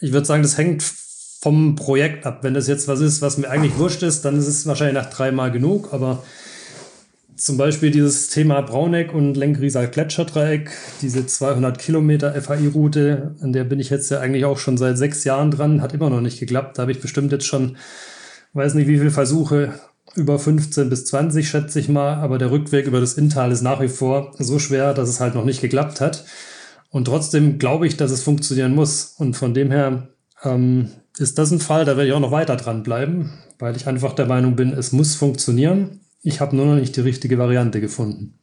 Ich 0.00 0.12
würde 0.12 0.26
sagen, 0.26 0.42
das 0.42 0.58
hängt 0.58 0.82
vom 0.82 1.76
Projekt 1.76 2.24
ab. 2.24 2.38
Wenn 2.42 2.54
das 2.54 2.68
jetzt 2.68 2.88
was 2.88 3.00
ist, 3.00 3.20
was 3.20 3.36
mir 3.36 3.50
eigentlich 3.50 3.76
wurscht 3.76 4.02
ist, 4.02 4.24
dann 4.24 4.38
ist 4.38 4.46
es 4.46 4.66
wahrscheinlich 4.66 4.94
nach 4.94 5.10
dreimal 5.10 5.50
genug, 5.50 5.92
aber 5.92 6.22
zum 7.36 7.56
Beispiel 7.56 7.90
dieses 7.90 8.28
Thema 8.28 8.60
Brauneck 8.60 9.12
und 9.12 9.36
Lenkrieser 9.36 9.88
Gletscherdreieck, 9.88 10.70
diese 11.02 11.26
200 11.26 11.78
Kilometer 11.78 12.40
FAI-Route, 12.40 13.34
an 13.40 13.52
der 13.52 13.64
bin 13.64 13.80
ich 13.80 13.90
jetzt 13.90 14.10
ja 14.10 14.20
eigentlich 14.20 14.44
auch 14.44 14.58
schon 14.58 14.76
seit 14.76 14.96
sechs 14.96 15.24
Jahren 15.24 15.50
dran, 15.50 15.82
hat 15.82 15.92
immer 15.92 16.10
noch 16.10 16.20
nicht 16.20 16.38
geklappt. 16.38 16.78
Da 16.78 16.82
habe 16.82 16.92
ich 16.92 17.00
bestimmt 17.00 17.32
jetzt 17.32 17.46
schon, 17.46 17.76
weiß 18.52 18.74
nicht 18.74 18.86
wie 18.86 18.98
viele 18.98 19.10
Versuche, 19.10 19.74
über 20.16 20.38
15 20.38 20.88
bis 20.88 21.06
20 21.06 21.48
schätze 21.48 21.80
ich 21.80 21.88
mal, 21.88 22.14
aber 22.14 22.38
der 22.38 22.50
Rückweg 22.50 22.86
über 22.86 23.00
das 23.00 23.14
Inntal 23.14 23.52
ist 23.52 23.62
nach 23.62 23.80
wie 23.80 23.88
vor 23.88 24.32
so 24.38 24.58
schwer, 24.58 24.94
dass 24.94 25.08
es 25.08 25.20
halt 25.20 25.34
noch 25.34 25.44
nicht 25.44 25.60
geklappt 25.60 26.00
hat. 26.00 26.24
Und 26.90 27.06
trotzdem 27.06 27.58
glaube 27.58 27.86
ich, 27.86 27.96
dass 27.96 28.10
es 28.10 28.22
funktionieren 28.22 28.74
muss. 28.74 29.14
Und 29.18 29.34
von 29.34 29.52
dem 29.52 29.70
her 29.70 30.08
ähm, 30.44 30.90
ist 31.18 31.38
das 31.38 31.50
ein 31.50 31.60
Fall, 31.60 31.84
da 31.84 31.96
werde 31.96 32.08
ich 32.08 32.14
auch 32.14 32.20
noch 32.20 32.30
weiter 32.30 32.56
dranbleiben, 32.56 33.32
weil 33.58 33.76
ich 33.76 33.86
einfach 33.86 34.12
der 34.12 34.26
Meinung 34.26 34.56
bin, 34.56 34.72
es 34.72 34.92
muss 34.92 35.14
funktionieren. 35.16 36.00
Ich 36.22 36.40
habe 36.40 36.56
nur 36.56 36.66
noch 36.66 36.76
nicht 36.76 36.96
die 36.96 37.00
richtige 37.00 37.38
Variante 37.38 37.80
gefunden. 37.80 38.38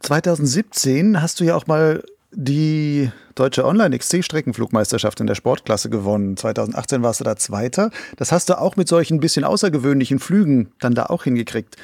2017 0.00 1.20
hast 1.20 1.40
du 1.40 1.44
ja 1.44 1.56
auch 1.56 1.66
mal 1.66 2.04
die 2.38 3.10
deutsche 3.34 3.64
Online-XC-Streckenflugmeisterschaft 3.64 5.20
in 5.20 5.26
der 5.26 5.34
Sportklasse 5.34 5.88
gewonnen. 5.88 6.36
2018 6.36 7.02
warst 7.02 7.20
du 7.20 7.24
da 7.24 7.36
Zweiter. 7.36 7.90
Das 8.16 8.30
hast 8.30 8.50
du 8.50 8.60
auch 8.60 8.76
mit 8.76 8.88
solchen 8.88 9.20
bisschen 9.20 9.42
außergewöhnlichen 9.42 10.18
Flügen 10.18 10.68
dann 10.78 10.94
da 10.94 11.06
auch 11.06 11.24
hingekriegt. 11.24 11.76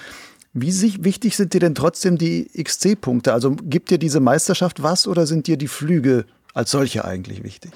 Wie 0.52 0.70
wichtig 1.02 1.36
sind 1.36 1.54
dir 1.54 1.60
denn 1.60 1.74
trotzdem 1.74 2.18
die 2.18 2.50
XC-Punkte? 2.62 3.32
Also 3.32 3.56
gibt 3.62 3.90
dir 3.90 3.98
diese 3.98 4.20
Meisterschaft 4.20 4.82
was 4.82 5.08
oder 5.08 5.26
sind 5.26 5.46
dir 5.46 5.56
die 5.56 5.68
Flüge 5.68 6.26
als 6.52 6.70
solche 6.70 7.06
eigentlich 7.06 7.42
wichtig? 7.42 7.72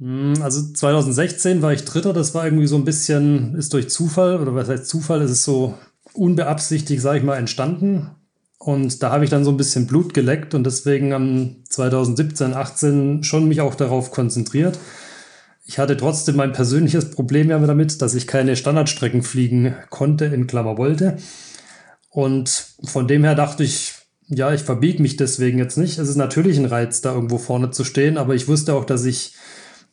Hm, 0.00 0.34
also 0.42 0.72
2016 0.72 1.62
war 1.62 1.72
ich 1.72 1.84
Dritter. 1.84 2.12
Das 2.12 2.34
war 2.34 2.44
irgendwie 2.44 2.66
so 2.66 2.74
ein 2.74 2.84
bisschen, 2.84 3.54
ist 3.54 3.72
durch 3.72 3.88
Zufall 3.88 4.40
oder 4.40 4.52
was 4.56 4.68
heißt 4.68 4.86
Zufall? 4.86 5.22
Es 5.22 5.30
ist 5.30 5.44
so 5.44 5.74
unbeabsichtigt, 6.12 7.00
sage 7.00 7.18
ich 7.18 7.24
mal, 7.24 7.36
entstanden. 7.36 8.10
Und 8.62 9.02
da 9.02 9.10
habe 9.10 9.24
ich 9.24 9.30
dann 9.30 9.42
so 9.42 9.50
ein 9.50 9.56
bisschen 9.56 9.86
Blut 9.86 10.12
geleckt 10.12 10.52
und 10.52 10.64
deswegen 10.64 11.14
am 11.14 11.56
2017, 11.70 12.52
18 12.52 13.24
schon 13.24 13.48
mich 13.48 13.62
auch 13.62 13.74
darauf 13.74 14.10
konzentriert. 14.10 14.78
Ich 15.64 15.78
hatte 15.78 15.96
trotzdem 15.96 16.36
mein 16.36 16.52
persönliches 16.52 17.10
Problem 17.10 17.48
ja 17.48 17.58
damit, 17.58 18.02
dass 18.02 18.14
ich 18.14 18.26
keine 18.26 18.56
Standardstrecken 18.56 19.22
fliegen 19.22 19.74
konnte, 19.88 20.26
in 20.26 20.46
Klammer 20.46 20.76
wollte. 20.76 21.16
Und 22.10 22.66
von 22.84 23.08
dem 23.08 23.24
her 23.24 23.34
dachte 23.34 23.64
ich, 23.64 23.94
ja, 24.28 24.52
ich 24.52 24.60
verbiege 24.60 25.00
mich 25.00 25.16
deswegen 25.16 25.58
jetzt 25.58 25.78
nicht. 25.78 25.96
Es 25.96 26.10
ist 26.10 26.16
natürlich 26.16 26.58
ein 26.58 26.66
Reiz, 26.66 27.00
da 27.00 27.14
irgendwo 27.14 27.38
vorne 27.38 27.70
zu 27.70 27.84
stehen, 27.84 28.18
aber 28.18 28.34
ich 28.34 28.46
wusste 28.46 28.74
auch, 28.74 28.84
dass 28.84 29.06
ich 29.06 29.36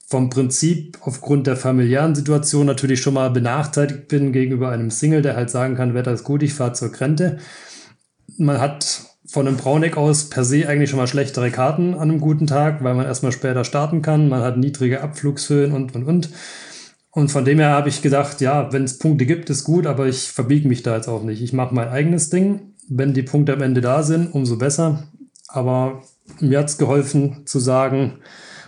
vom 0.08 0.30
Prinzip 0.30 0.98
aufgrund 1.02 1.48
der 1.48 1.56
familiären 1.56 2.16
Situation 2.16 2.66
natürlich 2.66 3.00
schon 3.00 3.14
mal 3.14 3.30
benachteiligt 3.30 4.10
bin 4.10 4.34
gegenüber 4.34 4.72
einem 4.72 4.92
Single, 4.92 5.22
der 5.22 5.38
halt 5.38 5.52
sagen 5.52 5.76
kann, 5.76 5.94
Wetter 5.94 6.12
ist 6.12 6.26
gut, 6.26 6.44
ich 6.44 6.54
fahre 6.54 6.74
zur 6.74 6.92
Krente. 6.92 7.38
Man 8.38 8.60
hat 8.60 9.02
von 9.28 9.48
einem 9.48 9.58
Brauneck 9.58 9.98
aus 9.98 10.30
per 10.30 10.46
se 10.46 10.68
eigentlich 10.68 10.90
schon 10.90 11.00
mal 11.00 11.08
schlechtere 11.08 11.52
Karten 11.52 11.94
an 11.94 12.10
einem 12.10 12.22
guten 12.22 12.48
Tag, 12.48 12.84
weil 12.84 12.94
man 12.94 13.06
erstmal 13.06 13.34
später 13.34 13.66
starten 13.66 14.02
kann. 14.02 14.30
Man 14.30 14.42
hat 14.42 14.58
niedrige 14.58 15.02
Abflugshöhen 15.02 15.74
und, 15.74 15.96
und, 15.96 16.06
und. 16.06 16.30
Und 17.12 17.32
von 17.32 17.46
dem 17.46 17.60
her 17.60 17.72
habe 17.72 17.90
ich 17.90 18.02
gedacht, 18.02 18.42
ja, 18.42 18.72
wenn 18.72 18.84
es 18.84 19.00
Punkte 19.00 19.26
gibt, 19.26 19.50
ist 19.50 19.64
gut, 19.64 19.88
aber 19.88 20.08
ich 20.08 20.32
verbiege 20.32 20.68
mich 20.68 20.84
da 20.84 20.96
jetzt 20.96 21.08
auch 21.08 21.24
nicht. 21.24 21.42
Ich 21.42 21.52
mache 21.52 21.74
mein 21.74 21.90
eigenes 21.90 22.30
Ding. 22.30 22.74
Wenn 22.88 23.14
die 23.14 23.24
Punkte 23.24 23.54
am 23.54 23.62
Ende 23.62 23.82
da 23.82 24.04
sind, 24.04 24.34
umso 24.34 24.58
besser. 24.58 25.04
Aber 25.48 26.04
mir 26.40 26.60
hat 26.60 26.70
es 26.70 26.78
geholfen 26.78 27.46
zu 27.46 27.60
sagen 27.60 28.20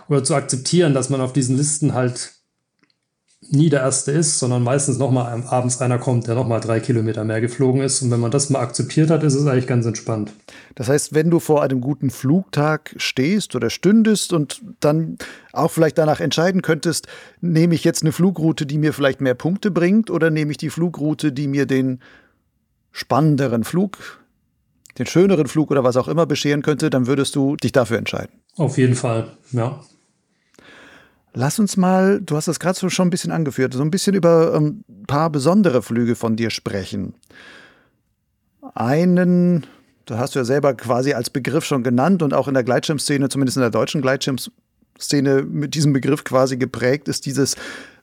oder 0.08 0.24
zu 0.24 0.34
akzeptieren, 0.34 0.92
dass 0.92 1.08
man 1.08 1.20
auf 1.20 1.32
diesen 1.32 1.56
Listen 1.56 1.94
halt 1.94 2.39
nie 3.48 3.70
der 3.70 3.80
Erste 3.80 4.12
ist, 4.12 4.38
sondern 4.38 4.62
meistens 4.62 4.98
nochmal 4.98 5.42
abends 5.46 5.80
einer 5.80 5.98
kommt, 5.98 6.26
der 6.26 6.34
nochmal 6.34 6.60
drei 6.60 6.78
Kilometer 6.78 7.24
mehr 7.24 7.40
geflogen 7.40 7.80
ist. 7.80 8.02
Und 8.02 8.10
wenn 8.10 8.20
man 8.20 8.30
das 8.30 8.50
mal 8.50 8.60
akzeptiert 8.60 9.10
hat, 9.10 9.22
ist 9.22 9.34
es 9.34 9.46
eigentlich 9.46 9.66
ganz 9.66 9.86
entspannt. 9.86 10.32
Das 10.74 10.88
heißt, 10.88 11.14
wenn 11.14 11.30
du 11.30 11.40
vor 11.40 11.62
einem 11.62 11.80
guten 11.80 12.10
Flugtag 12.10 12.94
stehst 12.96 13.56
oder 13.56 13.70
stündest 13.70 14.34
und 14.34 14.60
dann 14.80 15.16
auch 15.52 15.70
vielleicht 15.70 15.96
danach 15.96 16.20
entscheiden 16.20 16.60
könntest, 16.60 17.06
nehme 17.40 17.74
ich 17.74 17.82
jetzt 17.82 18.02
eine 18.02 18.12
Flugroute, 18.12 18.66
die 18.66 18.78
mir 18.78 18.92
vielleicht 18.92 19.22
mehr 19.22 19.34
Punkte 19.34 19.70
bringt, 19.70 20.10
oder 20.10 20.30
nehme 20.30 20.50
ich 20.50 20.58
die 20.58 20.70
Flugroute, 20.70 21.32
die 21.32 21.48
mir 21.48 21.64
den 21.64 22.00
spannenderen 22.92 23.64
Flug, 23.64 24.20
den 24.98 25.06
schöneren 25.06 25.46
Flug 25.46 25.70
oder 25.70 25.82
was 25.82 25.96
auch 25.96 26.08
immer 26.08 26.26
bescheren 26.26 26.62
könnte, 26.62 26.90
dann 26.90 27.06
würdest 27.06 27.34
du 27.36 27.56
dich 27.56 27.72
dafür 27.72 27.96
entscheiden. 27.96 28.32
Auf 28.56 28.76
jeden 28.76 28.96
Fall, 28.96 29.28
ja. 29.52 29.80
Lass 31.32 31.58
uns 31.58 31.76
mal, 31.76 32.20
du 32.20 32.36
hast 32.36 32.48
das 32.48 32.58
gerade 32.58 32.78
so 32.78 32.88
schon 32.88 33.06
ein 33.06 33.10
bisschen 33.10 33.30
angeführt, 33.30 33.72
so 33.72 33.82
ein 33.82 33.90
bisschen 33.90 34.14
über 34.14 34.54
ein 34.54 34.84
ähm, 34.88 35.04
paar 35.06 35.30
besondere 35.30 35.82
Flüge 35.82 36.16
von 36.16 36.36
dir 36.36 36.50
sprechen. 36.50 37.14
Einen, 38.74 39.66
da 40.06 40.18
hast 40.18 40.34
du 40.34 40.40
ja 40.40 40.44
selber 40.44 40.74
quasi 40.74 41.12
als 41.12 41.30
Begriff 41.30 41.64
schon 41.64 41.82
genannt 41.82 42.22
und 42.22 42.34
auch 42.34 42.48
in 42.48 42.54
der 42.54 42.64
Gleitschirmszene, 42.64 43.28
zumindest 43.28 43.56
in 43.56 43.62
der 43.62 43.70
deutschen 43.70 44.02
Gleitschirmszene 44.02 45.42
mit 45.42 45.74
diesem 45.74 45.92
Begriff 45.92 46.24
quasi 46.24 46.56
geprägt, 46.56 47.06
ist 47.08 47.26
dieses 47.26 47.56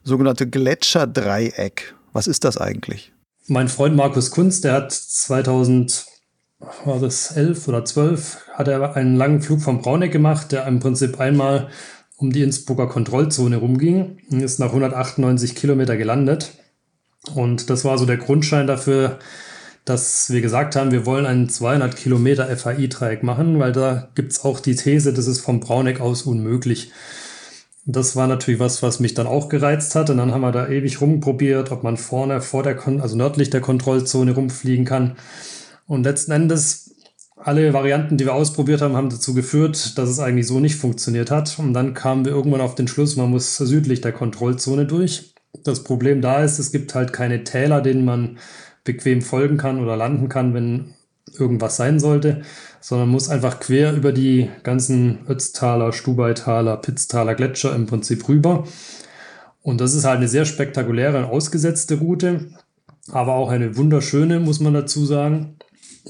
sogenannte 0.04 0.48
Gletscherdreieck. 0.48 1.94
Was 2.14 2.26
ist 2.26 2.44
das 2.44 2.56
eigentlich? 2.56 3.12
Mein 3.46 3.68
Freund 3.68 3.94
Markus 3.94 4.30
Kunz, 4.30 4.62
der 4.62 4.72
hat 4.72 4.92
2000 4.92 6.06
war 6.84 6.98
das 6.98 7.36
11 7.36 7.68
oder 7.68 7.84
12, 7.84 8.38
hat 8.54 8.68
er 8.68 8.96
einen 8.96 9.16
langen 9.16 9.42
Flug 9.42 9.60
vom 9.60 9.80
Brauneck 9.80 10.10
gemacht, 10.10 10.50
der 10.50 10.66
im 10.66 10.80
Prinzip 10.80 11.20
einmal 11.20 11.68
um 12.18 12.32
die 12.32 12.42
Innsbrucker 12.42 12.88
Kontrollzone 12.88 13.56
rumging 13.56 14.18
und 14.30 14.42
ist 14.42 14.58
nach 14.58 14.68
198 14.68 15.54
Kilometer 15.54 15.96
gelandet. 15.96 16.52
Und 17.34 17.70
das 17.70 17.84
war 17.84 17.96
so 17.96 18.06
der 18.06 18.16
Grundschein 18.16 18.66
dafür, 18.66 19.18
dass 19.84 20.28
wir 20.30 20.40
gesagt 20.40 20.76
haben, 20.76 20.90
wir 20.90 21.06
wollen 21.06 21.24
einen 21.26 21.48
200 21.48 21.96
Kilometer 21.96 22.54
FAI-Dreieck 22.54 23.22
machen, 23.22 23.58
weil 23.58 23.72
da 23.72 24.10
gibt 24.14 24.32
es 24.32 24.44
auch 24.44 24.60
die 24.60 24.74
These, 24.74 25.14
das 25.14 25.26
ist 25.26 25.40
vom 25.40 25.60
Brauneck 25.60 26.00
aus 26.00 26.22
unmöglich. 26.22 26.90
Das 27.86 28.16
war 28.16 28.26
natürlich 28.26 28.60
was, 28.60 28.82
was 28.82 29.00
mich 29.00 29.14
dann 29.14 29.26
auch 29.26 29.48
gereizt 29.48 29.94
hat. 29.94 30.10
Und 30.10 30.18
dann 30.18 30.32
haben 30.32 30.42
wir 30.42 30.52
da 30.52 30.68
ewig 30.68 31.00
rumprobiert, 31.00 31.70
ob 31.70 31.84
man 31.84 31.96
vorne 31.96 32.42
vor 32.42 32.62
der, 32.62 32.86
also 33.00 33.16
nördlich 33.16 33.48
der 33.48 33.62
Kontrollzone 33.62 34.32
rumfliegen 34.32 34.84
kann. 34.84 35.16
Und 35.86 36.04
letzten 36.04 36.32
Endes 36.32 36.87
alle 37.40 37.72
Varianten, 37.72 38.16
die 38.16 38.24
wir 38.24 38.34
ausprobiert 38.34 38.82
haben, 38.82 38.96
haben 38.96 39.10
dazu 39.10 39.34
geführt, 39.34 39.96
dass 39.98 40.08
es 40.08 40.18
eigentlich 40.18 40.46
so 40.46 40.60
nicht 40.60 40.76
funktioniert 40.76 41.30
hat. 41.30 41.58
Und 41.58 41.72
dann 41.72 41.94
kamen 41.94 42.24
wir 42.24 42.32
irgendwann 42.32 42.60
auf 42.60 42.74
den 42.74 42.88
Schluss, 42.88 43.16
man 43.16 43.30
muss 43.30 43.56
südlich 43.56 44.00
der 44.00 44.12
Kontrollzone 44.12 44.86
durch. 44.86 45.34
Das 45.64 45.84
Problem 45.84 46.20
da 46.20 46.42
ist, 46.42 46.58
es 46.58 46.72
gibt 46.72 46.94
halt 46.94 47.12
keine 47.12 47.44
Täler, 47.44 47.80
denen 47.80 48.04
man 48.04 48.38
bequem 48.84 49.22
folgen 49.22 49.56
kann 49.56 49.82
oder 49.82 49.96
landen 49.96 50.28
kann, 50.28 50.54
wenn 50.54 50.94
irgendwas 51.38 51.76
sein 51.76 52.00
sollte, 52.00 52.42
sondern 52.80 53.08
muss 53.08 53.28
einfach 53.28 53.60
quer 53.60 53.92
über 53.94 54.12
die 54.12 54.50
ganzen 54.62 55.18
Ötztaler, 55.28 55.92
Stubaitaler, 55.92 56.76
Pitztaler 56.78 57.34
Gletscher 57.34 57.74
im 57.74 57.86
Prinzip 57.86 58.28
rüber. 58.28 58.64
Und 59.62 59.80
das 59.80 59.94
ist 59.94 60.04
halt 60.04 60.18
eine 60.18 60.28
sehr 60.28 60.44
spektakuläre 60.44 61.18
und 61.18 61.24
ausgesetzte 61.24 61.96
Route, 61.96 62.50
aber 63.10 63.34
auch 63.34 63.50
eine 63.50 63.76
wunderschöne, 63.76 64.40
muss 64.40 64.60
man 64.60 64.74
dazu 64.74 65.04
sagen. 65.04 65.57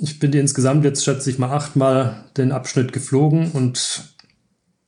Ich 0.00 0.18
bin 0.18 0.32
insgesamt 0.32 0.84
jetzt, 0.84 1.04
schätze 1.04 1.28
ich 1.30 1.38
mal, 1.38 1.50
achtmal 1.50 2.24
den 2.36 2.52
Abschnitt 2.52 2.92
geflogen 2.92 3.50
und 3.52 4.14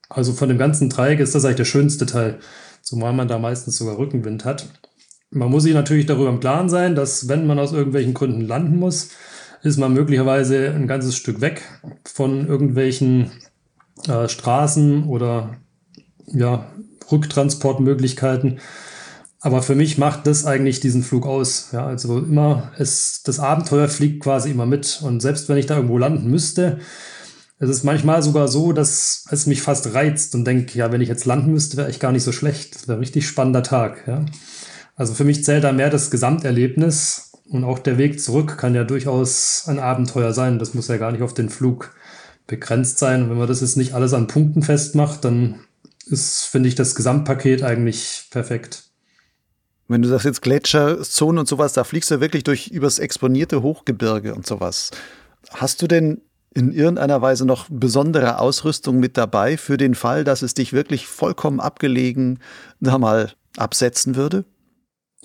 also 0.09 0.33
von 0.33 0.49
dem 0.49 0.59
ganzen 0.59 0.89
Dreieck 0.89 1.21
ist 1.21 1.35
das 1.35 1.45
eigentlich 1.45 1.57
der 1.57 1.65
schönste 1.65 2.07
Teil, 2.07 2.39
zumal 2.83 3.13
man 3.13 3.29
da 3.29 3.39
meistens 3.39 3.77
sogar 3.77 3.99
Rückenwind 3.99 4.45
hat. 4.45 4.67
Man 5.31 5.51
muss 5.51 5.63
sich 5.65 5.75
natürlich 5.75 6.07
darüber 6.07 6.29
im 6.29 6.41
Klaren 6.41 6.69
sein, 6.69 6.95
dass 6.95 7.29
wenn 7.29 7.47
man 7.47 7.59
aus 7.59 7.73
irgendwelchen 7.73 8.15
Gründen 8.15 8.41
landen 8.41 8.79
muss, 8.79 9.11
ist 9.63 9.79
man 9.79 9.93
möglicherweise 9.93 10.71
ein 10.71 10.87
ganzes 10.87 11.17
Stück 11.17 11.41
weg 11.41 11.63
von 12.05 12.47
irgendwelchen 12.47 13.31
äh, 14.09 14.29
Straßen 14.29 15.05
oder 15.05 15.57
ja, 16.27 16.67
Rücktransportmöglichkeiten. 17.11 18.61
Aber 19.41 19.63
für 19.63 19.75
mich 19.75 19.97
macht 19.97 20.27
das 20.27 20.45
eigentlich 20.45 20.81
diesen 20.81 21.03
Flug 21.03 21.27
aus. 21.27 21.71
Ja, 21.73 21.87
also 21.87 22.19
immer, 22.19 22.73
es, 22.77 23.23
das 23.25 23.41
Abenteuer 23.41 23.89
fliegt 23.89 24.23
quasi 24.23 24.51
immer 24.51 24.67
mit. 24.67 25.01
Und 25.03 25.21
selbst 25.21 25.49
wenn 25.49 25.57
ich 25.57 25.67
da 25.67 25.77
irgendwo 25.77 25.97
landen 25.97 26.31
müsste, 26.31 26.79
es 27.59 27.71
ist 27.71 27.85
manchmal 27.85 28.23
sogar 28.23 28.49
so, 28.49 28.73
dass 28.73 29.25
es 29.31 29.47
mich 29.47 29.63
fast 29.63 29.95
reizt 29.95 30.35
und 30.35 30.45
denke, 30.45 30.79
ja, 30.79 30.93
wenn 30.93 31.01
ich 31.01 31.09
jetzt 31.09 31.25
landen 31.25 31.53
müsste, 31.53 31.77
wäre 31.79 31.91
ich 31.91 32.01
gar 32.01 32.13
nicht 32.13 32.23
so 32.23 32.33
schlecht. 32.33 32.75
Das 32.75 32.89
wäre 32.89 32.99
ein 32.99 33.01
richtig 33.01 33.27
spannender 33.27 33.63
Tag. 33.63 34.07
Ja. 34.07 34.25
Also 34.95 35.15
für 35.15 35.25
mich 35.25 35.45
zählt 35.45 35.65
da 35.65 35.73
mehr 35.73 35.91
das 35.91 36.11
Gesamterlebnis 36.11 37.33
und 37.49 37.65
auch 37.65 37.79
der 37.79 37.99
Weg 37.99 38.21
zurück 38.21 38.59
kann 38.59 38.75
ja 38.75 38.85
durchaus 38.85 39.65
ein 39.67 39.79
Abenteuer 39.79 40.33
sein. 40.33 40.59
Das 40.59 40.75
muss 40.75 40.89
ja 40.89 40.99
gar 40.99 41.13
nicht 41.13 41.23
auf 41.23 41.35
den 41.35 41.49
Flug 41.49 41.95
begrenzt 42.47 42.99
sein. 42.99 43.23
Und 43.23 43.31
wenn 43.31 43.39
man 43.39 43.49
das 43.49 43.63
jetzt 43.63 43.77
nicht 43.77 43.95
alles 43.95 44.13
an 44.13 44.27
Punkten 44.27 44.63
festmacht, 44.63 45.25
dann 45.25 45.61
ist, 46.07 46.45
finde 46.45 46.69
ich, 46.69 46.75
das 46.75 46.95
Gesamtpaket 46.95 47.63
eigentlich 47.63 48.29
perfekt. 48.31 48.90
Wenn 49.91 50.03
du 50.03 50.09
sagst 50.09 50.25
jetzt 50.25 50.43
Gletscherzonen 50.43 51.41
und 51.41 51.49
sowas, 51.49 51.73
da 51.73 51.83
fliegst 51.83 52.13
du 52.13 52.21
wirklich 52.21 52.45
durch 52.45 52.69
übers 52.69 53.01
exponierte 53.01 53.61
Hochgebirge 53.61 54.37
und 54.37 54.47
sowas. 54.47 54.93
Hast 55.51 55.83
du 55.83 55.89
denn 55.89 56.21
in 56.55 56.73
irgendeiner 56.73 57.21
Weise 57.23 57.45
noch 57.45 57.67
besondere 57.69 58.39
Ausrüstung 58.39 59.01
mit 59.01 59.17
dabei 59.17 59.57
für 59.57 59.77
den 59.77 59.97
Fall, 59.97 60.23
dass 60.23 60.43
es 60.43 60.55
dich 60.55 60.73
wirklich 60.73 61.07
vollkommen 61.07 61.59
abgelegen 61.59 62.39
da 62.79 62.99
mal 62.99 63.33
absetzen 63.57 64.15
würde? 64.15 64.45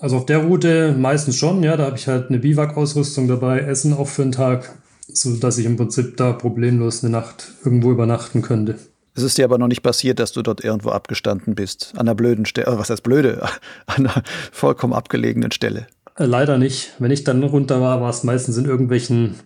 Also 0.00 0.16
auf 0.16 0.26
der 0.26 0.38
Route 0.38 0.96
meistens 0.98 1.36
schon, 1.36 1.62
ja. 1.62 1.76
Da 1.76 1.86
habe 1.86 1.96
ich 1.96 2.08
halt 2.08 2.30
eine 2.30 2.40
Biwak-Ausrüstung 2.40 3.28
dabei, 3.28 3.60
Essen 3.60 3.92
auch 3.92 4.08
für 4.08 4.22
einen 4.22 4.32
Tag, 4.32 4.76
sodass 5.06 5.58
ich 5.58 5.66
im 5.66 5.76
Prinzip 5.76 6.16
da 6.16 6.32
problemlos 6.32 7.04
eine 7.04 7.12
Nacht 7.12 7.52
irgendwo 7.64 7.92
übernachten 7.92 8.42
könnte. 8.42 8.80
Es 9.16 9.22
ist 9.22 9.38
dir 9.38 9.46
aber 9.46 9.56
noch 9.56 9.66
nicht 9.66 9.82
passiert, 9.82 10.18
dass 10.18 10.32
du 10.32 10.42
dort 10.42 10.62
irgendwo 10.62 10.90
abgestanden 10.90 11.54
bist. 11.54 11.92
An 11.94 12.00
einer 12.00 12.14
blöden 12.14 12.44
Stelle, 12.44 12.66
äh, 12.66 12.78
was 12.78 12.90
heißt 12.90 13.02
blöde? 13.02 13.42
An 13.86 14.06
einer 14.06 14.22
vollkommen 14.52 14.92
abgelegenen 14.92 15.52
Stelle. 15.52 15.86
Äh, 16.16 16.26
leider 16.26 16.58
nicht. 16.58 16.92
Wenn 16.98 17.10
ich 17.10 17.24
dann 17.24 17.42
runter 17.42 17.80
war, 17.80 18.02
war 18.02 18.10
es 18.10 18.24
meistens 18.24 18.58
in 18.58 18.66
irgendwelchen 18.66 19.36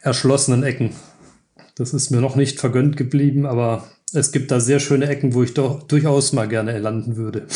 erschlossenen 0.00 0.62
Ecken. 0.62 0.92
Das 1.74 1.92
ist 1.92 2.10
mir 2.10 2.22
noch 2.22 2.36
nicht 2.36 2.58
vergönnt 2.58 2.96
geblieben, 2.96 3.44
aber 3.44 3.84
es 4.14 4.32
gibt 4.32 4.50
da 4.50 4.60
sehr 4.60 4.80
schöne 4.80 5.08
Ecken, 5.08 5.34
wo 5.34 5.42
ich 5.42 5.54
doch 5.54 5.82
durchaus 5.82 6.32
mal 6.32 6.48
gerne 6.48 6.78
landen 6.78 7.16
würde. 7.16 7.46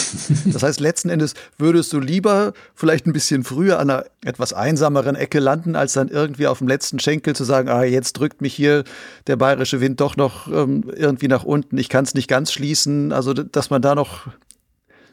Das 0.44 0.62
heißt, 0.62 0.80
letzten 0.80 1.08
Endes 1.08 1.34
würdest 1.58 1.92
du 1.92 2.00
lieber 2.00 2.52
vielleicht 2.74 3.06
ein 3.06 3.12
bisschen 3.12 3.44
früher 3.44 3.78
an 3.78 3.90
einer 3.90 4.04
etwas 4.24 4.52
einsameren 4.52 5.16
Ecke 5.16 5.38
landen, 5.38 5.76
als 5.76 5.94
dann 5.94 6.08
irgendwie 6.08 6.46
auf 6.46 6.58
dem 6.58 6.68
letzten 6.68 6.98
Schenkel 6.98 7.34
zu 7.34 7.44
sagen, 7.44 7.68
ah, 7.68 7.84
jetzt 7.84 8.14
drückt 8.14 8.40
mich 8.42 8.54
hier 8.54 8.84
der 9.26 9.36
bayerische 9.36 9.80
Wind 9.80 10.00
doch 10.00 10.16
noch 10.16 10.48
ähm, 10.48 10.84
irgendwie 10.94 11.28
nach 11.28 11.44
unten. 11.44 11.78
Ich 11.78 11.88
kann 11.88 12.04
es 12.04 12.14
nicht 12.14 12.28
ganz 12.28 12.52
schließen. 12.52 13.12
Also, 13.12 13.32
dass 13.32 13.70
man 13.70 13.82
da 13.82 13.94
noch 13.94 14.28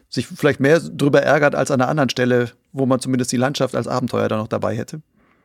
sich 0.08 0.26
vielleicht 0.26 0.60
mehr 0.60 0.80
drüber 0.80 1.22
ärgert 1.22 1.54
als 1.54 1.70
an 1.70 1.80
einer 1.80 1.88
anderen 1.88 2.10
Stelle, 2.10 2.50
wo 2.72 2.84
man 2.84 3.00
zumindest 3.00 3.32
die 3.32 3.36
Landschaft 3.36 3.74
als 3.74 3.86
Abenteuer 3.86 4.28
dann 4.28 4.40
noch 4.40 4.48
dabei 4.48 4.76
hätte. 4.76 5.00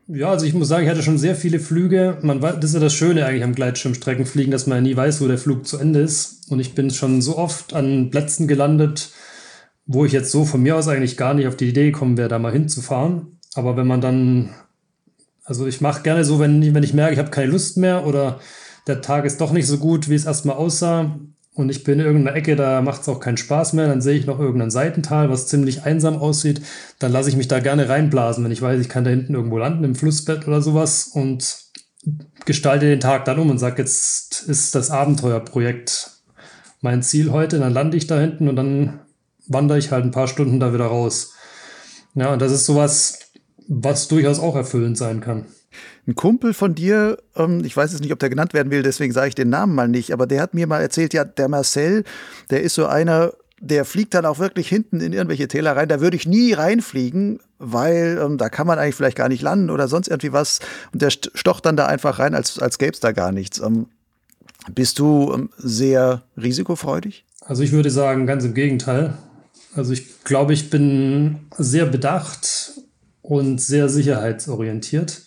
Ja, 0.08 0.30
also 0.30 0.46
ich 0.46 0.54
muss 0.54 0.68
sagen, 0.68 0.84
ich 0.84 0.90
hatte 0.90 1.02
schon 1.02 1.18
sehr 1.18 1.36
viele 1.36 1.60
Flüge. 1.60 2.20
Man 2.22 2.40
das 2.40 2.64
ist 2.64 2.74
ja 2.76 2.80
das 2.80 2.94
Schöne 2.94 3.26
eigentlich 3.26 3.44
am 3.44 3.56
Gleitschirmstreckenfliegen, 3.56 4.52
dass 4.52 4.68
man 4.68 4.78
ja 4.78 4.82
nie 4.82 4.96
weiß, 4.96 5.20
wo 5.22 5.28
der 5.28 5.40
Flug 5.40 5.66
zu 5.66 5.80
Ende 5.80 6.00
ist. 6.02 6.52
Und 6.52 6.60
ich 6.60 6.76
bin 6.76 6.92
schon 6.92 7.24
so 7.24 7.38
oft 7.38 7.74
an 7.74 8.12
Plätzen 8.12 8.48
gelandet, 8.48 9.10
wo 9.88 10.06
ich 10.06 10.12
jetzt 10.12 10.32
so 10.32 10.46
von 10.46 10.62
mir 10.62 10.76
aus 10.76 10.88
eigentlich 10.88 11.18
gar 11.18 11.34
nicht 11.34 11.48
auf 11.48 11.58
die 11.58 11.70
Idee 11.70 11.86
gekommen 11.92 12.18
wäre, 12.18 12.30
da 12.30 12.38
mal 12.38 12.52
hinzufahren. 12.52 13.40
Aber 13.56 13.78
wenn 13.78 13.88
man 13.88 14.02
dann, 14.02 14.50
also 15.44 15.66
ich 15.66 15.82
mache 15.82 16.04
gerne 16.04 16.24
so, 16.24 16.40
wenn, 16.40 16.76
wenn 16.76 16.84
ich 16.84 16.94
merke, 16.94 17.14
ich 17.14 17.20
habe 17.20 17.32
keine 17.32 17.52
Lust 17.52 17.78
mehr 17.78 18.06
oder 18.06 18.40
der 18.86 19.02
Tag 19.02 19.26
ist 19.26 19.42
doch 19.42 19.52
nicht 19.52 19.66
so 19.66 19.80
gut, 19.80 20.08
wie 20.10 20.16
es 20.16 20.26
erstmal 20.26 20.58
aussah, 20.58 21.20
und 21.56 21.70
ich 21.70 21.84
bin 21.84 22.00
in 22.00 22.06
irgendeiner 22.06 22.36
Ecke, 22.36 22.56
da 22.56 22.82
macht 22.82 23.02
es 23.02 23.10
auch 23.10 23.20
keinen 23.20 23.38
Spaß 23.38 23.74
mehr, 23.74 23.88
dann 23.88 24.02
sehe 24.02 24.18
ich 24.18 24.26
noch 24.26 24.40
irgendein 24.40 24.72
Seitental, 24.72 25.30
was 25.30 25.48
ziemlich 25.48 25.84
einsam 25.84 26.18
aussieht, 26.18 26.62
dann 27.00 27.12
lasse 27.12 27.30
ich 27.30 27.38
mich 27.38 27.48
da 27.48 27.60
gerne 27.60 27.90
reinblasen, 27.90 28.44
wenn 28.44 28.52
ich 28.52 28.62
weiß, 28.62 28.80
ich 28.82 28.90
kann 28.90 29.06
da 29.06 29.10
hinten 29.10 29.34
irgendwo 29.34 29.58
landen, 29.58 29.86
im 29.86 29.96
Flussbett 29.96 30.48
oder 30.48 30.62
sowas 30.62 31.08
und 31.08 31.58
gestalte 32.46 32.86
den 32.86 33.00
Tag 33.00 33.26
dann 33.26 33.40
um 33.40 33.50
und 33.50 33.58
sage, 33.58 33.82
jetzt 33.82 34.44
ist 34.44 34.76
das 34.76 34.92
Abenteuerprojekt 34.92 36.12
mein 36.82 37.02
Ziel 37.02 37.32
heute, 37.32 37.58
dann 37.58 37.74
lande 37.74 37.98
ich 37.98 38.06
da 38.06 38.20
hinten 38.20 38.48
und 38.48 38.58
dann 38.58 39.00
wandere 39.48 39.78
ich 39.78 39.92
halt 39.92 40.04
ein 40.04 40.12
paar 40.12 40.28
Stunden 40.28 40.60
da 40.60 40.74
wieder 40.74 40.86
raus. 40.86 41.34
Ja, 42.16 42.34
und 42.34 42.42
das 42.42 42.52
ist 42.52 42.66
sowas, 42.66 43.20
was 43.68 44.08
durchaus 44.08 44.40
auch 44.40 44.56
erfüllend 44.56 44.98
sein 44.98 45.22
kann. 45.22 45.46
Ein 46.08 46.16
Kumpel 46.16 46.54
von 46.54 46.76
dir, 46.76 47.18
ähm, 47.36 47.64
ich 47.64 47.76
weiß 47.76 47.92
jetzt 47.92 48.02
nicht, 48.02 48.14
ob 48.14 48.20
der 48.20 48.30
genannt 48.30 48.54
werden 48.54 48.72
will, 48.72 48.84
deswegen 48.84 49.14
sage 49.14 49.30
ich 49.30 49.36
den 49.36 49.50
Namen 49.50 49.76
mal 49.76 49.88
nicht, 49.88 50.12
aber 50.12 50.28
der 50.28 50.42
hat 50.42 50.54
mir 50.54 50.68
mal 50.68 50.82
erzählt, 50.82 51.14
ja, 51.14 51.24
der 51.24 51.48
Marcel, 51.48 52.04
der 52.50 52.62
ist 52.62 52.76
so 52.76 52.86
einer, 52.86 53.34
der 53.60 53.86
fliegt 53.86 54.14
dann 54.14 54.26
auch 54.26 54.40
wirklich 54.40 54.68
hinten 54.68 55.00
in 55.02 55.14
irgendwelche 55.14 55.48
Täler 55.48 55.76
rein. 55.76 55.88
Da 55.88 56.02
würde 56.02 56.18
ich 56.18 56.28
nie 56.28 56.54
reinfliegen, 56.54 57.40
weil 57.58 58.20
ähm, 58.24 58.38
da 58.38 58.50
kann 58.50 58.68
man 58.68 58.78
eigentlich 58.78 58.96
vielleicht 58.96 59.18
gar 59.18 59.30
nicht 59.30 59.42
landen 59.42 59.70
oder 59.70 59.88
sonst 59.88 60.08
irgendwie 60.08 60.34
was. 60.34 60.60
Und 60.94 61.02
der 61.02 61.10
stocht 61.10 61.66
dann 61.66 61.78
da 61.78 61.86
einfach 61.86 62.20
rein, 62.20 62.36
als, 62.36 62.60
als 62.60 62.78
gäbe 62.78 62.94
es 62.94 63.00
da 63.00 63.12
gar 63.12 63.32
nichts. 63.32 63.60
Ähm, 63.60 63.88
bist 64.74 65.00
du 65.00 65.34
ähm, 65.34 65.50
sehr 65.58 66.24
risikofreudig? 66.38 67.26
Also 67.42 67.64
ich 67.64 67.72
würde 67.72 67.90
sagen, 67.90 68.28
ganz 68.28 68.44
im 68.44 68.54
Gegenteil. 68.54 69.18
Also 69.74 69.94
ich 69.94 70.24
glaube, 70.24 70.54
ich 70.54 70.70
bin 70.70 71.48
sehr 71.58 71.86
bedacht 71.86 72.74
und 73.22 73.62
sehr 73.62 73.90
sicherheitsorientiert. 73.90 75.24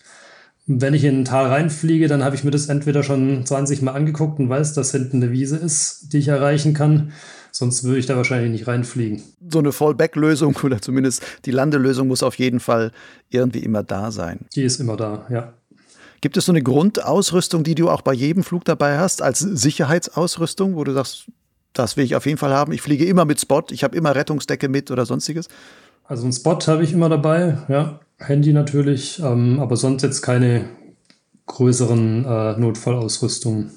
Wenn 0.71 0.93
ich 0.93 1.05
in 1.05 1.21
ein 1.21 1.25
Tal 1.25 1.47
reinfliege, 1.47 2.09
dann 2.09 2.23
habe 2.23 2.37
ich 2.37 2.45
mir 2.45 2.51
das 2.51 2.69
entweder 2.69 3.03
schon 3.03 3.47
20 3.47 3.81
Mal 3.81 3.93
angeguckt 3.93 4.39
und 4.39 4.51
weiß, 4.51 4.75
dass 4.75 4.93
hinten 4.93 5.23
eine 5.23 5.33
Wiese 5.33 5.57
ist, 5.57 6.13
die 6.13 6.19
ich 6.19 6.29
erreichen 6.29 6.75
kann. 6.75 7.13
Sonst 7.53 7.85
würde 7.85 7.99
ich 7.99 8.05
da 8.05 8.17
wahrscheinlich 8.17 8.51
nicht 8.51 8.69
reinfliegen. 8.69 9.23
So 9.49 9.61
eine 9.61 9.73
Fallback-Lösung 9.73 10.57
oder 10.63 10.83
zumindest 10.83 11.23
die 11.47 11.53
Landelösung 11.53 12.07
muss 12.07 12.23
auf 12.23 12.35
jeden 12.35 12.61
Fall 12.61 12.93
irgendwie 13.31 13.61
immer 13.61 13.83
da 13.83 14.11
sein. 14.11 14.41
Die 14.55 14.63
ist 14.63 14.79
immer 14.79 14.99
da, 14.99 15.27
ja. 15.31 15.55
Gibt 16.21 16.37
es 16.37 16.45
so 16.45 16.53
eine 16.53 16.63
Grundausrüstung, 16.63 17.65
die 17.65 17.75
du 17.75 17.89
auch 17.89 18.03
bei 18.03 18.13
jedem 18.13 18.43
Flug 18.43 18.67
dabei 18.67 18.99
hast, 18.99 19.23
als 19.23 19.39
Sicherheitsausrüstung, 19.39 20.77
wo 20.77 20.85
du 20.85 20.93
sagst, 20.93 21.29
das 21.73 21.97
will 21.97 22.05
ich 22.05 22.15
auf 22.15 22.27
jeden 22.27 22.39
Fall 22.39 22.53
haben. 22.53 22.73
Ich 22.73 22.83
fliege 22.83 23.07
immer 23.07 23.25
mit 23.25 23.41
Spot, 23.41 23.63
ich 23.71 23.85
habe 23.85 23.97
immer 23.97 24.15
Rettungsdecke 24.15 24.69
mit 24.69 24.91
oder 24.91 25.07
sonstiges? 25.07 25.49
Also 26.09 26.23
einen 26.23 26.33
Spot 26.33 26.59
habe 26.67 26.83
ich 26.83 26.93
immer 26.95 27.11
dabei, 27.11 27.59
ja. 27.69 28.01
Handy 28.19 28.53
natürlich, 28.53 29.21
ähm, 29.23 29.61
aber 29.61 29.77
sonst 29.77 30.03
jetzt 30.03 30.23
keine 30.23 30.65
größeren 31.47 32.25
äh, 32.25 32.59
Notfallausrüstungen. 32.59 33.71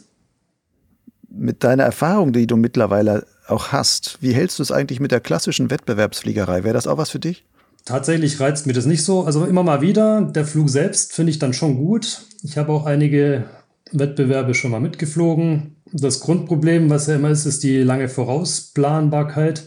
Mit 1.29 1.63
deiner 1.63 1.83
Erfahrung, 1.83 2.33
die 2.33 2.47
du 2.47 2.55
mittlerweile 2.55 3.27
auch 3.47 3.73
hast, 3.73 4.17
wie 4.21 4.33
hältst 4.33 4.59
du 4.59 4.63
es 4.63 4.71
eigentlich 4.71 4.99
mit 4.99 5.11
der 5.11 5.19
klassischen 5.19 5.69
Wettbewerbsfliegerei? 5.69 6.63
Wäre 6.63 6.73
das 6.73 6.87
auch 6.87 6.97
was 6.97 7.09
für 7.09 7.19
dich? 7.19 7.45
Tatsächlich 7.85 8.39
reizt 8.39 8.65
mir 8.65 8.73
das 8.73 8.85
nicht 8.85 9.03
so. 9.03 9.25
Also 9.25 9.45
immer 9.45 9.63
mal 9.63 9.81
wieder. 9.81 10.21
Der 10.21 10.45
Flug 10.45 10.69
selbst 10.69 11.13
finde 11.13 11.31
ich 11.31 11.39
dann 11.39 11.53
schon 11.53 11.75
gut. 11.75 12.21
Ich 12.43 12.57
habe 12.57 12.71
auch 12.71 12.85
einige 12.85 13.45
Wettbewerbe 13.91 14.53
schon 14.53 14.71
mal 14.71 14.79
mitgeflogen. 14.79 15.75
Das 15.91 16.21
Grundproblem, 16.21 16.89
was 16.89 17.07
ja 17.07 17.15
immer 17.15 17.29
ist, 17.29 17.45
ist 17.45 17.63
die 17.63 17.79
lange 17.79 18.07
Vorausplanbarkeit. 18.07 19.63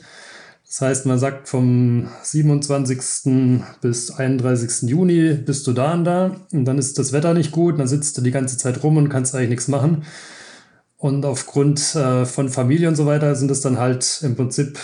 Das 0.74 0.80
heißt, 0.80 1.06
man 1.06 1.20
sagt 1.20 1.48
vom 1.48 2.08
27. 2.24 3.62
bis 3.80 4.10
31. 4.10 4.90
Juni 4.90 5.34
bist 5.34 5.68
du 5.68 5.72
da 5.72 5.94
und 5.94 6.02
da 6.02 6.34
und 6.50 6.64
dann 6.64 6.78
ist 6.78 6.98
das 6.98 7.12
Wetter 7.12 7.32
nicht 7.32 7.52
gut, 7.52 7.78
dann 7.78 7.86
sitzt 7.86 8.18
du 8.18 8.22
die 8.22 8.32
ganze 8.32 8.58
Zeit 8.58 8.82
rum 8.82 8.96
und 8.96 9.08
kannst 9.08 9.36
eigentlich 9.36 9.50
nichts 9.50 9.68
machen. 9.68 10.02
Und 10.96 11.24
aufgrund 11.26 11.94
äh, 11.94 12.26
von 12.26 12.48
Familie 12.48 12.88
und 12.88 12.96
so 12.96 13.06
weiter 13.06 13.36
sind 13.36 13.52
es 13.52 13.60
dann 13.60 13.78
halt 13.78 14.18
im 14.24 14.34
Prinzip, 14.34 14.76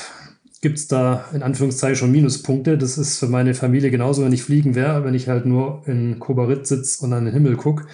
gibt 0.60 0.78
es 0.78 0.86
da 0.86 1.24
in 1.32 1.42
Anführungszeichen 1.42 1.96
schon 1.96 2.12
Minuspunkte. 2.12 2.78
Das 2.78 2.96
ist 2.96 3.18
für 3.18 3.26
meine 3.26 3.54
Familie 3.54 3.90
genauso, 3.90 4.22
wenn 4.24 4.32
ich 4.32 4.44
fliegen 4.44 4.76
wäre, 4.76 5.02
wenn 5.02 5.14
ich 5.14 5.26
halt 5.26 5.44
nur 5.44 5.82
in 5.86 6.20
Kobarit 6.20 6.68
sitze 6.68 7.04
und 7.04 7.12
an 7.12 7.24
den 7.24 7.34
Himmel 7.34 7.56
gucke. 7.56 7.86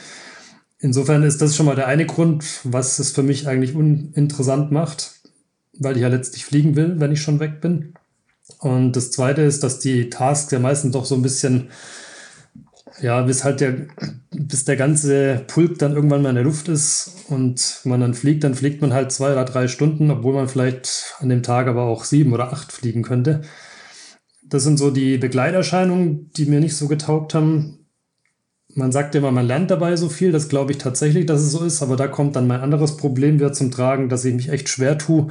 Insofern 0.78 1.22
ist 1.22 1.40
das 1.40 1.56
schon 1.56 1.64
mal 1.64 1.76
der 1.76 1.86
eine 1.86 2.04
Grund, 2.04 2.44
was 2.64 2.98
es 2.98 3.12
für 3.12 3.22
mich 3.22 3.48
eigentlich 3.48 3.74
uninteressant 3.74 4.70
macht 4.70 5.15
weil 5.80 5.96
ich 5.96 6.02
ja 6.02 6.08
letztlich 6.08 6.44
fliegen 6.44 6.76
will, 6.76 6.98
wenn 6.98 7.12
ich 7.12 7.20
schon 7.20 7.40
weg 7.40 7.60
bin. 7.60 7.94
Und 8.60 8.92
das 8.96 9.10
zweite 9.10 9.42
ist, 9.42 9.62
dass 9.62 9.78
die 9.78 10.08
Tasks 10.10 10.52
ja 10.52 10.58
meistens 10.58 10.92
doch 10.92 11.04
so 11.04 11.14
ein 11.14 11.22
bisschen, 11.22 11.70
ja, 13.00 13.22
bis 13.22 13.44
halt 13.44 13.60
der, 13.60 13.86
bis 14.30 14.64
der 14.64 14.76
ganze 14.76 15.44
Pulk 15.46 15.78
dann 15.78 15.92
irgendwann 15.92 16.22
mal 16.22 16.30
in 16.30 16.36
der 16.36 16.44
Luft 16.44 16.68
ist 16.68 17.24
und 17.28 17.80
man 17.84 18.00
dann 18.00 18.14
fliegt, 18.14 18.44
dann 18.44 18.54
fliegt 18.54 18.80
man 18.80 18.92
halt 18.92 19.12
zwei 19.12 19.32
oder 19.32 19.44
drei 19.44 19.68
Stunden, 19.68 20.10
obwohl 20.10 20.34
man 20.34 20.48
vielleicht 20.48 21.16
an 21.18 21.28
dem 21.28 21.42
Tag 21.42 21.66
aber 21.66 21.82
auch 21.82 22.04
sieben 22.04 22.32
oder 22.32 22.52
acht 22.52 22.72
fliegen 22.72 23.02
könnte. 23.02 23.42
Das 24.44 24.62
sind 24.62 24.78
so 24.78 24.90
die 24.90 25.18
Begleiterscheinungen, 25.18 26.30
die 26.36 26.46
mir 26.46 26.60
nicht 26.60 26.76
so 26.76 26.86
getaugt 26.86 27.34
haben. 27.34 27.85
Man 28.76 28.92
sagt 28.92 29.14
immer, 29.14 29.30
man 29.30 29.46
lernt 29.46 29.70
dabei 29.70 29.96
so 29.96 30.10
viel. 30.10 30.32
Das 30.32 30.48
glaube 30.50 30.72
ich 30.72 30.78
tatsächlich, 30.78 31.24
dass 31.24 31.40
es 31.40 31.50
so 31.50 31.64
ist. 31.64 31.82
Aber 31.82 31.96
da 31.96 32.08
kommt 32.08 32.36
dann 32.36 32.46
mein 32.46 32.60
anderes 32.60 32.98
Problem 32.98 33.36
wieder 33.36 33.54
zum 33.54 33.70
Tragen, 33.70 34.10
dass 34.10 34.24
ich 34.26 34.34
mich 34.34 34.50
echt 34.50 34.68
schwer 34.68 34.98
tue, 34.98 35.28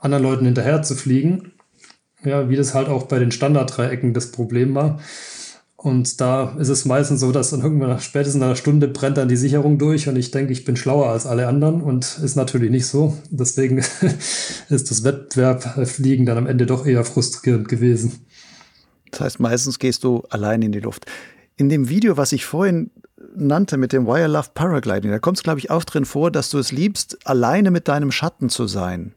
anderen 0.00 0.24
Leuten 0.24 0.46
hinterher 0.46 0.82
zu 0.82 0.94
fliegen. 0.94 1.52
Ja, 2.24 2.48
wie 2.48 2.56
das 2.56 2.74
halt 2.74 2.88
auch 2.88 3.04
bei 3.04 3.18
den 3.18 3.30
Standarddreiecken 3.30 4.14
das 4.14 4.32
Problem 4.32 4.74
war. 4.74 4.98
Und 5.76 6.20
da 6.20 6.56
ist 6.58 6.70
es 6.70 6.86
meistens 6.86 7.20
so, 7.20 7.30
dass 7.30 7.50
dann 7.50 7.60
irgendwann 7.60 8.00
spätestens 8.00 8.42
einer 8.42 8.56
Stunde 8.56 8.88
brennt 8.88 9.18
dann 9.18 9.28
die 9.28 9.36
Sicherung 9.36 9.78
durch 9.78 10.08
und 10.08 10.16
ich 10.16 10.32
denke, 10.32 10.52
ich 10.52 10.64
bin 10.64 10.74
schlauer 10.74 11.10
als 11.10 11.24
alle 11.24 11.46
anderen 11.46 11.82
und 11.82 12.18
ist 12.18 12.36
natürlich 12.36 12.70
nicht 12.70 12.86
so. 12.86 13.16
Deswegen 13.30 13.78
ist 14.70 14.90
das 14.90 15.04
Wettbewerbfliegen 15.04 16.26
dann 16.26 16.38
am 16.38 16.46
Ende 16.46 16.66
doch 16.66 16.86
eher 16.86 17.04
frustrierend 17.04 17.68
gewesen. 17.68 18.26
Das 19.12 19.20
heißt, 19.20 19.40
meistens 19.40 19.78
gehst 19.78 20.02
du 20.02 20.24
allein 20.30 20.62
in 20.62 20.72
die 20.72 20.80
Luft. 20.80 21.06
In 21.58 21.68
dem 21.68 21.88
Video, 21.88 22.16
was 22.16 22.30
ich 22.30 22.46
vorhin 22.46 22.92
nannte 23.34 23.78
mit 23.78 23.92
dem 23.92 24.06
Wire 24.06 24.28
Love 24.28 24.50
Paragliding, 24.54 25.10
da 25.10 25.18
kommt 25.18 25.38
es, 25.38 25.42
glaube 25.42 25.58
ich, 25.58 25.70
auch 25.70 25.82
drin 25.82 26.04
vor, 26.04 26.30
dass 26.30 26.50
du 26.50 26.58
es 26.58 26.70
liebst, 26.70 27.18
alleine 27.26 27.72
mit 27.72 27.88
deinem 27.88 28.12
Schatten 28.12 28.48
zu 28.48 28.68
sein. 28.68 29.12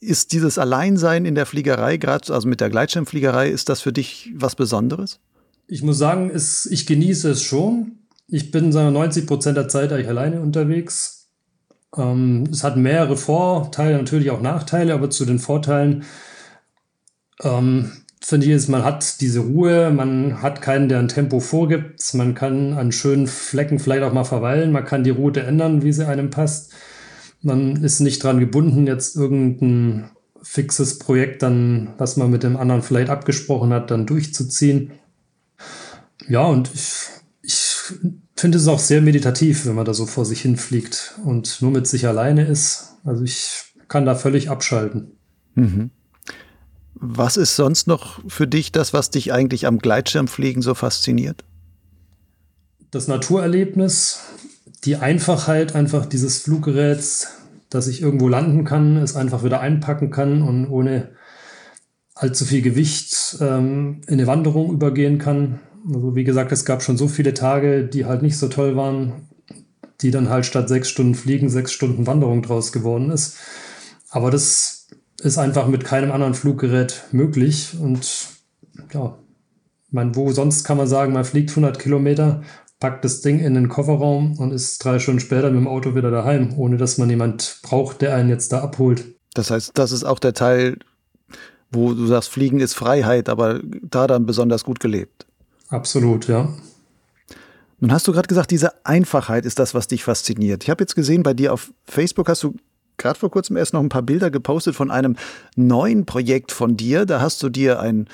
Ist 0.00 0.32
dieses 0.32 0.58
Alleinsein 0.58 1.24
in 1.24 1.36
der 1.36 1.46
Fliegerei, 1.46 1.98
gerade 1.98 2.34
also 2.34 2.48
mit 2.48 2.60
der 2.60 2.68
Gleitschirmfliegerei, 2.68 3.48
ist 3.48 3.68
das 3.68 3.80
für 3.80 3.92
dich 3.92 4.32
was 4.34 4.56
Besonderes? 4.56 5.20
Ich 5.68 5.84
muss 5.84 5.98
sagen, 5.98 6.32
es, 6.34 6.66
ich 6.66 6.84
genieße 6.84 7.30
es 7.30 7.42
schon. 7.42 7.92
Ich 8.26 8.50
bin 8.50 8.72
sagen 8.72 8.92
90 8.92 9.28
Prozent 9.28 9.56
der 9.56 9.68
Zeit 9.68 9.92
eigentlich 9.92 10.08
alleine 10.08 10.40
unterwegs. 10.40 11.28
Ähm, 11.96 12.48
es 12.50 12.64
hat 12.64 12.76
mehrere 12.76 13.16
Vorteile, 13.16 13.98
natürlich 13.98 14.32
auch 14.32 14.40
Nachteile, 14.40 14.94
aber 14.94 15.10
zu 15.10 15.24
den 15.24 15.38
Vorteilen 15.38 16.02
ähm, 17.44 17.92
finde 18.24 18.46
ich, 18.46 18.52
ist, 18.52 18.68
man 18.68 18.84
hat 18.84 19.20
diese 19.20 19.40
Ruhe, 19.40 19.90
man 19.90 20.42
hat 20.42 20.62
keinen, 20.62 20.88
der 20.88 20.98
ein 20.98 21.08
Tempo 21.08 21.40
vorgibt, 21.40 22.14
man 22.14 22.34
kann 22.34 22.72
an 22.74 22.92
schönen 22.92 23.26
Flecken 23.26 23.78
vielleicht 23.78 24.04
auch 24.04 24.12
mal 24.12 24.24
verweilen, 24.24 24.72
man 24.72 24.84
kann 24.84 25.04
die 25.04 25.10
Route 25.10 25.42
ändern, 25.42 25.82
wie 25.82 25.92
sie 25.92 26.06
einem 26.06 26.30
passt. 26.30 26.72
Man 27.42 27.82
ist 27.82 28.00
nicht 28.00 28.22
dran 28.22 28.38
gebunden, 28.38 28.86
jetzt 28.86 29.16
irgendein 29.16 30.10
fixes 30.42 30.98
Projekt 30.98 31.42
dann, 31.42 31.94
was 31.98 32.16
man 32.16 32.30
mit 32.30 32.42
dem 32.42 32.56
anderen 32.56 32.82
vielleicht 32.82 33.10
abgesprochen 33.10 33.72
hat, 33.72 33.90
dann 33.90 34.06
durchzuziehen. 34.06 34.92
Ja, 36.28 36.44
und 36.44 36.70
ich, 36.72 37.08
ich 37.42 37.76
finde 38.36 38.58
es 38.58 38.68
auch 38.68 38.78
sehr 38.78 39.02
meditativ, 39.02 39.66
wenn 39.66 39.74
man 39.74 39.84
da 39.84 39.94
so 39.94 40.06
vor 40.06 40.24
sich 40.24 40.42
hinfliegt 40.42 41.18
und 41.24 41.60
nur 41.60 41.72
mit 41.72 41.86
sich 41.86 42.06
alleine 42.06 42.46
ist. 42.46 42.96
Also 43.04 43.24
ich 43.24 43.74
kann 43.88 44.06
da 44.06 44.14
völlig 44.14 44.48
abschalten. 44.48 45.12
Mhm. 45.54 45.90
Was 47.04 47.36
ist 47.36 47.56
sonst 47.56 47.88
noch 47.88 48.20
für 48.28 48.46
dich 48.46 48.70
das, 48.70 48.92
was 48.92 49.10
dich 49.10 49.32
eigentlich 49.32 49.66
am 49.66 49.78
Gleitschirmfliegen 49.78 50.62
so 50.62 50.74
fasziniert? 50.74 51.42
Das 52.92 53.08
Naturerlebnis, 53.08 54.20
die 54.84 54.94
Einfachheit 54.94 55.74
einfach 55.74 56.06
dieses 56.06 56.38
Fluggeräts, 56.38 57.26
dass 57.70 57.88
ich 57.88 58.02
irgendwo 58.02 58.28
landen 58.28 58.64
kann, 58.64 58.96
es 58.98 59.16
einfach 59.16 59.42
wieder 59.42 59.60
einpacken 59.60 60.10
kann 60.10 60.42
und 60.42 60.68
ohne 60.68 61.08
allzu 62.14 62.44
viel 62.44 62.62
Gewicht 62.62 63.36
ähm, 63.40 64.02
in 64.06 64.14
eine 64.14 64.28
Wanderung 64.28 64.72
übergehen 64.72 65.18
kann. 65.18 65.58
Also 65.92 66.14
wie 66.14 66.22
gesagt, 66.22 66.52
es 66.52 66.64
gab 66.64 66.84
schon 66.84 66.96
so 66.96 67.08
viele 67.08 67.34
Tage, 67.34 67.82
die 67.82 68.04
halt 68.04 68.22
nicht 68.22 68.38
so 68.38 68.46
toll 68.46 68.76
waren, 68.76 69.28
die 70.02 70.12
dann 70.12 70.28
halt 70.28 70.46
statt 70.46 70.68
sechs 70.68 70.88
Stunden 70.88 71.16
Fliegen 71.16 71.48
sechs 71.48 71.72
Stunden 71.72 72.06
Wanderung 72.06 72.42
draus 72.42 72.70
geworden 72.70 73.10
ist. 73.10 73.38
Aber 74.08 74.30
das 74.30 74.81
ist 75.22 75.38
einfach 75.38 75.66
mit 75.66 75.84
keinem 75.84 76.12
anderen 76.12 76.34
Fluggerät 76.34 77.04
möglich. 77.12 77.76
Und 77.80 78.28
ja, 78.92 79.16
man, 79.90 80.16
wo 80.16 80.32
sonst 80.32 80.64
kann 80.64 80.76
man 80.76 80.86
sagen, 80.86 81.12
man 81.12 81.24
fliegt 81.24 81.50
100 81.50 81.78
Kilometer, 81.78 82.42
packt 82.80 83.04
das 83.04 83.20
Ding 83.20 83.38
in 83.38 83.54
den 83.54 83.68
Kofferraum 83.68 84.38
und 84.38 84.52
ist 84.52 84.84
drei 84.84 84.98
Stunden 84.98 85.20
später 85.20 85.50
mit 85.50 85.60
dem 85.60 85.68
Auto 85.68 85.94
wieder 85.94 86.10
daheim, 86.10 86.54
ohne 86.56 86.76
dass 86.76 86.98
man 86.98 87.08
jemand 87.08 87.60
braucht, 87.62 88.00
der 88.00 88.14
einen 88.16 88.28
jetzt 88.28 88.52
da 88.52 88.60
abholt. 88.60 89.04
Das 89.34 89.50
heißt, 89.50 89.72
das 89.74 89.92
ist 89.92 90.04
auch 90.04 90.18
der 90.18 90.34
Teil, 90.34 90.78
wo 91.70 91.94
du 91.94 92.06
sagst, 92.06 92.28
Fliegen 92.28 92.60
ist 92.60 92.74
Freiheit, 92.74 93.28
aber 93.28 93.60
da 93.82 94.06
dann 94.06 94.26
besonders 94.26 94.64
gut 94.64 94.80
gelebt. 94.80 95.26
Absolut, 95.68 96.28
ja. 96.28 96.52
Nun 97.78 97.92
hast 97.92 98.06
du 98.06 98.12
gerade 98.12 98.28
gesagt, 98.28 98.50
diese 98.50 98.84
Einfachheit 98.84 99.46
ist 99.46 99.58
das, 99.58 99.74
was 99.74 99.88
dich 99.88 100.04
fasziniert. 100.04 100.62
Ich 100.64 100.70
habe 100.70 100.82
jetzt 100.82 100.94
gesehen, 100.94 101.22
bei 101.22 101.34
dir 101.34 101.52
auf 101.52 101.72
Facebook 101.84 102.28
hast 102.28 102.42
du 102.42 102.54
gerade 103.02 103.18
vor 103.18 103.30
kurzem 103.30 103.56
erst 103.56 103.74
noch 103.74 103.80
ein 103.80 103.88
paar 103.88 104.02
Bilder 104.02 104.30
gepostet 104.30 104.74
von 104.74 104.90
einem 104.90 105.16
neuen 105.56 106.06
Projekt 106.06 106.52
von 106.52 106.76
dir. 106.76 107.04
Da 107.04 107.20
hast 107.20 107.42
du 107.42 107.48
dir 107.48 107.80
ein, 107.80 108.08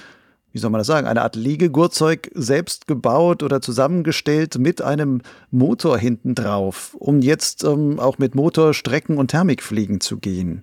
wie 0.53 0.59
soll 0.59 0.71
man 0.71 0.81
das 0.81 0.87
sagen, 0.87 1.07
eine 1.07 1.23
Art 1.23 1.37
Liegegurtzeug 1.37 2.31
selbst 2.35 2.87
gebaut 2.87 3.43
oder 3.43 3.61
zusammengestellt 3.61 4.59
mit 4.59 4.83
einem 4.83 5.23
Motor 5.51 5.99
hinten 5.99 6.35
drauf, 6.35 6.97
um 6.99 7.21
jetzt 7.21 7.65
ähm, 7.65 8.01
auch 8.01 8.19
mit 8.19 8.35
Motor 8.35 8.75
Strecken 8.75 9.19
und 9.19 9.31
Thermik 9.31 9.63
fliegen 9.63 10.01
zu 10.01 10.19
gehen. 10.19 10.63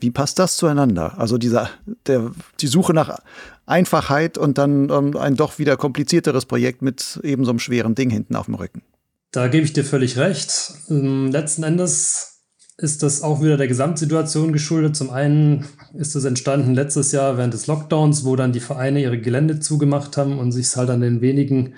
Wie 0.00 0.10
passt 0.10 0.38
das 0.38 0.56
zueinander? 0.56 1.18
Also 1.18 1.38
dieser, 1.38 1.70
der, 2.06 2.32
die 2.60 2.66
Suche 2.66 2.92
nach 2.92 3.18
Einfachheit 3.66 4.36
und 4.36 4.58
dann 4.58 4.90
ähm, 4.90 5.16
ein 5.16 5.36
doch 5.36 5.58
wieder 5.58 5.76
komplizierteres 5.76 6.46
Projekt 6.46 6.82
mit 6.82 7.20
eben 7.22 7.44
so 7.44 7.50
einem 7.50 7.58
schweren 7.58 7.94
Ding 7.94 8.10
hinten 8.10 8.36
auf 8.36 8.46
dem 8.46 8.54
Rücken. 8.54 8.82
Da 9.30 9.48
gebe 9.48 9.64
ich 9.64 9.72
dir 9.72 9.84
völlig 9.84 10.16
recht. 10.16 10.74
Ähm, 10.90 11.32
letzten 11.32 11.62
Endes 11.62 12.33
ist 12.76 13.02
das 13.02 13.22
auch 13.22 13.42
wieder 13.42 13.56
der 13.56 13.68
Gesamtsituation 13.68 14.52
geschuldet. 14.52 14.96
Zum 14.96 15.10
einen 15.10 15.66
ist 15.94 16.16
es 16.16 16.24
entstanden 16.24 16.74
letztes 16.74 17.12
Jahr 17.12 17.36
während 17.38 17.54
des 17.54 17.66
Lockdowns, 17.66 18.24
wo 18.24 18.34
dann 18.36 18.52
die 18.52 18.60
Vereine 18.60 19.00
ihre 19.00 19.20
Gelände 19.20 19.60
zugemacht 19.60 20.16
haben 20.16 20.38
und 20.38 20.52
sich 20.52 20.74
halt 20.76 20.90
an 20.90 21.00
den 21.00 21.20
wenigen 21.20 21.74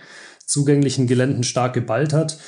zugänglichen 0.47 1.07
Geländen 1.07 1.43
stark 1.43 1.75
geballt 1.75 2.13
hat 2.13 2.39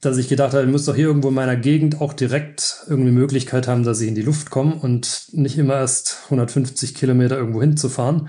dass 0.00 0.18
ich 0.18 0.28
gedacht 0.28 0.54
habe, 0.54 0.64
ich 0.64 0.70
muss 0.70 0.84
doch 0.84 0.94
hier 0.94 1.06
irgendwo 1.06 1.28
in 1.28 1.34
meiner 1.34 1.56
Gegend 1.56 2.00
auch 2.00 2.12
direkt 2.12 2.84
irgendwie 2.88 3.10
Möglichkeit 3.10 3.66
haben, 3.66 3.82
dass 3.82 4.00
ich 4.00 4.08
in 4.08 4.14
die 4.14 4.22
Luft 4.22 4.50
komme 4.50 4.76
und 4.76 5.26
nicht 5.32 5.58
immer 5.58 5.74
erst 5.74 6.20
150 6.24 6.94
Kilometer 6.94 7.36
irgendwo 7.36 7.60
hinzufahren. 7.60 8.28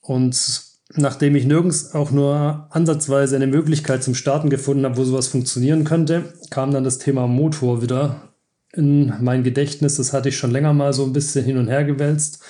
Und 0.00 0.62
nachdem 0.94 1.36
ich 1.36 1.44
nirgends 1.44 1.94
auch 1.94 2.10
nur 2.10 2.68
ansatzweise 2.70 3.36
eine 3.36 3.46
Möglichkeit 3.46 4.02
zum 4.02 4.14
Starten 4.14 4.50
gefunden 4.50 4.84
habe, 4.84 4.96
wo 4.96 5.04
sowas 5.04 5.28
funktionieren 5.28 5.84
könnte, 5.84 6.32
kam 6.50 6.72
dann 6.72 6.84
das 6.84 6.98
Thema 6.98 7.26
Motor 7.26 7.82
wieder 7.82 8.31
in 8.72 9.12
mein 9.20 9.42
Gedächtnis. 9.42 9.96
Das 9.96 10.12
hatte 10.12 10.30
ich 10.30 10.36
schon 10.36 10.50
länger 10.50 10.72
mal 10.72 10.92
so 10.92 11.04
ein 11.04 11.12
bisschen 11.12 11.44
hin 11.44 11.58
und 11.58 11.68
her 11.68 11.84
gewälzt. 11.84 12.42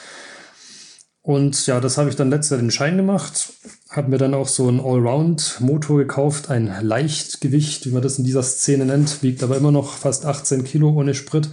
Und 1.23 1.67
ja, 1.67 1.79
das 1.79 1.99
habe 1.99 2.11
ich 2.11 2.17
dann 2.17 2.31
letztes 2.31 2.51
Jahr 2.51 2.61
den 2.61 2.73
Schein 2.73 2.97
gemacht. 2.97 3.53
Habe 3.91 4.11
mir 4.11 4.19
dann 4.19 4.35
auch 4.35 4.49
so 4.49 4.67
einen 4.67 4.81
Allround-Motor 4.81 5.99
gekauft, 5.99 6.51
ein 6.51 6.75
Leichtgewicht, 6.83 7.87
wie 7.87 7.93
man 7.93 8.03
das 8.03 8.19
in 8.19 8.25
dieser 8.25 8.43
Szene 8.43 8.87
nennt, 8.87 9.23
wiegt 9.23 9.45
aber 9.45 9.57
immer 9.57 9.71
noch 9.71 9.95
fast 9.95 10.27
18 10.27 10.65
Kilo 10.65 10.91
ohne 10.91 11.15
Sprit. 11.15 11.49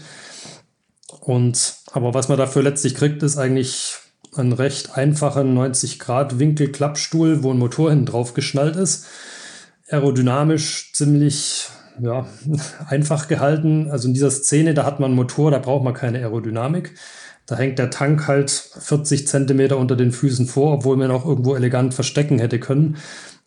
Und 1.19 1.75
aber 1.91 2.15
was 2.15 2.29
man 2.29 2.39
dafür 2.39 2.63
letztlich 2.63 2.95
kriegt, 2.95 3.21
ist 3.21 3.37
eigentlich 3.37 3.97
ein 4.35 4.53
recht 4.53 4.95
einfacher 4.95 5.41
90-Grad-Winkel-Klappstuhl, 5.41 7.43
wo 7.43 7.51
ein 7.51 7.59
Motor 7.59 7.91
hinten 7.91 8.07
drauf 8.07 8.33
geschnallt 8.33 8.75
ist. 8.75 9.05
Aerodynamisch 9.87 10.93
ziemlich 10.93 11.67
ja, 12.01 12.27
einfach 12.87 13.27
gehalten. 13.27 13.89
Also 13.89 14.07
in 14.07 14.13
dieser 14.13 14.31
Szene, 14.31 14.73
da 14.73 14.85
hat 14.85 14.99
man 14.99 15.07
einen 15.07 15.15
Motor, 15.15 15.51
da 15.51 15.59
braucht 15.59 15.83
man 15.83 15.93
keine 15.93 16.19
Aerodynamik. 16.19 16.95
Da 17.45 17.57
hängt 17.57 17.79
der 17.79 17.89
Tank 17.89 18.27
halt 18.27 18.51
40 18.51 19.27
Zentimeter 19.27 19.77
unter 19.77 19.95
den 19.95 20.11
Füßen 20.11 20.45
vor, 20.45 20.73
obwohl 20.73 20.97
man 20.97 21.09
auch 21.09 21.25
irgendwo 21.25 21.55
elegant 21.55 21.93
verstecken 21.93 22.37
hätte 22.37 22.59
können 22.59 22.97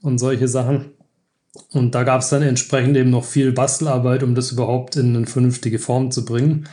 und 0.03 0.19
solche 0.19 0.49
Sachen. 0.49 0.93
Und 1.71 1.95
da 1.95 2.03
gab 2.03 2.23
es 2.23 2.29
dann 2.29 2.43
entsprechend 2.43 2.97
eben 2.97 3.11
noch 3.11 3.25
viel 3.25 3.53
Bastelarbeit, 3.53 4.23
um 4.23 4.35
das 4.35 4.53
überhaupt 4.53 4.97
in 4.97 5.15
eine 5.15 5.27
vernünftige 5.27 5.79
Form 5.79 6.11
zu 6.11 6.25
bringen. 6.25 6.69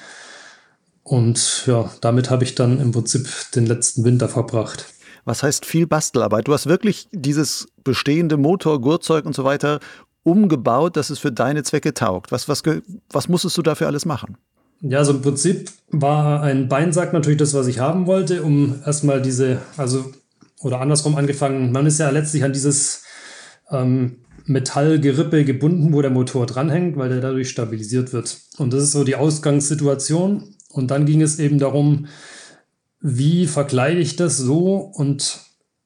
Und 1.03 1.65
ja, 1.65 1.91
damit 2.01 2.29
habe 2.29 2.43
ich 2.43 2.55
dann 2.55 2.79
im 2.79 2.91
Prinzip 2.91 3.27
den 3.55 3.65
letzten 3.65 4.03
Winter 4.03 4.29
verbracht. 4.29 4.85
Was 5.25 5.43
heißt 5.43 5.65
viel 5.65 5.85
Bastelarbeit? 5.85 6.47
Du 6.47 6.53
hast 6.53 6.67
wirklich 6.67 7.07
dieses 7.11 7.67
bestehende 7.83 8.37
Motor, 8.37 8.81
Gurtzeug 8.81 9.25
und 9.25 9.35
so 9.35 9.43
weiter 9.43 9.79
umgebaut, 10.23 10.97
dass 10.97 11.09
es 11.09 11.19
für 11.19 11.31
deine 11.31 11.63
Zwecke 11.63 11.93
taugt. 11.93 12.31
Was, 12.31 12.47
was, 12.47 12.63
was 13.11 13.29
musstest 13.29 13.57
du 13.57 13.61
dafür 13.61 13.87
alles 13.87 14.05
machen? 14.05 14.37
Ja, 14.81 15.03
so 15.03 15.11
im 15.13 15.21
Prinzip 15.21 15.71
war 15.89 16.41
ein 16.41 16.69
Beinsack 16.69 17.11
natürlich 17.11 17.39
das, 17.39 17.53
was 17.53 17.67
ich 17.67 17.79
haben 17.79 18.07
wollte, 18.07 18.43
um 18.43 18.81
erstmal 18.85 19.21
diese, 19.21 19.61
also, 19.75 20.11
oder 20.61 20.79
andersrum 20.79 21.15
angefangen, 21.15 21.71
man 21.71 21.85
ist 21.85 21.99
ja 21.99 22.09
letztlich 22.09 22.43
an 22.43 22.53
dieses 22.53 23.03
ähm, 23.71 24.21
Metallgerippe 24.45 25.43
gebunden, 25.43 25.93
wo 25.93 26.01
der 26.01 26.11
Motor 26.11 26.45
dranhängt, 26.45 26.97
weil 26.97 27.09
der 27.09 27.21
dadurch 27.21 27.49
stabilisiert 27.49 28.13
wird. 28.13 28.37
Und 28.57 28.73
das 28.73 28.83
ist 28.83 28.93
so 28.93 29.03
die 29.03 29.15
Ausgangssituation. 29.15 30.55
Und 30.71 30.91
dann 30.91 31.05
ging 31.05 31.21
es 31.21 31.39
eben 31.39 31.59
darum, 31.59 32.07
wie 33.01 33.47
verkleide 33.47 33.99
ich 33.99 34.15
das 34.15 34.37
so 34.37 34.77
und 34.77 35.39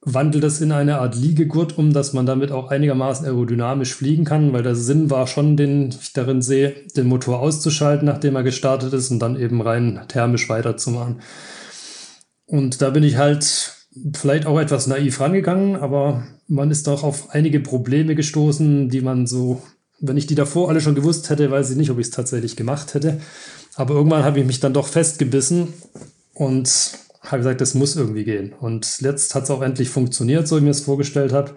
wandle 0.04 0.40
das 0.40 0.60
in 0.60 0.72
eine 0.72 0.98
Art 0.98 1.16
Liegegurt 1.16 1.78
um, 1.78 1.92
dass 1.92 2.12
man 2.12 2.26
damit 2.26 2.52
auch 2.52 2.70
einigermaßen 2.70 3.26
aerodynamisch 3.26 3.94
fliegen 3.94 4.24
kann, 4.24 4.52
weil 4.52 4.62
der 4.62 4.74
Sinn 4.74 5.10
war 5.10 5.26
schon, 5.26 5.56
den 5.56 5.88
ich 5.88 6.12
darin 6.12 6.42
sehe, 6.42 6.74
den 6.96 7.06
Motor 7.06 7.40
auszuschalten, 7.40 8.06
nachdem 8.06 8.36
er 8.36 8.42
gestartet 8.42 8.92
ist 8.92 9.10
und 9.10 9.18
dann 9.20 9.38
eben 9.38 9.62
rein 9.62 10.00
thermisch 10.08 10.48
weiterzumachen. 10.48 11.20
Und 12.46 12.82
da 12.82 12.90
bin 12.90 13.02
ich 13.02 13.16
halt 13.16 13.74
vielleicht 14.14 14.46
auch 14.46 14.58
etwas 14.58 14.86
naiv 14.86 15.20
rangegangen, 15.20 15.76
aber 15.76 16.24
man 16.46 16.70
ist 16.70 16.86
doch 16.86 17.02
auf 17.02 17.30
einige 17.30 17.60
Probleme 17.60 18.14
gestoßen, 18.14 18.90
die 18.90 19.00
man 19.00 19.26
so, 19.26 19.62
wenn 20.00 20.16
ich 20.18 20.26
die 20.26 20.34
davor 20.34 20.68
alle 20.68 20.80
schon 20.80 20.94
gewusst 20.94 21.30
hätte, 21.30 21.50
weiß 21.50 21.70
ich 21.70 21.76
nicht, 21.76 21.90
ob 21.90 21.98
ich 21.98 22.08
es 22.08 22.12
tatsächlich 22.12 22.56
gemacht 22.56 22.94
hätte. 22.94 23.20
Aber 23.76 23.94
irgendwann 23.94 24.24
habe 24.24 24.40
ich 24.40 24.46
mich 24.46 24.60
dann 24.60 24.74
doch 24.74 24.88
festgebissen 24.88 25.68
und 26.34 26.98
habe 27.24 27.38
gesagt, 27.38 27.60
das 27.60 27.74
muss 27.74 27.96
irgendwie 27.96 28.24
gehen. 28.24 28.52
Und 28.52 29.00
jetzt 29.00 29.34
hat 29.34 29.44
es 29.44 29.50
auch 29.50 29.62
endlich 29.62 29.88
funktioniert, 29.88 30.46
so 30.46 30.56
wie 30.56 30.58
ich 30.58 30.64
mir 30.64 30.70
es 30.70 30.80
vorgestellt 30.80 31.32
habe. 31.32 31.52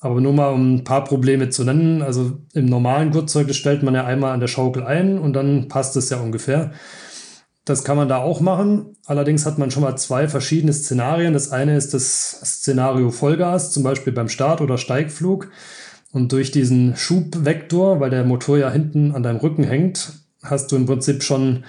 Aber 0.00 0.20
nur 0.20 0.32
mal 0.32 0.48
um 0.48 0.76
ein 0.76 0.84
paar 0.84 1.04
Probleme 1.04 1.50
zu 1.50 1.64
nennen. 1.64 2.02
Also 2.02 2.38
im 2.54 2.66
normalen 2.66 3.10
Gurtzeug, 3.10 3.52
stellt 3.54 3.82
man 3.82 3.94
ja 3.94 4.04
einmal 4.04 4.32
an 4.32 4.40
der 4.40 4.46
Schaukel 4.46 4.82
ein 4.84 5.18
und 5.18 5.34
dann 5.34 5.68
passt 5.68 5.96
es 5.96 6.10
ja 6.10 6.18
ungefähr. 6.18 6.72
Das 7.66 7.84
kann 7.84 7.96
man 7.96 8.08
da 8.08 8.18
auch 8.18 8.40
machen. 8.40 8.96
Allerdings 9.04 9.44
hat 9.44 9.58
man 9.58 9.70
schon 9.70 9.82
mal 9.82 9.96
zwei 9.96 10.26
verschiedene 10.26 10.72
Szenarien. 10.72 11.34
Das 11.34 11.50
eine 11.50 11.76
ist 11.76 11.92
das 11.92 12.30
Szenario 12.42 13.10
Vollgas, 13.10 13.72
zum 13.72 13.82
Beispiel 13.82 14.12
beim 14.12 14.28
Start 14.28 14.60
oder 14.62 14.78
Steigflug. 14.78 15.50
Und 16.12 16.32
durch 16.32 16.50
diesen 16.50 16.96
Schubvektor, 16.96 18.00
weil 18.00 18.10
der 18.10 18.24
Motor 18.24 18.58
ja 18.58 18.70
hinten 18.70 19.12
an 19.12 19.22
deinem 19.22 19.36
Rücken 19.36 19.64
hängt, 19.64 20.12
hast 20.42 20.72
du 20.72 20.76
im 20.76 20.86
Prinzip 20.86 21.22
schon 21.22 21.64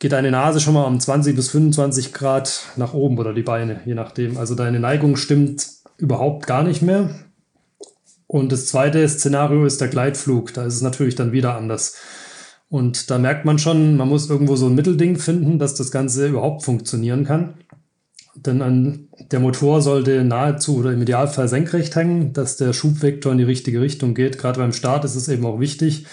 geht 0.00 0.12
deine 0.12 0.30
Nase 0.30 0.60
schon 0.60 0.74
mal 0.74 0.84
um 0.84 0.98
20 0.98 1.36
bis 1.36 1.50
25 1.50 2.12
Grad 2.12 2.62
nach 2.76 2.94
oben 2.94 3.18
oder 3.18 3.32
die 3.32 3.42
Beine, 3.42 3.80
je 3.84 3.94
nachdem. 3.94 4.38
Also 4.38 4.56
deine 4.56 4.80
Neigung 4.80 5.16
stimmt 5.16 5.68
überhaupt 5.98 6.46
gar 6.46 6.64
nicht 6.64 6.82
mehr. 6.82 7.10
Und 8.26 8.50
das 8.50 8.66
zweite 8.66 9.06
Szenario 9.08 9.64
ist 9.66 9.80
der 9.80 9.88
Gleitflug. 9.88 10.54
Da 10.54 10.64
ist 10.64 10.74
es 10.74 10.82
natürlich 10.82 11.16
dann 11.16 11.32
wieder 11.32 11.54
anders. 11.54 11.96
Und 12.70 13.10
da 13.10 13.18
merkt 13.18 13.44
man 13.44 13.58
schon, 13.58 13.96
man 13.96 14.08
muss 14.08 14.30
irgendwo 14.30 14.56
so 14.56 14.66
ein 14.66 14.74
Mittelding 14.74 15.16
finden, 15.16 15.58
dass 15.58 15.74
das 15.74 15.90
Ganze 15.90 16.28
überhaupt 16.28 16.62
funktionieren 16.62 17.24
kann. 17.24 17.54
Denn 18.36 18.62
an, 18.62 19.08
der 19.32 19.40
Motor 19.40 19.82
sollte 19.82 20.24
nahezu 20.24 20.78
oder 20.78 20.92
im 20.92 21.02
Idealfall 21.02 21.48
senkrecht 21.48 21.94
hängen, 21.94 22.32
dass 22.32 22.56
der 22.56 22.72
Schubvektor 22.72 23.32
in 23.32 23.38
die 23.38 23.44
richtige 23.44 23.82
Richtung 23.82 24.14
geht. 24.14 24.38
Gerade 24.38 24.60
beim 24.60 24.72
Start 24.72 25.04
ist 25.04 25.16
es 25.16 25.28
eben 25.28 25.44
auch 25.44 25.60
wichtig, 25.60 26.06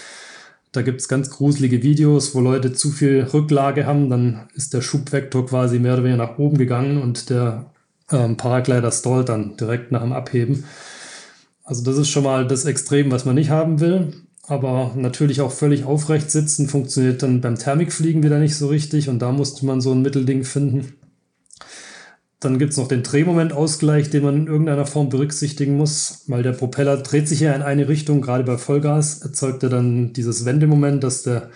da 0.72 0.82
gibt 0.82 1.01
es 1.01 1.07
ganz 1.07 1.30
gruselige 1.30 1.82
Videos, 1.84 2.36
wo 2.36 2.39
Leute 2.39 2.74
zu 2.74 2.91
viel 2.91 3.24
Rücklage 3.34 3.86
haben. 3.86 4.09
Dann 4.09 4.47
ist 4.53 4.74
der 4.74 4.82
Schubvektor 4.82 5.45
quasi 5.45 5.80
mehr 5.80 5.93
oder 5.93 6.03
weniger 6.03 6.26
nach 6.26 6.38
oben 6.38 6.57
gegangen 6.57 7.01
und 7.01 7.30
der 7.30 7.72
ähm, 8.11 8.38
Paraglider 8.38 8.91
stallt 8.91 9.30
dann 9.30 9.57
direkt 9.57 9.91
nach 9.91 10.01
dem 10.01 10.13
Abheben. 10.13 10.65
Also 11.63 11.84
das 11.84 11.97
ist 11.97 12.09
schon 12.09 12.24
mal 12.24 12.47
das 12.47 12.65
Extrem, 12.65 13.11
was 13.11 13.26
man 13.26 13.36
nicht 13.36 13.49
haben 13.49 13.80
will. 13.80 14.13
Aber 14.47 14.93
natürlich 14.95 15.41
auch 15.41 15.51
völlig 15.51 15.84
aufrecht 15.84 16.32
sitzen 16.32 16.70
funktioniert 16.70 17.22
dann 17.22 17.41
beim 17.41 17.57
Thermikfliegen 17.57 18.24
wieder 18.24 18.39
nicht 18.39 18.55
so 18.55 18.68
richtig. 18.68 19.09
Und 19.09 19.20
da 19.20 19.32
musste 19.32 19.65
man 19.65 19.82
so 19.82 19.91
ein 19.91 20.01
Mittelding 20.01 20.45
finden. 20.45 20.93
Dann 22.39 22.59
gibt 22.59 22.71
es 22.71 22.77
noch 22.77 22.88
den 22.88 23.01
Drehmomentausgleich, 23.01 24.11
den 24.11 24.23
man 24.23 24.38
in 24.38 24.47
irgendeiner 24.47 24.85
Form 24.85 25.09
berücksichtigen 25.09 25.75
muss, 25.75 26.23
weil 26.27 26.43
der 26.43 26.51
Propeller 26.51 26.97
dreht 26.97 27.27
sich 27.27 27.39
ja 27.39 27.53
in 27.53 27.63
eine 27.63 27.88
Richtung, 27.88 28.21
gerade 28.21 28.43
bei 28.43 28.57
Vollgas 28.57 29.23
erzeugt 29.23 29.63
er 29.63 29.69
dann 29.69 30.13
dieses 30.13 30.45
Wendemoment, 30.45 31.03
dass 31.03 31.23
der 31.23 31.49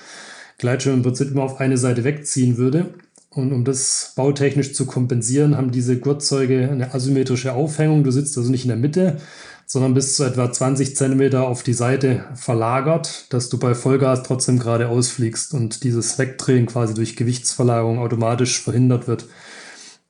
Gleitschirm 0.58 0.96
im 0.96 1.04
Prinzip 1.04 1.30
immer 1.32 1.44
auf 1.44 1.60
eine 1.60 1.78
Seite 1.78 2.04
wegziehen 2.04 2.58
würde. 2.58 2.94
Und 3.30 3.54
um 3.54 3.64
das 3.64 4.14
bautechnisch 4.16 4.74
zu 4.74 4.86
kompensieren, 4.86 5.56
haben 5.56 5.72
diese 5.72 5.98
Gurtzeuge 6.00 6.70
eine 6.70 6.94
asymmetrische 6.94 7.54
Aufhängung. 7.54 8.04
Du 8.04 8.12
sitzt 8.12 8.38
also 8.38 8.50
nicht 8.50 8.66
in 8.66 8.70
der 8.70 8.78
Mitte, 8.78 9.18
sondern 9.66 9.94
bis 9.94 10.18
zu 10.18 10.26
etwa 10.26 10.52
20 10.52 10.98
Zentimeter 10.98 11.48
auf 11.48 11.64
die 11.64 11.74
Seite 11.74 12.26
verlagert, 12.36 13.32
dass 13.32 13.48
du 13.48 13.58
bei 13.58 13.74
Vollgas 13.74 14.24
trotzdem 14.24 14.60
gerade 14.60 14.90
ausfliegst 14.90 15.54
und 15.54 15.84
dieses 15.84 16.18
Wegdrehen 16.18 16.66
quasi 16.66 16.94
durch 16.94 17.16
Gewichtsverlagerung 17.16 18.00
automatisch 18.00 18.62
verhindert 18.62 19.08
wird. 19.08 19.28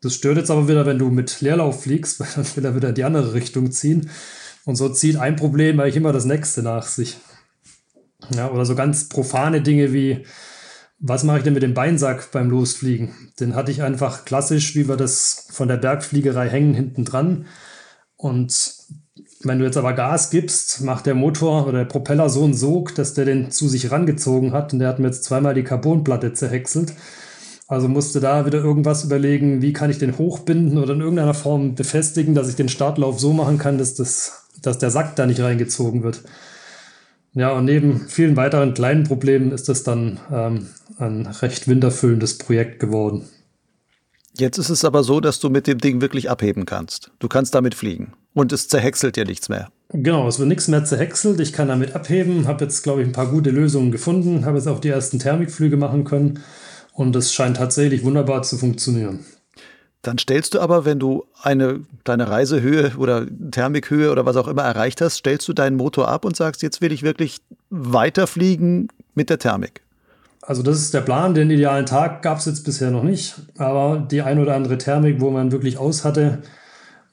Das 0.02 0.16
stört 0.16 0.38
jetzt 0.38 0.50
aber 0.50 0.68
wieder, 0.68 0.86
wenn 0.86 1.00
du 1.00 1.10
mit 1.10 1.42
Leerlauf 1.42 1.84
fliegst, 1.84 2.20
weil 2.20 2.28
dann 2.36 2.56
will 2.56 2.66
er 2.66 2.76
wieder 2.76 2.90
in 2.90 2.96
die 2.96 3.04
andere 3.04 3.34
Richtung 3.34 3.72
ziehen. 3.72 4.10
Und 4.66 4.76
so 4.76 4.90
zieht 4.90 5.18
ein 5.18 5.36
Problem 5.36 5.80
eigentlich 5.80 5.96
immer 5.96 6.14
das 6.14 6.26
nächste 6.26 6.62
nach 6.62 6.88
sich. 6.88 7.18
Ja, 8.36 8.52
oder 8.52 8.66
so 8.66 8.76
ganz 8.76 9.10
profane 9.10 9.62
Dinge 9.62 9.94
wie, 9.94 10.26
was 11.00 11.24
mache 11.24 11.40
ich 11.40 11.44
denn 11.44 11.54
mit 11.54 11.64
dem 11.64 11.74
Beinsack 11.74 12.32
beim 12.32 12.50
Losfliegen? 12.50 13.16
Den 13.40 13.56
hatte 13.56 13.72
ich 13.72 13.82
einfach 13.82 14.26
klassisch, 14.26 14.76
wie 14.76 14.88
wir 14.88 14.98
das 14.98 15.48
von 15.52 15.68
der 15.68 15.78
Bergfliegerei 15.78 16.48
hängen, 16.48 16.76
hinten 16.76 17.06
dran. 17.06 17.48
Und 18.16 18.76
wenn 19.44 19.58
du 19.58 19.66
jetzt 19.66 19.78
aber 19.78 19.94
Gas 19.94 20.30
gibst, 20.30 20.82
macht 20.82 21.08
der 21.08 21.16
Motor 21.16 21.68
oder 21.68 21.80
der 21.80 21.86
Propeller 21.86 22.30
so 22.30 22.44
einen 22.44 22.54
Sog, 22.54 22.94
dass 22.94 23.16
der 23.16 23.26
den 23.26 23.50
zu 23.50 23.68
sich 23.68 23.90
rangezogen 23.90 24.54
hat. 24.54 24.74
Und 24.74 24.80
der 24.80 24.90
hat 24.90 25.00
mir 25.00 25.08
jetzt 25.08 25.24
zweimal 25.24 25.56
die 25.56 25.64
Carbonplatte 25.64 26.34
zerhäckselt. 26.34 26.94
Also 27.72 27.88
musste 27.88 28.20
da 28.20 28.46
wieder 28.46 28.58
irgendwas 28.58 29.06
überlegen, 29.06 29.62
wie 29.62 29.72
kann 29.72 29.90
ich 29.90 29.98
den 29.98 30.18
hochbinden 30.18 30.78
oder 30.78 30.94
in 30.94 31.00
irgendeiner 31.00 31.34
Form 31.34 31.74
befestigen, 31.74 32.36
dass 32.36 32.50
ich 32.50 32.58
den 32.58 32.68
Startlauf 32.68 33.18
so 33.18 33.32
machen 33.32 33.58
kann, 33.58 33.78
dass, 33.78 33.96
das, 33.96 34.44
dass 34.62 34.78
der 34.78 34.92
Sack 34.92 35.16
da 35.16 35.26
nicht 35.26 35.40
reingezogen 35.40 36.04
wird. 36.04 36.22
Ja, 37.34 37.54
und 37.54 37.64
neben 37.64 38.10
vielen 38.10 38.36
weiteren 38.36 38.74
kleinen 38.74 39.06
Problemen 39.06 39.54
ist 39.54 39.70
das 39.70 39.84
dann 39.84 40.20
ähm, 40.34 40.68
ein 40.98 41.26
recht 41.28 41.70
winterfüllendes 41.70 42.40
Projekt 42.40 42.82
geworden. 42.82 43.30
Jetzt 44.38 44.58
ist 44.58 44.70
es 44.70 44.84
aber 44.84 45.06
so, 45.06 45.22
dass 45.22 45.40
du 45.40 45.50
mit 45.50 45.66
dem 45.66 45.78
Ding 45.78 46.02
wirklich 46.02 46.30
abheben 46.30 46.66
kannst. 46.66 47.12
Du 47.20 47.30
kannst 47.30 47.56
damit 47.56 47.74
fliegen 47.74 48.12
und 48.34 48.52
es 48.52 48.68
zerhäckselt 48.68 49.16
dir 49.16 49.24
nichts 49.24 49.48
mehr. 49.48 49.70
Genau, 49.94 50.28
es 50.28 50.40
wird 50.40 50.50
nichts 50.50 50.68
mehr 50.68 50.84
zerhäckselt. 50.84 51.40
Ich 51.40 51.54
kann 51.54 51.70
damit 51.70 51.96
abheben, 51.96 52.50
habe 52.50 52.66
jetzt, 52.66 52.84
glaube 52.84 53.02
ich, 53.02 53.08
ein 53.08 53.14
paar 53.14 53.28
gute 53.28 53.50
Lösungen 53.50 53.94
gefunden, 53.94 54.44
habe 54.44 54.58
jetzt 54.58 54.68
auch 54.68 54.82
die 54.82 54.90
ersten 54.90 55.20
Thermikflüge 55.20 55.78
machen 55.78 56.04
können 56.04 56.42
und 57.02 57.16
es 57.16 57.34
scheint 57.34 57.58
tatsächlich 57.58 58.04
wunderbar 58.04 58.44
zu 58.44 58.58
funktionieren. 58.58 59.26
Dann 60.02 60.18
stellst 60.18 60.56
du 60.56 60.60
aber, 60.60 60.86
wenn 60.86 60.98
du 60.98 61.26
eine, 61.42 61.82
deine 62.04 62.28
Reisehöhe 62.30 62.94
oder 62.98 63.26
Thermikhöhe 63.52 64.12
oder 64.12 64.26
was 64.26 64.36
auch 64.36 64.48
immer 64.48 64.64
erreicht 64.64 65.00
hast, 65.02 65.18
stellst 65.18 65.48
du 65.48 65.54
deinen 65.54 65.78
Motor 65.78 66.08
ab 66.08 66.26
und 66.26 66.36
sagst, 66.36 66.64
jetzt 66.64 66.82
will 66.82 66.92
ich 66.92 67.04
wirklich 67.04 67.38
weiterfliegen 67.70 68.88
mit 69.14 69.30
der 69.30 69.38
Thermik. 69.38 69.82
Also 70.42 70.64
das 70.64 70.80
ist 70.80 70.94
der 70.96 71.02
Plan. 71.02 71.36
Den 71.36 71.52
idealen 71.52 71.86
Tag 71.86 72.24
gab 72.24 72.40
es 72.40 72.46
jetzt 72.46 72.66
bisher 72.66 72.90
noch 72.90 73.04
nicht. 73.04 73.36
Aber 73.58 74.00
die 74.10 74.24
ein 74.24 74.40
oder 74.40 74.56
andere 74.56 74.80
Thermik, 74.80 75.22
wo 75.22 75.30
man 75.30 75.52
wirklich 75.52 75.78
aus 75.78 76.04
hatte 76.04 76.42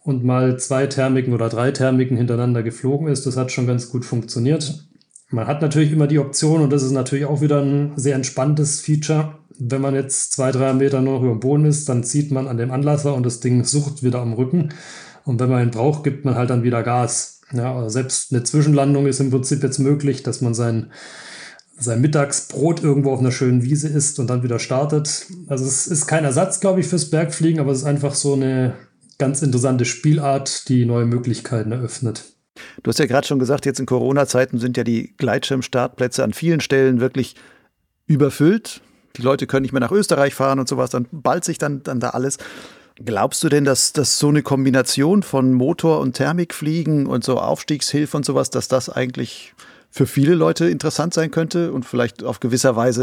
und 0.03 0.24
mal 0.24 0.59
zwei 0.59 0.86
Thermiken 0.86 1.34
oder 1.34 1.51
drei 1.51 1.70
Thermiken 1.70 2.16
hintereinander 2.16 2.62
geflogen 2.62 3.09
ist, 3.09 3.26
das 3.26 3.36
hat 3.36 3.53
schon 3.53 3.66
ganz 3.66 3.91
gut 3.91 4.07
funktioniert. 4.07 4.82
Man 5.30 5.47
hat 5.47 5.61
natürlich 5.61 5.93
immer 5.93 6.07
die 6.07 6.18
Option, 6.18 6.62
und 6.62 6.70
das 6.72 6.82
ist 6.82 6.93
natürlich 6.93 7.26
auch 7.26 7.43
wieder 7.43 7.61
ein 7.61 7.93
sehr 7.97 8.14
entspanntes 8.14 8.80
Feature, 8.80 9.38
wenn 9.59 9.80
man 9.80 9.94
jetzt 9.94 10.32
zwei, 10.32 10.52
drei 10.52 10.72
Meter 10.72 11.00
nur 11.00 11.14
noch 11.14 11.22
über 11.22 11.32
dem 11.32 11.40
Boden 11.40 11.64
ist, 11.64 11.88
dann 11.88 12.04
zieht 12.04 12.30
man 12.30 12.46
an 12.46 12.56
dem 12.56 12.70
Anlasser 12.70 13.14
und 13.14 13.26
das 13.26 13.40
Ding 13.40 13.64
sucht 13.64 14.02
wieder 14.02 14.20
am 14.20 14.32
Rücken. 14.32 14.70
Und 15.24 15.40
wenn 15.40 15.50
man 15.50 15.62
ihn 15.62 15.70
braucht, 15.70 16.04
gibt 16.04 16.24
man 16.24 16.36
halt 16.36 16.50
dann 16.50 16.62
wieder 16.62 16.82
Gas. 16.82 17.40
Ja, 17.52 17.74
also 17.74 17.88
selbst 17.88 18.32
eine 18.32 18.44
Zwischenlandung 18.44 19.06
ist 19.06 19.20
im 19.20 19.30
Prinzip 19.30 19.62
jetzt 19.62 19.78
möglich, 19.78 20.22
dass 20.22 20.40
man 20.40 20.54
sein, 20.54 20.92
sein 21.78 22.00
Mittagsbrot 22.00 22.82
irgendwo 22.82 23.12
auf 23.12 23.20
einer 23.20 23.32
schönen 23.32 23.62
Wiese 23.62 23.88
isst 23.88 24.20
und 24.20 24.28
dann 24.28 24.42
wieder 24.42 24.59
startet. 24.59 25.26
Also 25.48 25.64
es 25.64 25.86
ist 25.86 26.06
kein 26.06 26.24
Ersatz, 26.24 26.61
glaube 26.61 26.80
ich, 26.80 26.86
fürs 26.86 27.11
Bergfliegen, 27.11 27.61
aber 27.61 27.72
es 27.72 27.78
ist 27.78 27.84
einfach 27.84 28.14
so 28.14 28.34
eine 28.34 28.74
ganz 29.18 29.42
interessante 29.42 29.84
Spielart, 29.84 30.68
die 30.68 30.84
neue 30.84 31.06
Möglichkeiten 31.06 31.72
eröffnet. 31.72 32.24
Du 32.82 32.88
hast 32.88 32.98
ja 32.98 33.06
gerade 33.06 33.26
schon 33.26 33.38
gesagt, 33.38 33.66
jetzt 33.66 33.80
in 33.80 33.86
Corona-Zeiten 33.86 34.59
sind 34.59 34.76
ja 34.76 34.84
die 34.84 35.14
Gleitschirmstartplätze 35.16 36.22
an 36.22 36.32
vielen 36.32 36.61
Stellen 36.61 37.00
wirklich 37.00 37.34
überfüllt 38.06 38.82
die 39.18 39.22
Leute 39.22 39.46
können 39.46 39.62
nicht 39.62 39.72
mehr 39.72 39.80
nach 39.80 39.90
Österreich 39.90 40.34
fahren 40.34 40.58
und 40.58 40.68
sowas, 40.68 40.90
dann 40.90 41.06
ballt 41.10 41.44
sich 41.44 41.58
dann, 41.58 41.82
dann 41.82 42.00
da 42.00 42.10
alles. 42.10 42.38
Glaubst 43.04 43.44
du 43.44 43.48
denn, 43.48 43.64
dass, 43.64 43.92
dass 43.92 44.18
so 44.18 44.28
eine 44.28 44.42
Kombination 44.42 45.22
von 45.22 45.52
Motor- 45.52 46.00
und 46.00 46.14
Thermikfliegen 46.14 47.06
und 47.06 47.22
so 47.22 47.38
Aufstiegshilfe 47.38 48.16
und 48.16 48.24
sowas, 48.24 48.50
dass 48.50 48.66
das 48.68 48.88
eigentlich 48.88 49.54
für 49.90 50.06
viele 50.06 50.34
Leute 50.34 50.68
interessant 50.68 51.14
sein 51.14 51.30
könnte 51.30 51.72
und 51.72 51.84
vielleicht 51.84 52.24
auf 52.24 52.40
gewisser 52.40 52.76
Weise 52.76 53.02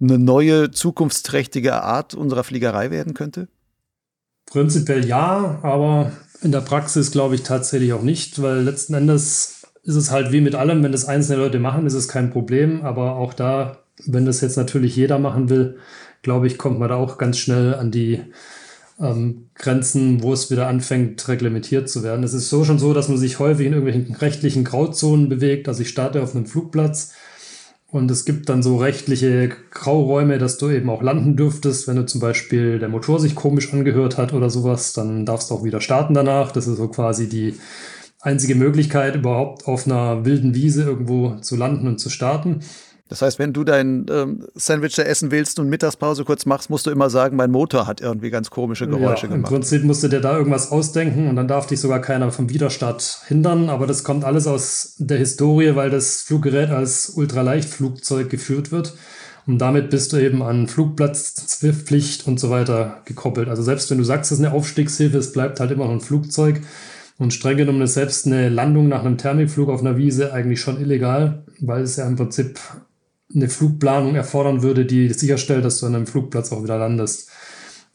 eine 0.00 0.18
neue, 0.18 0.70
zukunftsträchtige 0.70 1.82
Art 1.82 2.14
unserer 2.14 2.44
Fliegerei 2.44 2.90
werden 2.90 3.14
könnte? 3.14 3.48
Prinzipiell 4.46 5.06
ja, 5.06 5.58
aber 5.62 6.12
in 6.40 6.52
der 6.52 6.60
Praxis 6.60 7.10
glaube 7.10 7.34
ich 7.34 7.42
tatsächlich 7.42 7.92
auch 7.92 8.02
nicht, 8.02 8.40
weil 8.40 8.62
letzten 8.62 8.94
Endes 8.94 9.66
ist 9.82 9.96
es 9.96 10.10
halt 10.10 10.32
wie 10.32 10.40
mit 10.40 10.54
allem, 10.54 10.82
wenn 10.82 10.92
das 10.92 11.06
einzelne 11.06 11.42
Leute 11.42 11.58
machen, 11.58 11.86
ist 11.86 11.94
es 11.94 12.08
kein 12.08 12.30
Problem, 12.30 12.82
aber 12.82 13.16
auch 13.16 13.34
da 13.34 13.78
wenn 14.06 14.24
das 14.24 14.40
jetzt 14.40 14.56
natürlich 14.56 14.96
jeder 14.96 15.18
machen 15.18 15.48
will, 15.48 15.78
glaube 16.22 16.46
ich, 16.46 16.58
kommt 16.58 16.78
man 16.78 16.88
da 16.88 16.96
auch 16.96 17.18
ganz 17.18 17.38
schnell 17.38 17.74
an 17.74 17.90
die 17.90 18.20
ähm, 19.00 19.48
Grenzen, 19.54 20.22
wo 20.22 20.32
es 20.32 20.50
wieder 20.50 20.66
anfängt, 20.66 21.28
reglementiert 21.28 21.88
zu 21.88 22.02
werden. 22.02 22.24
Es 22.24 22.34
ist 22.34 22.50
so 22.50 22.64
schon 22.64 22.78
so, 22.78 22.92
dass 22.92 23.08
man 23.08 23.18
sich 23.18 23.38
häufig 23.38 23.66
in 23.66 23.72
irgendwelchen 23.72 24.14
rechtlichen 24.16 24.64
Grauzonen 24.64 25.28
bewegt. 25.28 25.68
Also 25.68 25.82
ich 25.82 25.88
starte 25.88 26.22
auf 26.22 26.34
einem 26.34 26.46
Flugplatz 26.46 27.12
und 27.90 28.10
es 28.10 28.24
gibt 28.24 28.48
dann 28.48 28.62
so 28.62 28.76
rechtliche 28.76 29.50
Grauräume, 29.70 30.38
dass 30.38 30.58
du 30.58 30.68
eben 30.68 30.90
auch 30.90 31.02
landen 31.02 31.36
dürftest. 31.36 31.88
Wenn 31.88 31.96
du 31.96 32.06
zum 32.06 32.20
Beispiel 32.20 32.78
der 32.78 32.88
Motor 32.88 33.20
sich 33.20 33.34
komisch 33.34 33.72
angehört 33.72 34.18
hat 34.18 34.32
oder 34.34 34.50
sowas, 34.50 34.92
dann 34.92 35.24
darfst 35.24 35.50
du 35.50 35.54
auch 35.54 35.64
wieder 35.64 35.80
starten 35.80 36.14
danach. 36.14 36.52
Das 36.52 36.66
ist 36.66 36.76
so 36.76 36.88
quasi 36.88 37.28
die 37.28 37.54
einzige 38.20 38.56
Möglichkeit, 38.56 39.14
überhaupt 39.14 39.66
auf 39.66 39.86
einer 39.86 40.24
wilden 40.24 40.54
Wiese 40.54 40.82
irgendwo 40.82 41.36
zu 41.36 41.56
landen 41.56 41.86
und 41.86 41.98
zu 41.98 42.10
starten. 42.10 42.60
Das 43.08 43.22
heißt, 43.22 43.38
wenn 43.38 43.54
du 43.54 43.64
dein 43.64 44.04
ähm, 44.10 44.46
Sandwich 44.54 44.94
da 44.94 45.02
essen 45.02 45.30
willst 45.30 45.58
und 45.58 45.68
Mittagspause 45.70 46.24
kurz 46.24 46.44
machst, 46.44 46.68
musst 46.68 46.86
du 46.86 46.90
immer 46.90 47.08
sagen, 47.08 47.36
mein 47.36 47.50
Motor 47.50 47.86
hat 47.86 48.02
irgendwie 48.02 48.28
ganz 48.28 48.50
komische 48.50 48.86
Geräusche 48.86 49.26
ja, 49.26 49.32
gemacht. 49.32 49.50
Im 49.50 49.56
Prinzip 49.56 49.84
musst 49.84 50.02
du 50.02 50.08
dir 50.08 50.20
da 50.20 50.36
irgendwas 50.36 50.70
ausdenken 50.70 51.28
und 51.28 51.36
dann 51.36 51.48
darf 51.48 51.66
dich 51.66 51.80
sogar 51.80 52.00
keiner 52.00 52.30
vom 52.30 52.50
Widerstart 52.50 53.22
hindern. 53.26 53.70
Aber 53.70 53.86
das 53.86 54.04
kommt 54.04 54.24
alles 54.24 54.46
aus 54.46 54.94
der 54.98 55.18
Historie, 55.18 55.74
weil 55.74 55.88
das 55.88 56.22
Fluggerät 56.22 56.70
als 56.70 57.10
Ultraleichtflugzeug 57.10 58.28
geführt 58.28 58.72
wird. 58.72 58.94
Und 59.46 59.56
damit 59.58 59.88
bist 59.88 60.12
du 60.12 60.18
eben 60.18 60.42
an 60.42 60.68
Flugplatzpflicht 60.68 62.26
und 62.26 62.38
so 62.38 62.50
weiter 62.50 63.00
gekoppelt. 63.06 63.48
Also 63.48 63.62
selbst 63.62 63.90
wenn 63.90 63.96
du 63.96 64.04
sagst, 64.04 64.30
es 64.30 64.38
ist 64.38 64.44
eine 64.44 64.54
Aufstiegshilfe, 64.54 65.16
es 65.16 65.32
bleibt 65.32 65.60
halt 65.60 65.70
immer 65.70 65.86
noch 65.86 65.92
ein 65.92 66.02
Flugzeug. 66.02 66.60
Und 67.16 67.32
streng 67.32 67.56
genommen 67.56 67.80
ist 67.80 67.94
selbst 67.94 68.26
eine 68.26 68.50
Landung 68.50 68.88
nach 68.88 69.00
einem 69.00 69.16
Thermikflug 69.16 69.70
auf 69.70 69.80
einer 69.80 69.96
Wiese 69.96 70.34
eigentlich 70.34 70.60
schon 70.60 70.78
illegal, 70.78 71.42
weil 71.60 71.82
es 71.82 71.96
ja 71.96 72.06
im 72.06 72.16
Prinzip 72.16 72.60
eine 73.34 73.48
Flugplanung 73.48 74.14
erfordern 74.14 74.62
würde, 74.62 74.86
die 74.86 75.12
sicherstellt, 75.12 75.64
dass 75.64 75.80
du 75.80 75.86
an 75.86 75.94
einem 75.94 76.06
Flugplatz 76.06 76.52
auch 76.52 76.62
wieder 76.62 76.78
landest. 76.78 77.30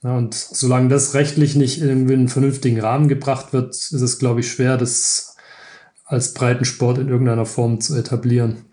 Ja, 0.03 0.17
und 0.17 0.33
solange 0.33 0.89
das 0.89 1.13
rechtlich 1.13 1.55
nicht 1.55 1.81
in 1.81 1.89
einen 1.89 2.27
vernünftigen 2.27 2.79
Rahmen 2.79 3.07
gebracht 3.07 3.53
wird, 3.53 3.73
ist 3.73 3.93
es, 3.93 4.19
glaube 4.19 4.41
ich, 4.41 4.51
schwer, 4.51 4.77
das 4.77 5.35
als 6.05 6.33
Breitensport 6.33 6.97
in 6.97 7.09
irgendeiner 7.09 7.45
Form 7.45 7.79
zu 7.79 7.95
etablieren. 7.95 8.65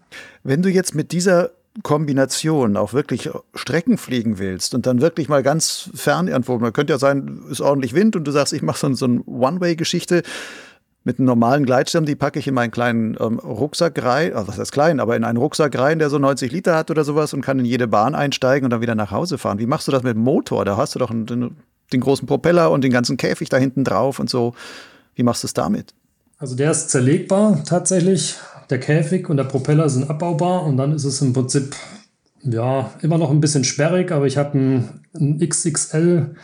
Wenn 0.43 0.63
du 0.63 0.69
jetzt 0.69 0.95
mit 0.95 1.13
dieser 1.13 1.53
Kombination 1.85 2.77
auch 2.77 2.93
wirklich 2.93 3.31
Strecken 3.55 3.97
fliegen 3.97 4.39
willst 4.39 4.75
und 4.75 4.87
dann 4.87 5.01
wirklich 5.01 5.29
mal 5.29 5.43
ganz 5.43 5.91
fern 5.95 6.27
irgendwo, 6.27 6.59
man 6.59 6.73
könnte 6.73 6.93
ja 6.93 6.99
sein, 6.99 7.43
ist 7.49 7.61
ordentlich 7.61 7.95
Wind 7.95 8.17
und 8.17 8.25
du 8.25 8.33
sagst, 8.33 8.53
ich 8.53 8.63
mache 8.63 8.79
so, 8.79 8.93
so 8.95 9.05
eine 9.07 9.23
One-Way-Geschichte, 9.23 10.23
mit 11.03 11.19
einem 11.19 11.27
normalen 11.27 11.65
Gleitschirm, 11.65 12.05
die 12.05 12.15
packe 12.15 12.39
ich 12.39 12.47
in 12.47 12.55
meinen 12.55 12.71
kleinen 12.71 13.17
ähm, 13.19 13.39
Rucksack 13.39 14.03
rein, 14.03 14.35
also 14.35 14.49
was 14.49 14.59
heißt 14.59 14.73
klein, 14.73 15.01
aber 15.01 15.17
in 15.17 15.25
einen 15.25 15.39
Rucksack 15.39 15.79
rein, 15.79 15.99
der 15.99 16.11
so 16.11 16.19
90 16.19 16.53
Liter 16.53 16.77
hat 16.77 16.91
oder 16.91 17.05
sowas 17.05 17.33
und 17.33 17.41
kann 17.41 17.59
in 17.59 17.65
jede 17.65 17.89
Bahn 17.89 18.15
einsteigen 18.15 18.65
und 18.67 18.71
dann 18.71 18.83
wieder 18.83 18.95
nach 18.95 19.11
Hause 19.11 19.39
fahren. 19.39 19.59
Wie 19.59 19.67
machst 19.67 19.89
du 19.89 19.93
das 19.93 20.03
mit 20.03 20.15
dem 20.15 20.23
Motor? 20.23 20.65
Da 20.65 20.77
hast 20.77 20.95
du 20.95 20.99
doch 20.99 21.11
einen, 21.11 21.57
den, 21.93 22.01
großen 22.01 22.27
Propeller 22.27 22.71
und 22.71 22.85
den 22.85 22.93
ganzen 22.93 23.17
Käfig 23.17 23.49
da 23.49 23.57
hinten 23.57 23.83
drauf 23.83 24.19
und 24.19 24.29
so. 24.29 24.55
Wie 25.15 25.23
machst 25.23 25.43
du 25.43 25.47
es 25.47 25.55
damit? 25.55 25.95
Also 26.39 26.55
der 26.55 26.71
ist 26.71 26.91
zerlegbar 26.91 27.65
tatsächlich. 27.65 28.37
Der 28.69 28.79
Käfig 28.79 29.29
und 29.29 29.39
der 29.39 29.45
Propeller 29.45 29.89
sind 29.89 30.09
abbaubar 30.09 30.65
und 30.65 30.77
dann 30.77 30.93
ist 30.93 31.05
es 31.05 31.21
im 31.23 31.33
Prinzip 31.33 31.75
ja 32.43 32.91
immer 33.01 33.19
noch 33.19 33.31
ein 33.31 33.41
bisschen 33.41 33.65
sperrig, 33.65 34.13
aber 34.13 34.27
ich 34.27 34.37
habe 34.37 34.53
einen, 34.53 35.01
einen 35.15 35.41
XXL 35.41 36.35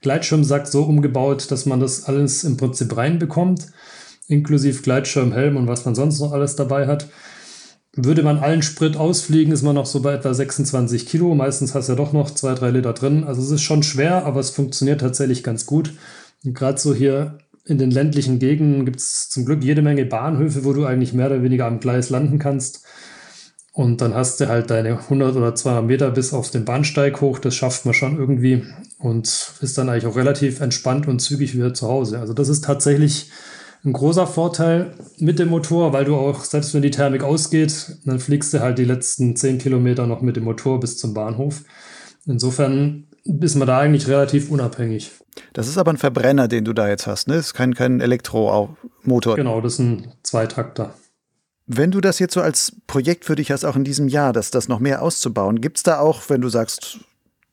Gleitschirmsack 0.00 0.66
so 0.66 0.82
umgebaut, 0.84 1.50
dass 1.50 1.66
man 1.66 1.80
das 1.80 2.04
alles 2.04 2.44
im 2.44 2.56
Prinzip 2.56 2.96
reinbekommt 2.96 3.68
inklusive 4.28 4.82
Gleitschirm, 4.82 5.32
Helm 5.32 5.56
und 5.56 5.66
was 5.66 5.84
man 5.84 5.94
sonst 5.94 6.20
noch 6.20 6.32
alles 6.32 6.56
dabei 6.56 6.86
hat. 6.86 7.08
Würde 7.94 8.22
man 8.22 8.38
allen 8.38 8.62
Sprit 8.62 8.96
ausfliegen, 8.96 9.52
ist 9.52 9.62
man 9.62 9.74
noch 9.74 9.86
so 9.86 10.02
bei 10.02 10.12
etwa 10.12 10.34
26 10.34 11.06
Kilo. 11.06 11.34
Meistens 11.34 11.74
hast 11.74 11.88
du 11.88 11.92
ja 11.92 11.96
doch 11.96 12.12
noch 12.12 12.30
zwei, 12.30 12.54
drei 12.54 12.70
Liter 12.70 12.92
drin. 12.92 13.24
Also 13.24 13.40
es 13.40 13.50
ist 13.50 13.62
schon 13.62 13.82
schwer, 13.82 14.26
aber 14.26 14.40
es 14.40 14.50
funktioniert 14.50 15.00
tatsächlich 15.00 15.42
ganz 15.42 15.64
gut. 15.64 15.94
Und 16.44 16.54
gerade 16.54 16.78
so 16.78 16.94
hier 16.94 17.38
in 17.64 17.78
den 17.78 17.90
ländlichen 17.90 18.38
Gegenden 18.38 18.84
gibt 18.84 19.00
es 19.00 19.30
zum 19.30 19.46
Glück 19.46 19.64
jede 19.64 19.80
Menge 19.80 20.04
Bahnhöfe, 20.04 20.64
wo 20.64 20.74
du 20.74 20.84
eigentlich 20.84 21.14
mehr 21.14 21.26
oder 21.26 21.42
weniger 21.42 21.66
am 21.66 21.80
Gleis 21.80 22.10
landen 22.10 22.38
kannst. 22.38 22.84
Und 23.72 24.00
dann 24.00 24.14
hast 24.14 24.40
du 24.40 24.48
halt 24.48 24.70
deine 24.70 24.98
100 24.98 25.36
oder 25.36 25.54
200 25.54 25.84
Meter 25.84 26.10
bis 26.10 26.32
auf 26.32 26.50
den 26.50 26.64
Bahnsteig 26.64 27.20
hoch. 27.20 27.38
Das 27.38 27.54
schafft 27.54 27.84
man 27.84 27.94
schon 27.94 28.18
irgendwie 28.18 28.62
und 28.98 29.52
ist 29.60 29.76
dann 29.76 29.88
eigentlich 29.88 30.06
auch 30.06 30.16
relativ 30.16 30.60
entspannt 30.60 31.08
und 31.08 31.20
zügig 31.20 31.54
wieder 31.54 31.74
zu 31.74 31.88
Hause. 31.88 32.18
Also 32.18 32.32
das 32.32 32.48
ist 32.48 32.64
tatsächlich 32.64 33.30
ein 33.86 33.92
großer 33.92 34.26
Vorteil 34.26 34.94
mit 35.18 35.38
dem 35.38 35.48
Motor, 35.48 35.92
weil 35.92 36.04
du 36.04 36.16
auch, 36.16 36.44
selbst 36.44 36.74
wenn 36.74 36.82
die 36.82 36.90
Thermik 36.90 37.22
ausgeht, 37.22 37.96
dann 38.04 38.18
fliegst 38.18 38.52
du 38.52 38.60
halt 38.60 38.78
die 38.78 38.84
letzten 38.84 39.36
10 39.36 39.58
Kilometer 39.58 40.06
noch 40.06 40.20
mit 40.20 40.36
dem 40.36 40.44
Motor 40.44 40.80
bis 40.80 40.98
zum 40.98 41.14
Bahnhof. 41.14 41.62
Insofern 42.26 43.06
ist 43.24 43.54
man 43.54 43.68
da 43.68 43.78
eigentlich 43.78 44.08
relativ 44.08 44.50
unabhängig. 44.50 45.12
Das 45.52 45.68
ist 45.68 45.78
aber 45.78 45.92
ein 45.92 45.98
Verbrenner, 45.98 46.48
den 46.48 46.64
du 46.64 46.72
da 46.72 46.88
jetzt 46.88 47.06
hast, 47.06 47.28
ne? 47.28 47.36
Das 47.36 47.46
ist 47.46 47.54
kein, 47.54 47.74
kein 47.74 48.00
Elektromotor. 48.00 49.36
Genau, 49.36 49.60
das 49.60 49.74
ist 49.74 49.78
ein 49.78 50.12
Zweitakter. 50.22 50.94
Wenn 51.66 51.90
du 51.90 52.00
das 52.00 52.18
jetzt 52.18 52.34
so 52.34 52.40
als 52.40 52.76
Projekt 52.86 53.24
für 53.24 53.36
dich 53.36 53.50
hast, 53.50 53.64
auch 53.64 53.76
in 53.76 53.84
diesem 53.84 54.08
Jahr, 54.08 54.32
das, 54.32 54.50
das 54.50 54.68
noch 54.68 54.80
mehr 54.80 55.02
auszubauen, 55.02 55.60
gibt 55.60 55.78
es 55.78 55.82
da 55.82 55.98
auch, 55.98 56.22
wenn 56.28 56.40
du 56.40 56.48
sagst, 56.48 57.00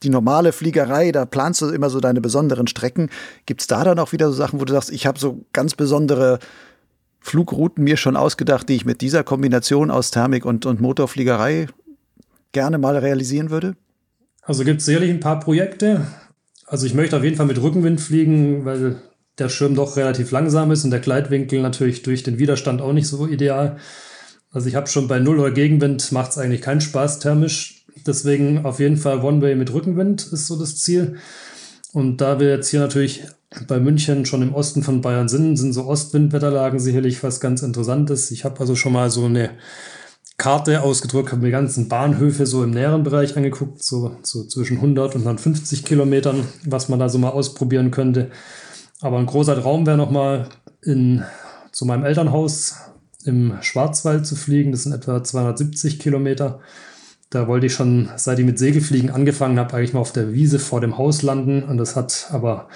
die 0.04 0.10
normale 0.10 0.52
Fliegerei, 0.52 1.12
da 1.12 1.26
planst 1.26 1.62
du 1.62 1.70
immer 1.70 1.90
so 1.90 2.00
deine 2.00 2.22
besonderen 2.22 2.68
Strecken. 2.68 3.10
Gibt 3.46 3.62
es 3.62 3.68
da 3.68 3.84
dann 3.84 4.00
auch 4.00 4.12
wieder 4.12 4.28
so 4.28 4.34
Sachen, 4.34 4.60
wo 4.60 4.66
du 4.66 4.74
sagst, 4.74 4.92
ich 4.92 5.06
habe 5.06 5.20
so 5.20 5.46
ganz 5.54 5.76
besondere 5.76 6.40
Flugrouten 7.20 7.84
mir 7.84 7.98
schon 7.98 8.18
ausgedacht, 8.18 8.68
die 8.68 8.76
ich 8.76 8.86
mit 8.86 9.02
dieser 9.02 9.24
Kombination 9.24 9.90
aus 9.90 10.12
Thermik 10.12 10.46
und, 10.46 10.66
und 10.66 10.82
Motorfliegerei 10.82 11.68
gerne 12.52 12.78
mal 12.78 12.98
realisieren 12.98 13.50
würde? 13.50 13.76
Also 14.42 14.64
gibt 14.64 14.82
es 14.82 14.86
sicherlich 14.86 15.10
ein 15.10 15.22
paar 15.22 15.40
Projekte. 15.40 16.06
Also 16.68 16.86
ich 16.86 16.94
möchte 16.94 17.18
auf 17.18 17.24
jeden 17.24 17.38
Fall 17.38 17.46
mit 17.46 17.62
Rückenwind 17.62 18.02
fliegen, 18.02 18.66
weil 18.66 18.98
der 19.38 19.50
Schirm 19.50 19.76
doch 19.76 19.98
relativ 19.98 20.32
langsam 20.32 20.72
ist 20.72 20.84
und 20.84 20.92
der 20.92 21.00
Gleitwinkel 21.00 21.62
natürlich 21.62 22.04
durch 22.04 22.24
den 22.24 22.40
Widerstand 22.40 22.82
auch 22.82 22.94
nicht 22.94 23.08
so 23.08 23.28
ideal. 23.28 23.78
Also 24.52 24.68
ich 24.68 24.76
habe 24.76 24.88
schon 24.88 25.08
bei 25.08 25.20
Null 25.20 25.40
oder 25.40 25.52
Gegenwind 25.52 26.12
macht 26.12 26.32
es 26.32 26.38
eigentlich 26.38 26.62
keinen 26.62 26.82
Spaß 26.82 27.20
thermisch. 27.20 27.83
Deswegen 28.06 28.66
auf 28.66 28.80
jeden 28.80 28.98
Fall 28.98 29.24
One-Way 29.24 29.56
mit 29.56 29.74
Rückenwind 29.74 30.28
ist 30.32 30.48
so 30.48 30.58
das 30.58 30.78
Ziel. 30.78 31.18
Und 31.94 32.18
da 32.18 32.40
wir 32.40 32.50
jetzt 32.50 32.70
hier 32.70 32.80
natürlich 32.80 33.24
bei 33.68 33.80
München 33.80 34.26
schon 34.26 34.42
im 34.42 34.54
Osten 34.56 34.82
von 34.84 35.02
Bayern 35.02 35.30
sind, 35.30 35.58
sind 35.58 35.74
so 35.74 35.86
Ostwindwetterlagen 35.86 36.80
sicherlich 36.80 37.24
was 37.24 37.40
ganz 37.40 37.62
Interessantes. 37.62 38.32
Ich 38.32 38.46
habe 38.46 38.60
also 38.60 38.76
schon 38.76 38.94
mal 38.94 39.12
so 39.12 39.26
eine 39.26 39.52
Karte 40.38 40.82
ausgedruckt, 40.82 41.32
habe 41.32 41.42
mir 41.42 41.48
die 41.48 41.52
ganzen 41.52 41.88
Bahnhöfe 41.88 42.48
so 42.48 42.64
im 42.64 42.72
näheren 42.72 43.04
Bereich 43.04 43.38
angeguckt, 43.38 43.84
so, 43.84 44.18
so 44.24 44.44
zwischen 44.46 44.78
100 44.78 45.14
und 45.16 45.22
150 45.22 45.86
Kilometern, 45.86 46.44
was 46.66 46.90
man 46.90 47.00
da 47.00 47.08
so 47.10 47.20
mal 47.20 47.30
ausprobieren 47.30 47.92
könnte. 47.92 48.32
Aber 49.00 49.20
ein 49.20 49.28
großer 49.28 49.62
Traum 49.62 49.86
wäre 49.86 49.98
nochmal 49.98 50.50
in, 50.82 51.24
zu 51.72 51.86
meinem 51.86 52.04
Elternhaus 52.04 52.76
im 53.26 53.58
Schwarzwald 53.62 54.26
zu 54.26 54.36
fliegen. 54.36 54.72
Das 54.72 54.84
sind 54.84 54.94
etwa 54.94 55.24
270 55.24 56.00
Kilometer. 56.00 56.60
Da 57.34 57.48
wollte 57.48 57.66
ich 57.66 57.74
schon, 57.74 58.10
seit 58.16 58.38
ich 58.38 58.46
mit 58.46 58.60
Segelfliegen 58.60 59.10
angefangen 59.10 59.58
habe, 59.58 59.74
eigentlich 59.74 59.94
mal 59.94 60.02
auf 60.02 60.14
der 60.14 60.34
Wiese 60.34 60.60
vor 60.60 60.82
dem 60.82 61.00
Haus 61.00 61.24
landen. 61.24 61.64
Und 61.64 61.78
das 61.78 61.96
hat 61.96 62.28
aber 62.30 62.68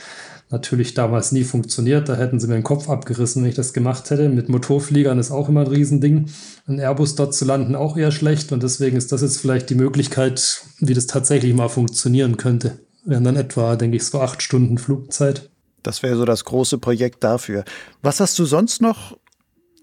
natürlich 0.49 0.95
damals 0.95 1.31
nie 1.31 1.43
funktioniert. 1.43 2.09
Da 2.09 2.15
hätten 2.15 2.39
sie 2.39 2.47
mir 2.47 2.55
den 2.55 2.63
Kopf 2.63 2.89
abgerissen, 2.89 3.43
wenn 3.43 3.49
ich 3.51 3.55
das 3.55 3.73
gemacht 3.73 4.09
hätte. 4.09 4.29
Mit 4.29 4.49
Motorfliegern 4.49 5.19
ist 5.19 5.29
auch 5.29 5.47
immer 5.47 5.61
ein 5.61 5.67
Riesending. 5.67 6.31
Ein 6.65 6.79
Airbus 6.79 7.13
dort 7.13 7.35
zu 7.35 7.45
landen 7.45 7.75
auch 7.75 7.97
eher 7.97 8.09
schlecht. 8.09 8.51
Und 8.51 8.63
deswegen 8.63 8.97
ist 8.97 9.11
das 9.11 9.21
jetzt 9.21 9.37
vielleicht 9.37 9.69
die 9.69 9.75
Möglichkeit, 9.75 10.63
wie 10.79 10.95
das 10.95 11.05
tatsächlich 11.05 11.53
mal 11.53 11.69
funktionieren 11.69 12.37
könnte. 12.37 12.79
Wären 13.05 13.25
dann 13.25 13.35
etwa, 13.35 13.75
denke 13.75 13.97
ich, 13.97 14.05
so 14.05 14.21
acht 14.21 14.41
Stunden 14.41 14.79
Flugzeit. 14.79 15.51
Das 15.83 16.01
wäre 16.01 16.17
so 16.17 16.25
das 16.25 16.45
große 16.45 16.79
Projekt 16.79 17.23
dafür. 17.23 17.63
Was 18.01 18.19
hast 18.19 18.39
du 18.39 18.45
sonst 18.45 18.81
noch 18.81 19.15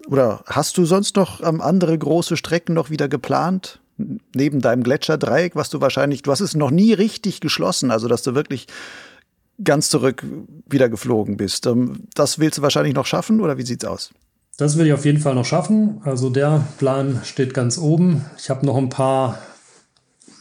oder 0.08 0.42
hast 0.46 0.76
du 0.78 0.84
sonst 0.84 1.14
noch 1.14 1.40
ähm, 1.42 1.60
andere 1.60 1.96
große 1.96 2.36
Strecken 2.36 2.74
noch 2.74 2.90
wieder 2.90 3.08
geplant? 3.08 3.78
Neben 3.96 4.60
deinem 4.60 4.82
Gletscherdreieck, 4.82 5.54
was 5.54 5.70
du 5.70 5.80
wahrscheinlich, 5.80 6.22
du 6.22 6.32
hast 6.32 6.40
es 6.40 6.56
noch 6.56 6.70
nie 6.70 6.92
richtig 6.92 7.40
geschlossen, 7.40 7.90
also 7.90 8.08
dass 8.08 8.22
du 8.22 8.34
wirklich 8.34 8.66
ganz 9.62 9.88
zurück 9.88 10.24
wieder 10.68 10.88
geflogen 10.88 11.36
bist. 11.36 11.66
Ähm, 11.66 12.04
das 12.14 12.38
willst 12.38 12.58
du 12.58 12.62
wahrscheinlich 12.62 12.94
noch 12.94 13.06
schaffen 13.06 13.40
oder 13.40 13.58
wie 13.58 13.64
sieht's 13.64 13.84
aus? 13.84 14.10
Das 14.56 14.78
will 14.78 14.86
ich 14.86 14.92
auf 14.92 15.04
jeden 15.04 15.20
Fall 15.20 15.34
noch 15.34 15.44
schaffen. 15.44 16.00
Also 16.04 16.30
der 16.30 16.64
Plan 16.78 17.20
steht 17.24 17.54
ganz 17.54 17.76
oben. 17.78 18.24
Ich 18.38 18.50
habe 18.50 18.64
noch 18.64 18.76
ein 18.76 18.88
paar, 18.88 19.38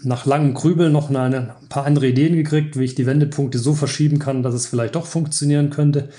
nach 0.03 0.25
langem 0.25 0.53
Grübeln, 0.53 0.91
noch 0.91 1.09
eine, 1.09 1.55
ein 1.59 1.69
paar 1.69 1.85
andere 1.85 2.07
Ideen 2.07 2.35
gekriegt, 2.35 2.77
wie 2.77 2.83
ich 2.83 2.95
die 2.95 3.07
Wendepunkte 3.07 3.57
so 3.57 3.73
verschieben 3.73 4.19
kann, 4.19 4.43
dass 4.43 4.53
es 4.53 4.67
vielleicht 4.67 4.95
doch 4.95 5.07
funktionieren 5.07 5.71
könnte. 5.71 6.09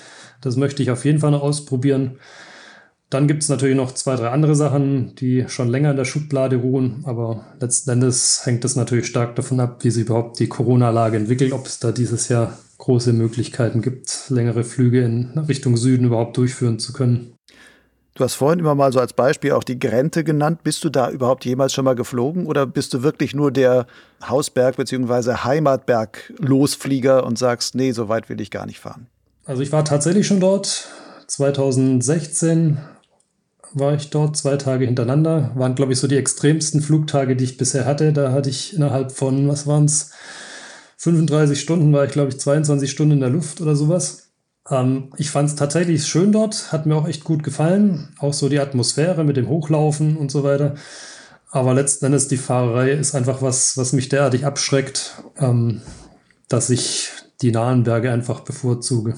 Das 0.41 0.57
möchte 0.57 0.83
ich 0.83 0.91
auf 0.91 1.05
jeden 1.05 1.21
Fall 1.21 1.31
noch 1.31 1.43
ausprobieren. 1.43 2.19
Dann 3.15 3.29
gibt 3.29 3.45
es 3.45 3.49
natürlich 3.49 3.77
noch 3.77 3.95
zwei, 3.95 4.17
drei 4.17 4.31
andere 4.31 4.57
Sachen, 4.57 5.15
die 5.15 5.45
schon 5.47 5.69
länger 5.69 5.93
in 5.93 5.97
der 5.97 6.05
Schublade 6.05 6.57
ruhen, 6.57 7.05
aber 7.07 7.45
letzten 7.61 7.91
Endes 7.91 8.45
hängt 8.45 8.65
es 8.65 8.75
natürlich 8.75 9.07
stark 9.07 9.37
davon 9.37 9.61
ab, 9.61 9.85
wie 9.85 9.93
sich 9.93 10.07
überhaupt 10.07 10.41
die 10.41 10.49
Corona-Lage 10.49 11.19
entwickelt, 11.19 11.53
ob 11.53 11.65
es 11.67 11.79
da 11.79 11.93
dieses 11.93 12.29
Jahr 12.29 12.59
große 12.79 13.13
Möglichkeiten 13.13 13.83
gibt, 13.83 14.31
längere 14.31 14.65
Flüge 14.65 15.05
in 15.05 15.39
Richtung 15.39 15.77
Süden 15.77 16.07
überhaupt 16.07 16.37
durchführen 16.37 16.81
zu 16.81 16.93
können. 16.93 17.35
Du 18.17 18.25
hast 18.25 18.35
vorhin 18.35 18.59
immer 18.59 18.75
mal 18.75 18.93
so 18.93 18.99
als 18.99 19.13
Beispiel 19.13 19.53
auch 19.53 19.63
die 19.63 19.79
Grente 19.79 20.25
genannt. 20.25 20.65
Bist 20.65 20.83
du 20.83 20.89
da 20.89 21.09
überhaupt 21.09 21.45
jemals 21.45 21.73
schon 21.73 21.85
mal 21.85 21.95
geflogen 21.95 22.47
oder 22.47 22.67
bist 22.67 22.95
du 22.95 23.05
wirklich 23.05 23.33
nur 23.33 23.53
der 23.53 23.87
Hausberg- 24.29 24.75
bzw. 24.75 25.35
Heimatberg-Losflieger 25.45 27.25
und 27.25 27.39
sagst, 27.39 27.77
nee, 27.77 27.93
so 27.93 28.09
weit 28.09 28.29
will 28.29 28.41
ich 28.41 28.51
gar 28.51 28.67
nicht 28.67 28.81
fahren? 28.81 29.07
Also 29.45 29.63
ich 29.63 29.71
war 29.71 29.85
tatsächlich 29.85 30.27
schon 30.27 30.41
dort. 30.41 30.89
2016 31.29 32.79
war 33.75 33.95
ich 33.95 34.11
dort 34.11 34.37
zwei 34.37 34.57
Tage 34.57 34.87
hintereinander. 34.87 35.51
Waren, 35.55 35.75
glaube 35.75 35.93
ich, 35.93 35.99
so 35.99 36.07
die 36.07 36.17
extremsten 36.17 36.81
Flugtage, 36.81 37.37
die 37.37 37.45
ich 37.45 37.57
bisher 37.57 37.85
hatte. 37.85 38.13
Da 38.13 38.33
hatte 38.33 38.51
ich 38.51 38.75
innerhalb 38.75 39.13
von, 39.13 39.49
was 39.49 39.67
waren 39.67 39.85
es, 39.85 40.11
35 40.99 41.61
Stunden 41.61 41.93
war 41.93 42.05
ich, 42.05 42.13
glaube 42.13 42.31
ich, 42.31 42.41
22 42.41 42.91
Stunden 42.91 43.15
in 43.15 43.21
der 43.21 43.31
Luft 43.31 43.61
oder 43.61 43.77
sowas. 43.77 44.31
Ähm, 44.71 45.13
ich 45.17 45.31
fand 45.31 45.51
es 45.51 45.57
tatsächlich 45.57 46.07
schön 46.07 46.33
dort, 46.33 46.73
hat 46.73 46.87
mir 46.87 46.97
auch 46.97 47.09
echt 47.09 47.25
gut 47.25 47.43
gefallen. 47.43 48.15
Auch 48.19 48.33
so 48.33 48.49
die 48.49 48.61
Atmosphäre 48.61 49.25
mit 49.25 49.37
dem 49.37 49.49
Hochlaufen 49.49 50.17
und 50.17 50.31
so 50.31 50.45
weiter. 50.45 50.75
Aber 51.51 51.75
letzten 51.75 52.07
Endes 52.07 52.29
die 52.29 52.37
Fahrerei 52.37 52.93
ist 52.93 53.15
einfach 53.15 53.43
was, 53.43 53.77
was 53.77 53.93
mich 53.93 54.09
derartig 54.09 54.47
abschreckt, 54.47 55.23
ähm, 55.39 55.83
dass 56.49 56.71
ich 56.71 57.11
die 57.43 57.53
nahen 57.53 57.85
Berge 57.85 58.11
einfach 58.11 58.41
bevorzuge. 58.41 59.15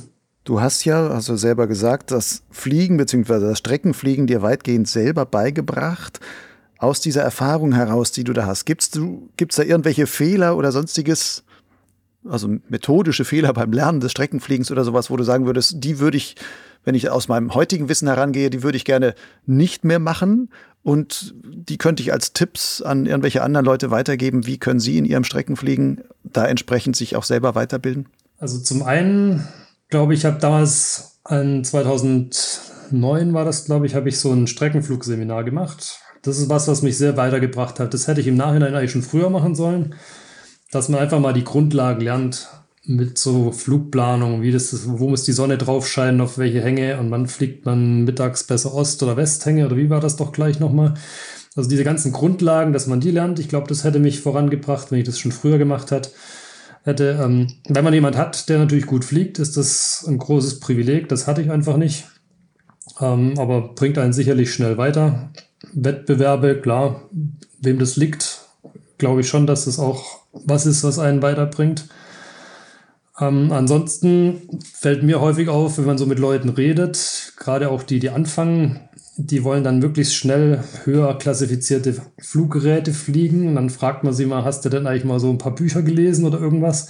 Du 0.47 0.61
hast 0.61 0.85
ja, 0.85 1.11
hast 1.13 1.29
du 1.29 1.35
selber 1.35 1.67
gesagt, 1.67 2.13
das 2.13 2.45
Fliegen 2.53 2.97
bzw. 2.99 3.41
das 3.41 3.59
Streckenfliegen 3.59 4.29
dir 4.29 4.43
weitgehend 4.43 4.87
selber 4.87 5.27
beigebracht. 5.27 6.21
Aus 6.79 7.01
dieser 7.01 7.23
Erfahrung 7.23 7.75
heraus, 7.75 8.13
die 8.13 8.23
du 8.23 8.33
da 8.33 8.47
hast, 8.47 8.65
gibt 8.65 8.85
es 8.85 9.57
da 9.57 9.63
irgendwelche 9.65 10.07
Fehler 10.07 10.57
oder 10.57 10.71
sonstiges, 10.71 11.43
also 12.25 12.49
methodische 12.69 13.25
Fehler 13.25 13.53
beim 13.55 13.73
Lernen 13.73 13.99
des 13.99 14.13
Streckenfliegens 14.13 14.71
oder 14.71 14.85
sowas, 14.85 15.11
wo 15.11 15.17
du 15.17 15.25
sagen 15.25 15.47
würdest, 15.47 15.83
die 15.83 15.99
würde 15.99 16.17
ich, 16.17 16.37
wenn 16.85 16.95
ich 16.95 17.11
aus 17.11 17.27
meinem 17.27 17.53
heutigen 17.55 17.89
Wissen 17.89 18.07
herangehe, 18.07 18.49
die 18.49 18.63
würde 18.63 18.77
ich 18.77 18.85
gerne 18.85 19.17
nicht 19.47 19.83
mehr 19.83 19.99
machen 19.99 20.51
und 20.85 21.35
die 21.43 21.77
könnte 21.77 22.05
ich 22.05 22.13
als 22.13 22.35
Tipps 22.35 22.83
an 22.83 23.07
irgendwelche 23.07 23.43
anderen 23.43 23.67
Leute 23.67 23.91
weitergeben. 23.91 24.47
Wie 24.47 24.59
können 24.59 24.79
sie 24.79 24.97
in 24.97 25.07
ihrem 25.07 25.25
Streckenfliegen 25.25 26.05
da 26.23 26.47
entsprechend 26.47 26.95
sich 26.95 27.17
auch 27.17 27.25
selber 27.25 27.57
weiterbilden? 27.57 28.07
Also 28.39 28.61
zum 28.61 28.85
einen 28.85 29.49
glaube 29.89 30.15
ich, 30.15 30.25
habe 30.25 30.39
damals 30.39 31.21
in 31.29 31.65
2009 31.65 33.35
war 33.35 33.45
das, 33.45 33.65
glaube 33.65 33.87
ich, 33.87 33.95
habe 33.95 34.09
ich 34.09 34.19
so 34.19 34.33
ein 34.33 34.47
Streckenflugseminar 34.47 35.45
gemacht. 35.45 36.01
Das 36.23 36.39
ist 36.39 36.49
was, 36.49 36.69
was 36.69 36.83
mich 36.83 36.99
sehr 36.99 37.17
weitergebracht 37.17 37.81
hat. 37.81 37.95
Das 37.95 38.09
hätte 38.09 38.21
ich 38.21 38.27
im 38.27 38.37
Nachhinein 38.37 38.75
eigentlich 38.75 38.93
schon 38.93 39.03
früher 39.03 39.31
machen 39.31 39.55
sollen 39.55 39.95
dass 40.71 40.89
man 40.89 41.01
einfach 41.01 41.21
mal 41.21 41.33
die 41.33 41.45
Grundlagen 41.45 42.01
lernt 42.01 42.49
mit 42.85 43.19
so 43.19 43.51
Flugplanung, 43.51 44.43
wie 44.43 44.53
das 44.53 44.73
ist, 44.73 44.87
wo 44.87 45.09
muss 45.09 45.25
die 45.25 45.33
Sonne 45.33 45.59
drauf 45.59 45.89
scheinen, 45.89 46.21
auf 46.21 46.39
welche 46.39 46.63
Hänge 46.63 46.99
und 46.99 47.11
wann 47.11 47.27
fliegt 47.27 47.67
man 47.67 48.05
mittags 48.05 48.45
besser 48.45 48.75
Ost- 48.75 49.03
oder 49.03 49.17
Westhänge 49.17 49.67
oder 49.67 49.77
wie 49.77 49.91
war 49.91 50.01
das 50.01 50.17
doch 50.17 50.33
gleich 50.33 50.61
nochmal? 50.61 50.95
Also 51.57 51.69
diese 51.69 51.85
ganzen 51.85 52.13
Grundlagen, 52.13 52.73
dass 52.73 52.87
man 52.87 53.01
die 53.01 53.11
lernt, 53.11 53.39
ich 53.39 53.49
glaube, 53.49 53.67
das 53.67 53.83
hätte 53.83 53.99
mich 53.99 54.21
vorangebracht, 54.21 54.91
wenn 54.91 54.99
ich 54.99 55.07
das 55.07 55.19
schon 55.19 55.33
früher 55.33 55.59
gemacht 55.59 55.91
hat, 55.91 56.13
hätte. 56.87 57.19
Ähm, 57.23 57.49
wenn 57.69 57.85
man 57.85 57.93
jemand 57.93 58.17
hat, 58.17 58.49
der 58.49 58.59
natürlich 58.59 58.87
gut 58.87 59.05
fliegt, 59.05 59.39
ist 59.39 59.57
das 59.57 60.05
ein 60.09 60.19
großes 60.19 60.61
Privileg. 60.61 61.09
Das 61.09 61.27
hatte 61.27 61.43
ich 61.43 61.51
einfach 61.51 61.77
nicht. 61.77 62.07
Ähm, 63.01 63.35
aber 63.39 63.75
bringt 63.75 63.99
einen 63.99 64.13
sicherlich 64.13 64.53
schnell 64.53 64.79
weiter. 64.79 65.31
Wettbewerbe, 65.75 66.61
klar, 66.61 67.03
wem 67.61 67.79
das 67.79 67.97
liegt, 67.97 68.43
glaube 68.99 69.21
ich 69.21 69.29
schon, 69.29 69.47
dass 69.47 69.67
das 69.67 69.79
auch 69.79 70.21
was 70.33 70.65
ist, 70.67 70.85
was 70.85 70.99
einen 70.99 71.23
weiterbringt. 71.23 71.89
Ähm, 73.19 73.51
ansonsten 73.53 74.61
fällt 74.73 75.03
mir 75.03 75.21
häufig 75.21 75.49
auf, 75.49 75.79
wenn 75.79 75.87
man 75.87 75.99
so 75.99 76.07
mit 76.07 76.19
Leuten 76.19 76.51
redet, 76.51 77.33
gerade 77.37 77.71
auch 77.71 77.83
die, 77.83 77.99
die 77.99 78.11
anfangen, 78.11 78.81
die 79.19 79.45
wollen 79.45 79.65
dann 79.65 79.79
möglichst 79.79 80.15
schnell 80.15 80.63
höher 80.85 81.17
klassifizierte 81.19 81.97
Fluggeräte 82.19 82.93
fliegen. 82.93 83.49
Und 83.49 83.55
dann 83.55 83.71
fragt 83.71 84.05
man 84.05 84.13
sie 84.13 84.27
mal, 84.27 84.45
hast 84.45 84.65
du 84.65 84.69
denn 84.69 84.87
eigentlich 84.87 85.05
mal 85.05 85.21
so 85.21 85.31
ein 85.31 85.39
paar 85.39 85.55
Bücher 85.55 85.83
gelesen 85.83 86.25
oder 86.25 86.39
irgendwas? 86.39 86.89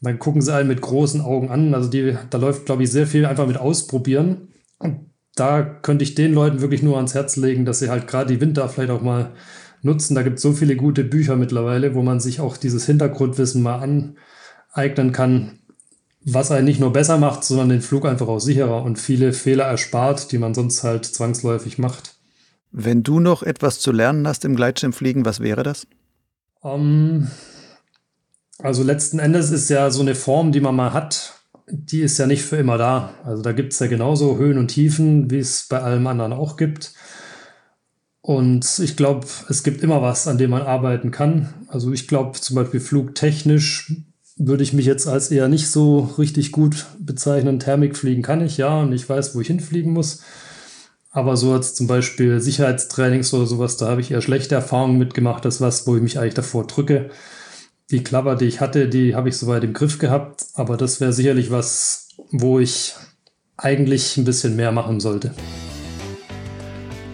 Und 0.00 0.08
dann 0.08 0.18
gucken 0.18 0.40
sie 0.40 0.54
einen 0.54 0.68
mit 0.68 0.80
großen 0.80 1.20
Augen 1.20 1.50
an. 1.50 1.74
Also 1.74 1.90
die, 1.90 2.16
da 2.30 2.38
läuft, 2.38 2.66
glaube 2.66 2.84
ich, 2.84 2.90
sehr 2.90 3.06
viel 3.06 3.26
einfach 3.26 3.46
mit 3.46 3.58
ausprobieren. 3.58 4.48
Und 4.78 5.10
da 5.34 5.62
könnte 5.62 6.04
ich 6.04 6.14
den 6.14 6.32
Leuten 6.32 6.60
wirklich 6.60 6.82
nur 6.82 6.96
ans 6.96 7.14
Herz 7.14 7.36
legen, 7.36 7.64
dass 7.64 7.80
sie 7.80 7.90
halt 7.90 8.06
gerade 8.06 8.32
die 8.32 8.40
Winter 8.40 8.68
vielleicht 8.68 8.90
auch 8.90 9.02
mal 9.02 9.32
nutzen. 9.82 10.14
Da 10.14 10.22
gibt 10.22 10.36
es 10.36 10.42
so 10.42 10.52
viele 10.52 10.76
gute 10.76 11.04
Bücher 11.04 11.36
mittlerweile, 11.36 11.94
wo 11.94 12.02
man 12.02 12.18
sich 12.18 12.40
auch 12.40 12.56
dieses 12.56 12.86
Hintergrundwissen 12.86 13.62
mal 13.62 14.14
aneignen 14.74 15.12
kann, 15.12 15.58
was 16.24 16.50
einen 16.50 16.64
nicht 16.64 16.80
nur 16.80 16.92
besser 16.92 17.18
macht, 17.18 17.44
sondern 17.44 17.68
den 17.68 17.80
Flug 17.80 18.04
einfach 18.04 18.28
auch 18.28 18.40
sicherer 18.40 18.82
und 18.82 18.98
viele 18.98 19.32
Fehler 19.32 19.64
erspart, 19.64 20.32
die 20.32 20.38
man 20.38 20.54
sonst 20.54 20.82
halt 20.82 21.04
zwangsläufig 21.04 21.78
macht. 21.78 22.16
Wenn 22.70 23.02
du 23.02 23.20
noch 23.20 23.42
etwas 23.42 23.80
zu 23.80 23.92
lernen 23.92 24.26
hast 24.28 24.44
im 24.44 24.56
Gleitschirmfliegen, 24.56 25.24
was 25.24 25.40
wäre 25.40 25.62
das? 25.62 25.86
Um, 26.60 26.72
ähm, 26.72 27.30
also 28.58 28.82
letzten 28.82 29.20
Endes 29.20 29.50
ist 29.50 29.70
ja 29.70 29.90
so 29.90 30.02
eine 30.02 30.14
Form, 30.14 30.52
die 30.52 30.60
man 30.60 30.74
mal 30.74 30.92
hat, 30.92 31.34
die 31.70 32.00
ist 32.00 32.18
ja 32.18 32.26
nicht 32.26 32.42
für 32.42 32.56
immer 32.56 32.76
da. 32.76 33.14
Also 33.24 33.42
da 33.42 33.52
gibt 33.52 33.72
es 33.72 33.78
ja 33.78 33.86
genauso 33.86 34.36
Höhen 34.38 34.58
und 34.58 34.68
Tiefen, 34.68 35.30
wie 35.30 35.38
es 35.38 35.66
bei 35.68 35.80
allem 35.80 36.06
anderen 36.06 36.32
auch 36.32 36.56
gibt. 36.56 36.92
Und 38.20 38.78
ich 38.80 38.96
glaube, 38.96 39.26
es 39.48 39.62
gibt 39.62 39.82
immer 39.82 40.02
was, 40.02 40.26
an 40.26 40.38
dem 40.38 40.50
man 40.50 40.62
arbeiten 40.62 41.10
kann. 41.10 41.54
Also 41.68 41.92
ich 41.92 42.08
glaube 42.08 42.38
zum 42.40 42.56
Beispiel 42.56 42.80
flugtechnisch 42.80 43.92
würde 44.38 44.62
ich 44.62 44.72
mich 44.72 44.86
jetzt 44.86 45.08
als 45.08 45.30
eher 45.30 45.48
nicht 45.48 45.68
so 45.68 46.14
richtig 46.16 46.52
gut 46.52 46.86
bezeichnen. 47.00 47.58
Thermikfliegen 47.58 48.22
kann 48.22 48.40
ich, 48.40 48.56
ja, 48.56 48.80
und 48.80 48.92
ich 48.92 49.08
weiß, 49.08 49.34
wo 49.34 49.40
ich 49.40 49.48
hinfliegen 49.48 49.92
muss. 49.92 50.22
Aber 51.10 51.36
so 51.36 51.52
als 51.52 51.74
zum 51.74 51.88
Beispiel 51.88 52.40
Sicherheitstrainings 52.40 53.34
oder 53.34 53.46
sowas, 53.46 53.76
da 53.76 53.88
habe 53.88 54.00
ich 54.00 54.12
eher 54.12 54.22
schlechte 54.22 54.54
Erfahrungen 54.54 54.98
mitgemacht. 54.98 55.44
Das 55.44 55.56
ist 55.56 55.60
was, 55.60 55.86
wo 55.86 55.96
ich 55.96 56.02
mich 56.02 56.18
eigentlich 56.18 56.34
davor 56.34 56.66
drücke. 56.66 57.10
Die 57.90 58.04
Klapper, 58.04 58.36
die 58.36 58.44
ich 58.44 58.60
hatte, 58.60 58.88
die 58.88 59.16
habe 59.16 59.28
ich 59.28 59.36
soweit 59.36 59.64
im 59.64 59.72
Griff 59.72 59.98
gehabt. 59.98 60.46
Aber 60.54 60.76
das 60.76 61.00
wäre 61.00 61.12
sicherlich 61.12 61.50
was, 61.50 62.08
wo 62.30 62.60
ich 62.60 62.94
eigentlich 63.56 64.16
ein 64.16 64.24
bisschen 64.24 64.54
mehr 64.54 64.70
machen 64.70 65.00
sollte. 65.00 65.34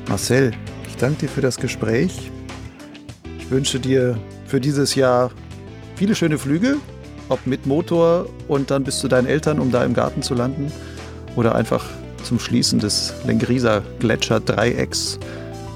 Marcel, 0.09 0.53
danke 0.99 1.21
dir 1.21 1.29
für 1.29 1.41
das 1.41 1.57
Gespräch. 1.57 2.31
Ich 3.39 3.51
wünsche 3.51 3.81
dir 3.81 4.19
für 4.47 4.61
dieses 4.61 4.95
Jahr 4.95 5.31
viele 5.97 6.15
schöne 6.15 6.39
Flüge, 6.39 6.77
ob 7.29 7.47
mit 7.47 7.67
Motor 7.67 8.27
und 8.49 8.71
dann 8.71 8.85
bis 8.85 8.99
zu 8.99 9.09
deinen 9.09 9.27
Eltern, 9.27 9.59
um 9.59 9.71
da 9.71 9.85
im 9.85 9.95
Garten 9.95 10.23
zu 10.23 10.35
landen, 10.35 10.71
oder 11.37 11.55
einfach 11.55 11.85
zum 12.23 12.39
Schließen 12.39 12.79
des 12.79 13.13
Lengrieser 13.27 13.83
Gletscher-Dreiecks 13.99 15.19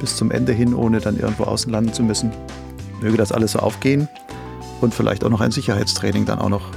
bis 0.01 0.17
zum 0.17 0.31
Ende 0.31 0.53
hin, 0.53 0.75
ohne 0.75 1.01
dann 1.01 1.19
irgendwo 1.19 1.45
außen 1.45 1.71
landen 1.71 1.93
zu 1.93 2.03
müssen. 2.03 2.31
Möge 3.01 3.17
das 3.17 3.33
alles 3.33 3.53
so 3.53 3.59
aufgehen 3.59 4.09
und 4.81 4.95
vielleicht 4.95 5.25
auch 5.25 5.31
noch 5.31 5.41
ein 5.41 5.51
Sicherheitstraining 5.51 6.25
dann 6.25 6.39
auch 6.39 6.49
noch 6.49 6.71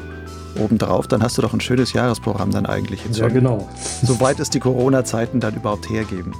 obendrauf. 0.59 1.07
Dann 1.07 1.23
hast 1.23 1.37
du 1.37 1.41
doch 1.41 1.53
ein 1.53 1.61
schönes 1.61 1.93
Jahresprogramm 1.93 2.51
dann 2.51 2.65
eigentlich. 2.65 3.01
Ja, 3.13 3.27
genau. 3.27 3.69
Soweit 4.03 4.39
es 4.39 4.49
die 4.49 4.59
Corona-Zeiten 4.59 5.39
dann 5.39 5.55
überhaupt 5.55 5.89
hergeben. 5.89 6.33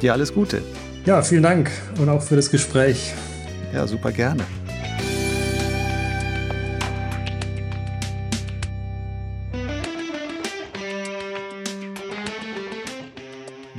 Dir 0.00 0.12
alles 0.12 0.34
Gute. 0.34 0.62
Ja, 1.04 1.22
vielen 1.22 1.42
Dank 1.42 1.70
und 1.98 2.08
auch 2.08 2.22
für 2.22 2.36
das 2.36 2.50
Gespräch. 2.50 3.12
Ja, 3.72 3.86
super 3.86 4.12
gerne. 4.12 4.44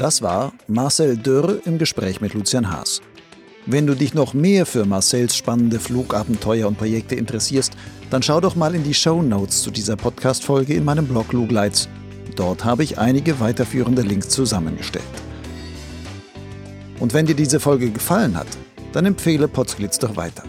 Das 0.03 0.21
war 0.21 0.51
Marcel 0.67 1.15
Dürr 1.15 1.61
im 1.63 1.77
Gespräch 1.77 2.19
mit 2.19 2.33
Lucian 2.33 2.69
Haas. 2.69 2.99
Wenn 3.65 3.87
du 3.87 3.95
dich 3.95 4.13
noch 4.13 4.33
mehr 4.33 4.65
für 4.65 4.83
Marcels 4.83 5.33
spannende 5.33 5.79
Flugabenteuer 5.79 6.67
und 6.67 6.77
Projekte 6.77 7.15
interessierst, 7.15 7.71
dann 8.09 8.21
schau 8.21 8.41
doch 8.41 8.57
mal 8.57 8.75
in 8.75 8.83
die 8.83 8.93
Show 8.93 9.21
Notes 9.21 9.61
zu 9.63 9.71
dieser 9.71 9.95
Podcast-Folge 9.95 10.73
in 10.73 10.83
meinem 10.83 11.07
Blog 11.07 11.31
Lugleitz. 11.31 11.87
Dort 12.35 12.65
habe 12.65 12.83
ich 12.83 12.97
einige 12.97 13.39
weiterführende 13.39 14.01
Links 14.01 14.27
zusammengestellt. 14.27 15.05
Und 16.99 17.13
wenn 17.13 17.25
dir 17.25 17.35
diese 17.35 17.61
Folge 17.61 17.89
gefallen 17.89 18.35
hat, 18.35 18.47
dann 18.91 19.05
empfehle 19.05 19.47
Potsglitz 19.47 19.99
doch 19.99 20.17
weiter. 20.17 20.43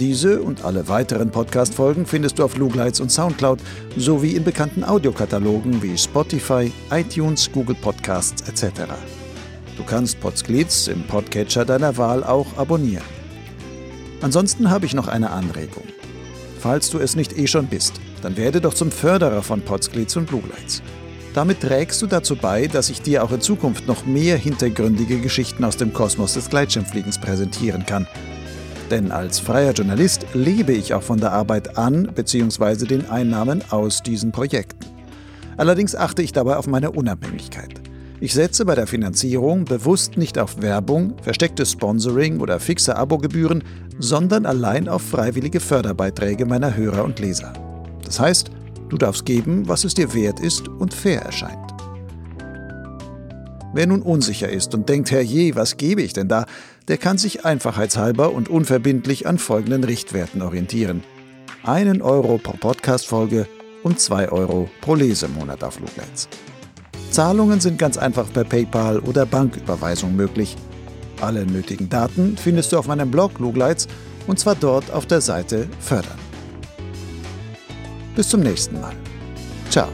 Diese 0.00 0.40
und 0.40 0.64
alle 0.64 0.88
weiteren 0.88 1.30
Podcast-Folgen 1.30 2.06
findest 2.06 2.38
du 2.38 2.44
auf 2.44 2.56
Lugleitz 2.56 3.00
und 3.00 3.12
Soundcloud 3.12 3.58
sowie 3.98 4.34
in 4.34 4.44
bekannten 4.44 4.82
Audiokatalogen 4.82 5.82
wie 5.82 5.98
Spotify, 5.98 6.72
iTunes, 6.90 7.52
Google 7.52 7.76
Podcasts 7.78 8.48
etc. 8.48 8.80
Du 9.76 9.84
kannst 9.84 10.18
Potsglitz 10.18 10.86
im 10.86 11.02
Podcatcher 11.02 11.66
deiner 11.66 11.98
Wahl 11.98 12.24
auch 12.24 12.56
abonnieren. 12.56 13.04
Ansonsten 14.22 14.70
habe 14.70 14.86
ich 14.86 14.94
noch 14.94 15.06
eine 15.06 15.28
Anregung. 15.28 15.84
Falls 16.58 16.88
du 16.88 16.98
es 16.98 17.14
nicht 17.14 17.36
eh 17.36 17.46
schon 17.46 17.66
bist, 17.66 18.00
dann 18.22 18.38
werde 18.38 18.62
doch 18.62 18.72
zum 18.72 18.90
Förderer 18.90 19.42
von 19.42 19.60
Potsglitz 19.60 20.16
und 20.16 20.30
Lugleitz. 20.30 20.80
Damit 21.34 21.60
trägst 21.60 22.00
du 22.00 22.06
dazu 22.06 22.36
bei, 22.36 22.68
dass 22.68 22.88
ich 22.88 23.02
dir 23.02 23.22
auch 23.22 23.32
in 23.32 23.42
Zukunft 23.42 23.86
noch 23.86 24.06
mehr 24.06 24.38
hintergründige 24.38 25.20
Geschichten 25.20 25.62
aus 25.62 25.76
dem 25.76 25.92
Kosmos 25.92 26.32
des 26.32 26.48
Gleitschirmfliegens 26.48 27.20
präsentieren 27.20 27.84
kann– 27.84 28.06
denn 28.90 29.12
als 29.12 29.38
freier 29.38 29.72
Journalist 29.72 30.26
lebe 30.34 30.72
ich 30.72 30.94
auch 30.94 31.02
von 31.02 31.20
der 31.20 31.32
Arbeit 31.32 31.78
an 31.78 32.10
bzw. 32.14 32.86
den 32.86 33.08
Einnahmen 33.08 33.62
aus 33.70 34.02
diesen 34.02 34.32
Projekten. 34.32 34.86
Allerdings 35.56 35.94
achte 35.94 36.22
ich 36.22 36.32
dabei 36.32 36.56
auf 36.56 36.66
meine 36.66 36.90
Unabhängigkeit. 36.90 37.80
Ich 38.22 38.34
setze 38.34 38.64
bei 38.66 38.74
der 38.74 38.86
Finanzierung 38.86 39.64
bewusst 39.64 40.18
nicht 40.18 40.38
auf 40.38 40.60
Werbung, 40.60 41.14
verstecktes 41.22 41.72
Sponsoring 41.72 42.40
oder 42.40 42.60
fixe 42.60 42.96
Abogebühren, 42.96 43.64
sondern 43.98 44.44
allein 44.44 44.88
auf 44.88 45.02
freiwillige 45.02 45.60
Förderbeiträge 45.60 46.44
meiner 46.44 46.76
Hörer 46.76 47.04
und 47.04 47.18
Leser. 47.18 47.52
Das 48.04 48.20
heißt, 48.20 48.50
du 48.90 48.98
darfst 48.98 49.24
geben, 49.24 49.68
was 49.68 49.84
es 49.84 49.94
dir 49.94 50.12
wert 50.12 50.40
ist 50.40 50.68
und 50.68 50.92
fair 50.92 51.22
erscheint. 51.22 51.79
Wer 53.72 53.86
nun 53.86 54.02
unsicher 54.02 54.48
ist 54.48 54.74
und 54.74 54.88
denkt, 54.88 55.10
herrje, 55.10 55.54
was 55.54 55.76
gebe 55.76 56.02
ich 56.02 56.12
denn 56.12 56.28
da, 56.28 56.46
der 56.88 56.98
kann 56.98 57.18
sich 57.18 57.44
einfachheitshalber 57.44 58.32
und 58.32 58.48
unverbindlich 58.48 59.26
an 59.28 59.38
folgenden 59.38 59.84
Richtwerten 59.84 60.42
orientieren. 60.42 61.04
Einen 61.62 62.02
Euro 62.02 62.38
pro 62.38 62.56
Podcast-Folge 62.56 63.46
und 63.82 64.00
zwei 64.00 64.28
Euro 64.30 64.68
pro 64.80 64.96
Lesemonat 64.96 65.62
auf 65.62 65.78
Lugleitz. 65.78 66.28
Zahlungen 67.10 67.60
sind 67.60 67.78
ganz 67.78 67.96
einfach 67.96 68.32
per 68.32 68.44
PayPal 68.44 68.98
oder 68.98 69.24
Banküberweisung 69.24 70.16
möglich. 70.16 70.56
Alle 71.20 71.46
nötigen 71.46 71.88
Daten 71.88 72.36
findest 72.36 72.72
du 72.72 72.78
auf 72.78 72.86
meinem 72.86 73.10
Blog 73.10 73.38
Lugleitz 73.38 73.86
und 74.26 74.38
zwar 74.38 74.56
dort 74.56 74.90
auf 74.90 75.06
der 75.06 75.20
Seite 75.20 75.68
Fördern. 75.80 76.18
Bis 78.16 78.28
zum 78.28 78.40
nächsten 78.40 78.80
Mal. 78.80 78.94
Ciao. 79.70 79.88